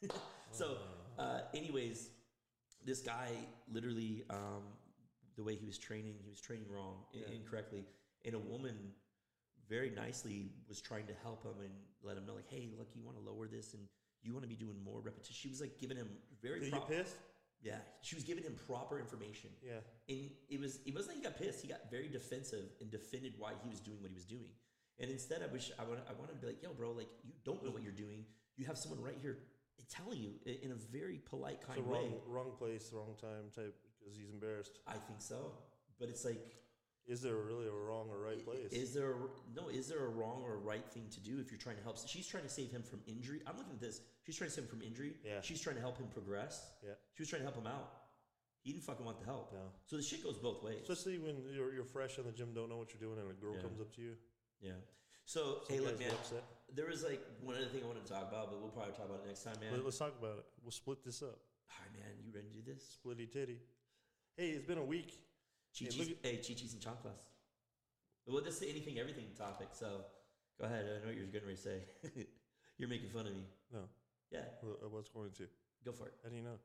so, 0.50 0.78
uh, 1.18 1.40
anyways, 1.54 2.10
this 2.84 3.00
guy 3.00 3.30
literally, 3.70 4.24
um, 4.30 4.62
the 5.36 5.42
way 5.44 5.54
he 5.54 5.66
was 5.66 5.78
training, 5.78 6.14
he 6.22 6.30
was 6.30 6.40
training 6.40 6.66
wrong, 6.70 7.04
Yeah. 7.12 7.26
incorrectly, 7.34 7.84
and 8.24 8.34
a 8.34 8.38
woman 8.38 8.92
very 9.68 9.90
nicely 9.90 10.50
was 10.68 10.80
trying 10.80 11.06
to 11.06 11.14
help 11.22 11.42
him 11.44 11.60
and 11.60 11.72
let 12.02 12.16
him 12.16 12.24
know, 12.26 12.34
like, 12.34 12.48
hey, 12.48 12.70
look, 12.78 12.88
you 12.94 13.02
want 13.02 13.16
to 13.16 13.22
lower 13.22 13.48
this 13.48 13.74
and 13.74 13.82
you 14.22 14.32
want 14.32 14.44
to 14.44 14.48
be 14.48 14.56
doing 14.56 14.76
more 14.84 15.00
repetition. 15.00 15.34
She 15.34 15.48
was 15.48 15.60
like 15.60 15.78
giving 15.78 15.96
him 15.96 16.08
very. 16.42 16.60
Did 16.60 16.70
prop- 16.72 16.88
pissed? 16.88 17.16
Yeah, 17.62 17.78
she 18.02 18.14
was 18.14 18.24
giving 18.24 18.44
him 18.44 18.54
proper 18.66 18.98
information. 18.98 19.50
Yeah. 19.62 19.80
And 20.08 20.30
it 20.48 20.60
was 20.60 20.80
it 20.84 20.94
wasn't 20.94 21.14
that 21.14 21.16
he 21.16 21.22
got 21.22 21.38
pissed. 21.38 21.62
He 21.62 21.68
got 21.68 21.90
very 21.90 22.08
defensive 22.08 22.66
and 22.80 22.90
defended 22.90 23.34
why 23.38 23.52
he 23.62 23.68
was 23.68 23.80
doing 23.80 24.00
what 24.00 24.10
he 24.10 24.14
was 24.14 24.24
doing. 24.26 24.50
And 24.98 25.10
instead, 25.10 25.42
I 25.42 25.46
wish 25.52 25.72
I 25.78 25.84
want 25.84 26.00
I 26.08 26.12
wanted 26.12 26.34
to 26.34 26.38
be 26.38 26.46
like, 26.48 26.62
yo, 26.62 26.72
bro, 26.72 26.92
like 26.92 27.08
you 27.24 27.32
don't 27.44 27.64
know 27.64 27.70
what 27.70 27.82
you're 27.82 27.92
doing. 27.92 28.24
You 28.56 28.66
have 28.66 28.78
someone 28.78 29.00
right 29.02 29.18
here 29.20 29.38
telling 29.88 30.18
you 30.18 30.32
in 30.62 30.72
a 30.72 30.74
very 30.74 31.20
polite, 31.24 31.60
kind 31.66 31.86
way. 31.86 31.98
wrong 31.98 32.12
wrong 32.26 32.52
place, 32.58 32.90
wrong 32.92 33.14
time 33.20 33.50
type 33.54 33.74
because 34.00 34.16
he's 34.16 34.30
embarrassed. 34.30 34.78
I 34.86 34.92
think 34.94 35.20
so, 35.20 35.52
but 35.98 36.08
it's 36.08 36.24
like, 36.24 36.56
Is 37.06 37.20
there 37.22 37.36
really 37.36 37.66
a 37.68 37.72
wrong 37.72 38.08
or 38.10 38.18
right 38.18 38.44
place? 38.44 38.72
is 38.72 38.92
there 38.94 39.12
a, 39.12 39.16
no? 39.54 39.68
Is 39.68 39.88
there 39.88 40.04
a 40.04 40.08
wrong 40.08 40.42
or 40.44 40.54
a 40.54 40.58
right 40.58 40.86
thing 40.90 41.04
to 41.12 41.20
do 41.20 41.38
if 41.40 41.50
you're 41.50 41.58
trying 41.58 41.76
to 41.76 41.82
help? 41.82 41.96
She's 42.06 42.26
trying 42.26 42.42
to 42.44 42.48
save 42.48 42.70
him 42.70 42.82
from 42.82 43.00
injury. 43.06 43.40
I'm 43.46 43.56
looking 43.56 43.74
at 43.74 43.80
this. 43.80 44.00
She's 44.24 44.36
trying 44.36 44.50
to 44.50 44.54
save 44.56 44.64
him 44.64 44.70
from 44.70 44.82
injury. 44.82 45.12
Yeah. 45.24 45.40
She's 45.40 45.60
trying 45.60 45.76
to 45.76 45.82
help 45.82 45.98
him 45.98 46.08
progress. 46.12 46.66
Yeah. 46.84 46.94
She 47.14 47.22
was 47.22 47.28
trying 47.28 47.42
to 47.42 47.46
help 47.46 47.56
him 47.56 47.66
out. 47.68 47.90
He 48.62 48.72
didn't 48.72 48.82
fucking 48.84 49.06
want 49.06 49.20
the 49.20 49.24
help. 49.26 49.52
No. 49.52 49.60
So 49.86 49.96
the 49.96 50.02
shit 50.02 50.24
goes 50.24 50.36
both 50.38 50.64
ways. 50.64 50.78
Especially 50.82 51.18
when 51.18 51.36
you're, 51.54 51.72
you're 51.72 51.84
fresh 51.84 52.18
in 52.18 52.24
the 52.26 52.32
gym, 52.32 52.48
don't 52.52 52.68
know 52.68 52.76
what 52.78 52.88
you're 52.92 52.98
doing, 53.08 53.20
and 53.22 53.30
a 53.30 53.34
girl 53.34 53.54
Yeah. 53.54 53.62
comes 53.62 53.80
up 53.80 53.94
to 53.94 54.02
you. 54.02 54.14
Yeah. 54.60 54.72
So 55.24 55.58
Some 55.68 55.76
hey, 55.76 55.80
look, 55.80 55.98
man. 56.00 56.10
upset. 56.10 56.42
There 56.74 56.86
was 56.86 57.04
like 57.04 57.22
one 57.40 57.56
other 57.56 57.66
thing 57.66 57.82
I 57.84 57.86
wanted 57.86 58.04
to 58.06 58.12
talk 58.12 58.28
about, 58.28 58.50
but 58.50 58.60
we'll 58.60 58.70
probably 58.70 58.92
talk 58.92 59.06
about 59.06 59.20
it 59.24 59.28
next 59.28 59.44
time, 59.44 59.54
man. 59.60 59.72
Let, 59.72 59.86
us 59.86 59.98
talk 59.98 60.14
about 60.18 60.38
it. 60.38 60.46
We'll 60.62 60.72
split 60.72 61.04
this 61.04 61.22
up. 61.22 61.38
All 61.70 61.78
right, 61.80 61.92
man, 61.94 62.12
you 62.24 62.32
ready 62.34 62.48
to 62.48 62.54
do 62.54 62.72
this? 62.72 62.98
Splitty 62.98 63.30
titty. 63.30 63.58
Hey, 64.36 64.50
it's 64.50 64.66
been 64.66 64.78
a 64.78 64.84
week. 64.84 65.12
Chi 65.78 65.86
Hey, 65.90 65.98
look 65.98 66.08
hey, 66.22 66.36
Chi 66.36 66.54
Chi's 66.54 66.74
and 66.74 66.82
chanclas. 66.82 67.22
Well, 68.26 68.42
this 68.42 68.60
is 68.60 68.68
anything, 68.68 68.98
everything 68.98 69.26
topic. 69.38 69.68
So 69.72 70.04
go 70.60 70.66
ahead. 70.66 70.84
I 70.84 71.00
know 71.00 71.06
what 71.06 71.16
you're 71.16 71.26
getting 71.26 71.48
ready 71.48 71.56
to 71.56 71.62
say. 71.62 71.78
you're 72.78 72.88
making 72.88 73.10
fun 73.10 73.26
of 73.26 73.34
me. 73.34 73.44
No, 73.72 73.80
Yeah, 74.30 74.40
well, 74.62 74.76
I 74.82 74.88
was 74.88 75.08
going 75.08 75.30
to. 75.38 75.44
go 75.84 75.92
for 75.92 76.06
it. 76.08 76.14
How 76.22 76.30
do 76.30 76.36
you 76.36 76.42
know? 76.42 76.58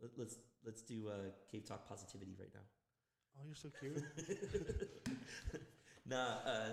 Let, 0.00 0.10
let's 0.16 0.36
let's 0.64 0.82
do 0.82 1.08
uh, 1.08 1.30
cave 1.50 1.64
talk 1.64 1.88
positivity 1.88 2.36
right 2.38 2.50
now. 2.54 2.66
Oh, 3.38 3.44
you're 3.46 3.56
so 3.56 3.70
cute. 3.80 4.02
Nah. 6.06 6.38
Uh, 6.44 6.68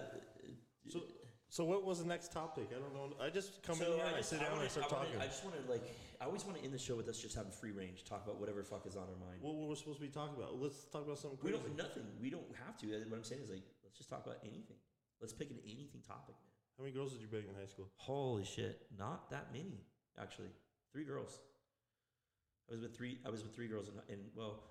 so, 0.88 1.02
so 1.50 1.64
what 1.66 1.84
was 1.84 2.00
the 2.00 2.06
next 2.08 2.32
topic? 2.32 2.70
I 2.76 2.80
don't 2.80 2.94
know. 2.94 3.16
I 3.20 3.30
just 3.30 3.62
come 3.64 3.76
in 3.82 3.88
here 3.88 4.06
and 4.06 4.16
I 4.16 4.18
just- 4.20 4.30
sit 4.30 4.40
down 4.40 4.52
wanna- 4.52 4.62
and 4.62 4.70
I 4.70 4.72
start 4.72 4.92
wanna- 4.92 5.06
talking. 5.06 5.22
I 5.22 5.26
just 5.28 5.44
want 5.44 5.56
to 5.66 5.72
like. 5.72 5.84
I 6.22 6.26
always 6.26 6.44
want 6.46 6.58
to 6.58 6.64
end 6.64 6.74
the 6.74 6.78
show 6.80 6.96
with 6.96 7.08
us 7.08 7.20
just 7.20 7.34
having 7.36 7.52
free 7.52 7.72
range, 7.72 8.04
talk 8.04 8.24
about 8.26 8.40
whatever 8.40 8.62
fuck 8.64 8.86
is 8.86 8.96
on 8.98 9.08
our 9.08 9.16
mind. 9.26 9.42
what 9.42 9.56
were 9.56 9.68
we 9.68 9.76
supposed 9.76 10.00
to 10.00 10.06
be 10.06 10.12
talking 10.12 10.36
about? 10.36 10.60
Let's 10.60 10.84
talk 10.86 11.06
about 11.06 11.18
something 11.18 11.40
we 11.42 11.52
don't 11.52 11.76
nothing. 11.78 12.06
We 12.22 12.30
don't 12.30 12.54
have 12.66 12.78
to. 12.80 12.88
What 13.10 13.18
I'm 13.18 13.24
saying 13.24 13.42
is 13.42 13.50
like, 13.50 13.64
let's 13.84 13.98
just 13.98 14.10
talk 14.10 14.26
about 14.26 14.38
anything. 14.44 14.78
Let's 15.22 15.34
pick 15.34 15.50
an 15.50 15.60
anything 15.66 16.02
topic, 16.08 16.36
man. 16.36 16.54
How 16.78 16.84
many 16.84 16.94
girls 16.94 17.14
did 17.14 17.22
you 17.22 17.28
bang 17.28 17.48
in 17.48 17.56
high 17.56 17.66
school? 17.68 17.90
Holy 17.96 18.46
shit! 18.46 18.86
Not 18.98 19.30
that 19.32 19.52
many, 19.52 19.84
actually. 20.20 20.52
Three 20.94 21.04
girls. 21.04 21.40
I 22.70 22.74
was 22.74 22.82
with 22.82 22.96
three. 22.96 23.20
I 23.26 23.30
was 23.30 23.42
with 23.44 23.56
three 23.56 23.68
girls, 23.68 23.88
and, 23.90 23.98
and 24.10 24.22
well, 24.36 24.64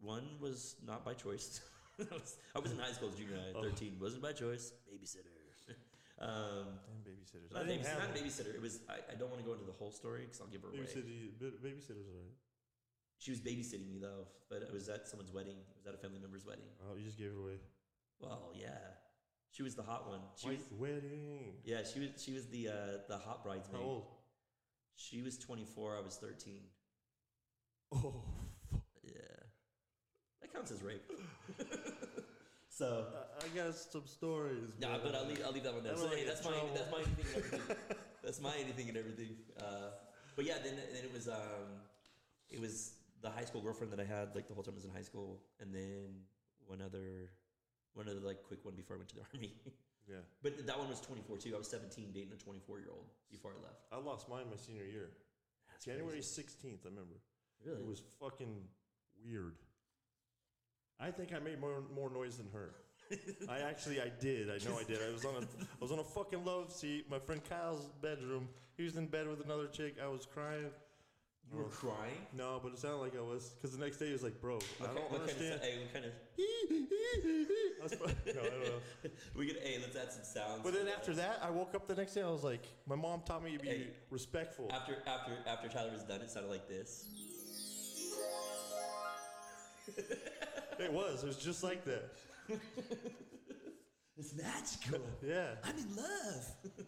one 0.00 0.24
was 0.40 0.76
not 0.84 1.04
by 1.04 1.14
choice. 1.14 1.60
I, 2.00 2.14
was, 2.14 2.36
I 2.54 2.58
was 2.60 2.72
in 2.72 2.78
high 2.78 2.92
school 2.92 3.08
as 3.08 3.14
junior 3.14 3.36
high, 3.36 3.52
Oh. 3.54 3.62
thirteen. 3.62 3.96
Wasn't 4.00 4.22
by 4.22 4.32
choice. 4.32 4.72
Babysitter. 4.92 5.32
Um, 6.20 6.78
Damn 6.86 7.02
babysitters. 7.06 7.52
not, 7.52 7.62
I 7.62 7.66
didn't 7.66 7.82
babys- 7.82 7.98
not 7.98 8.08
one. 8.08 8.18
babysitter. 8.18 8.54
It 8.54 8.62
was. 8.62 8.80
I, 8.88 9.12
I 9.12 9.14
don't 9.14 9.30
want 9.30 9.40
to 9.40 9.46
go 9.46 9.52
into 9.52 9.64
the 9.66 9.72
whole 9.78 9.90
story 9.92 10.22
because 10.22 10.40
I'll 10.40 10.48
give 10.48 10.62
her 10.62 10.68
away. 10.68 10.78
Babysitter, 10.80 11.52
babysitters, 11.62 12.06
alright. 12.10 12.34
She 13.18 13.30
was 13.32 13.40
babysitting 13.40 13.88
me 13.88 13.98
though, 13.98 14.26
but 14.48 14.62
it 14.62 14.72
was 14.72 14.88
at 14.88 15.08
someone's 15.08 15.32
wedding. 15.32 15.56
It 15.58 15.76
was 15.76 15.86
at 15.86 15.94
a 15.94 15.98
family 15.98 16.18
member's 16.20 16.46
wedding. 16.46 16.66
Oh, 16.86 16.96
you 16.96 17.04
just 17.04 17.18
gave 17.18 17.28
it 17.32 17.36
away. 17.38 17.58
Well, 18.20 18.52
yeah, 18.54 18.78
she 19.50 19.62
was 19.62 19.74
the 19.74 19.82
hot 19.82 20.08
one. 20.08 20.20
She 20.36 20.48
White 20.48 20.58
was, 20.70 20.78
wedding. 20.78 21.54
yeah, 21.64 21.82
she 21.82 22.00
was. 22.00 22.10
She 22.16 22.32
was 22.32 22.46
the 22.46 22.68
uh, 22.68 22.74
the 23.08 23.18
hot 23.18 23.42
bridesmaid. 23.44 23.82
How 23.82 23.88
old? 23.88 24.04
She 24.96 25.22
was 25.22 25.36
twenty 25.38 25.64
four. 25.64 25.96
I 25.96 26.00
was 26.00 26.16
thirteen. 26.16 26.62
Oh, 27.92 28.22
fuck. 28.70 28.82
Yeah, 29.02 29.12
that 30.42 30.52
counts 30.52 30.70
as 30.70 30.82
rape. 30.82 31.02
so, 32.68 33.06
I, 33.40 33.44
I 33.44 33.64
got 33.64 33.74
some 33.74 34.06
stories. 34.06 34.74
no, 34.80 34.88
man. 34.88 35.00
but 35.02 35.14
I'll 35.14 35.26
leave, 35.26 35.42
I'll 35.44 35.52
leave 35.52 35.64
that 35.64 35.74
one 35.74 35.82
there. 35.84 35.96
So, 35.96 36.08
hey, 36.08 36.24
that's 36.24 36.44
my 36.44 36.52
that's 36.74 36.90
my 36.90 36.98
anything 36.98 37.26
and 37.34 37.36
everything. 37.44 37.76
that's 38.24 38.40
my 38.40 38.54
anything 38.58 38.88
and 38.88 38.96
everything. 38.96 39.36
Uh, 39.58 39.90
but 40.36 40.44
yeah, 40.44 40.54
then 40.62 40.74
then 40.92 41.04
it 41.04 41.12
was 41.12 41.28
um, 41.28 41.68
it 42.50 42.60
was 42.60 42.94
the 43.22 43.30
high 43.30 43.44
school 43.44 43.60
girlfriend 43.60 43.92
that 43.92 44.00
I 44.00 44.04
had 44.04 44.34
like 44.34 44.48
the 44.48 44.54
whole 44.54 44.62
time 44.62 44.74
I 44.74 44.76
was 44.76 44.84
in 44.84 44.90
high 44.90 45.02
school, 45.02 45.40
and 45.60 45.74
then 45.74 46.24
one 46.66 46.80
other 46.80 47.30
one 47.94 48.08
other 48.08 48.20
like 48.20 48.42
quick 48.42 48.64
one 48.64 48.74
before 48.74 48.96
I 48.96 48.98
went 48.98 49.08
to 49.10 49.16
the 49.16 49.22
army. 49.34 49.52
Yeah. 50.08 50.24
but 50.42 50.66
that 50.66 50.78
one 50.78 50.88
was 50.88 51.00
twenty 51.00 51.22
four 51.22 51.36
too. 51.36 51.54
I 51.54 51.58
was 51.58 51.68
seventeen 51.68 52.12
dating 52.12 52.32
a 52.32 52.42
twenty 52.42 52.60
four 52.66 52.78
year 52.78 52.88
old 52.90 53.06
before 53.30 53.52
I 53.52 53.62
left. 53.62 53.86
I 53.92 53.98
lost 53.98 54.28
mine 54.28 54.44
my 54.50 54.56
senior 54.56 54.84
year. 54.84 55.10
That's 55.68 55.84
January 55.84 56.14
crazy. 56.14 56.42
16th, 56.42 56.86
I 56.86 56.88
remember. 56.88 57.20
Really? 57.64 57.82
It 57.82 57.86
was 57.86 58.02
fucking 58.18 58.62
weird. 59.24 59.54
I 60.98 61.10
think 61.12 61.32
I 61.32 61.38
made 61.38 61.60
more 61.60 61.82
more 61.94 62.10
noise 62.10 62.38
than 62.38 62.48
her. 62.52 62.74
I 63.48 63.60
actually 63.60 64.00
I 64.00 64.10
did. 64.20 64.48
I 64.50 64.58
know 64.68 64.78
I 64.78 64.84
did. 64.84 64.98
I 65.06 65.10
was 65.12 65.24
on 65.24 65.34
a 65.36 65.40
I 65.40 65.80
was 65.80 65.92
on 65.92 65.98
a 65.98 66.04
fucking 66.04 66.44
love 66.44 66.70
seat. 66.72 67.06
My 67.10 67.18
friend 67.18 67.40
Kyle's 67.48 67.88
bedroom. 68.02 68.48
He 68.76 68.84
was 68.84 68.96
in 68.96 69.06
bed 69.06 69.26
with 69.28 69.44
another 69.44 69.66
chick. 69.66 69.96
I 70.02 70.08
was 70.08 70.26
crying. 70.26 70.66
you 71.50 71.58
were 71.58 71.64
crying. 71.64 72.26
No, 72.36 72.60
but 72.62 72.72
it 72.72 72.78
sounded 72.78 72.98
like 72.98 73.16
I 73.16 73.20
was 73.22 73.54
because 73.56 73.76
the 73.76 73.82
next 73.84 73.96
day 73.96 74.06
he 74.06 74.12
was 74.12 74.22
like, 74.22 74.40
"Bro, 74.40 74.58
I 74.80 74.86
don't 74.86 74.94
what 74.96 75.10
kind 75.10 75.14
of? 75.14 75.20
understand." 75.30 75.60
Hey, 75.62 75.78
what 75.82 75.92
kind 75.94 76.04
of? 76.04 76.12
I 77.80 77.82
was 77.82 77.94
probably- 77.94 78.32
no, 78.34 78.40
I 78.40 78.44
don't 78.50 78.60
know. 78.64 78.80
We 79.36 79.46
get. 79.46 79.62
Hey, 79.62 79.78
let's 79.80 79.96
add 79.96 80.12
some 80.12 80.24
sounds. 80.24 80.60
But 80.62 80.74
then 80.74 80.88
after 80.88 81.14
that, 81.14 81.40
I 81.42 81.50
woke 81.50 81.74
up 81.74 81.86
the 81.88 81.94
next 81.94 82.12
day. 82.14 82.22
I 82.22 82.30
was 82.30 82.44
like, 82.44 82.64
my 82.86 82.94
mom 82.96 83.22
taught 83.24 83.42
me 83.42 83.52
to 83.56 83.58
be 83.58 83.68
Hey. 83.68 83.86
respectful. 84.10 84.68
After 84.72 84.96
after 85.06 85.32
after 85.46 85.68
Tyler 85.68 85.92
was 85.92 86.02
done, 86.02 86.20
it 86.20 86.30
sounded 86.30 86.50
like 86.50 86.68
this. 86.68 87.06
It 90.78 90.92
was. 90.92 91.24
It 91.24 91.26
was 91.26 91.36
just 91.38 91.64
like 91.64 91.84
that. 91.86 92.12
It's 94.18 94.34
magical. 94.34 95.00
Yeah. 95.24 95.54
I'm 95.62 95.78
in 95.78 95.94
love. 95.94 96.44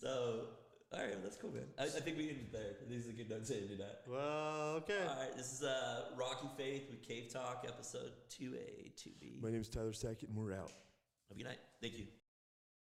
so, 0.00 0.46
all 0.92 0.98
right, 0.98 1.10
well, 1.10 1.18
that's 1.22 1.36
cool, 1.36 1.52
man. 1.52 1.62
I, 1.78 1.84
I 1.84 2.00
think 2.00 2.18
we 2.18 2.28
ended 2.28 2.48
there. 2.50 2.74
This 2.88 3.04
is 3.04 3.08
a 3.08 3.12
good 3.12 3.30
note 3.30 3.44
to 3.46 3.56
end 3.56 3.70
it 3.70 3.80
at. 3.80 4.02
Well, 4.08 4.74
okay. 4.78 5.06
All 5.08 5.16
right, 5.16 5.36
this 5.36 5.52
is 5.52 5.62
uh, 5.62 6.06
Rocky 6.16 6.48
Faith 6.56 6.90
with 6.90 7.06
Cave 7.06 7.32
Talk, 7.32 7.64
episode 7.68 8.10
2A, 8.30 8.92
2B. 8.96 9.40
My 9.40 9.50
name 9.50 9.60
is 9.60 9.68
Tyler 9.68 9.92
Sackett, 9.92 10.28
and 10.28 10.36
we're 10.36 10.52
out. 10.52 10.72
Have 11.28 11.36
a 11.36 11.38
good 11.38 11.46
night. 11.46 11.60
Thank 11.80 11.96
you. 11.96 12.06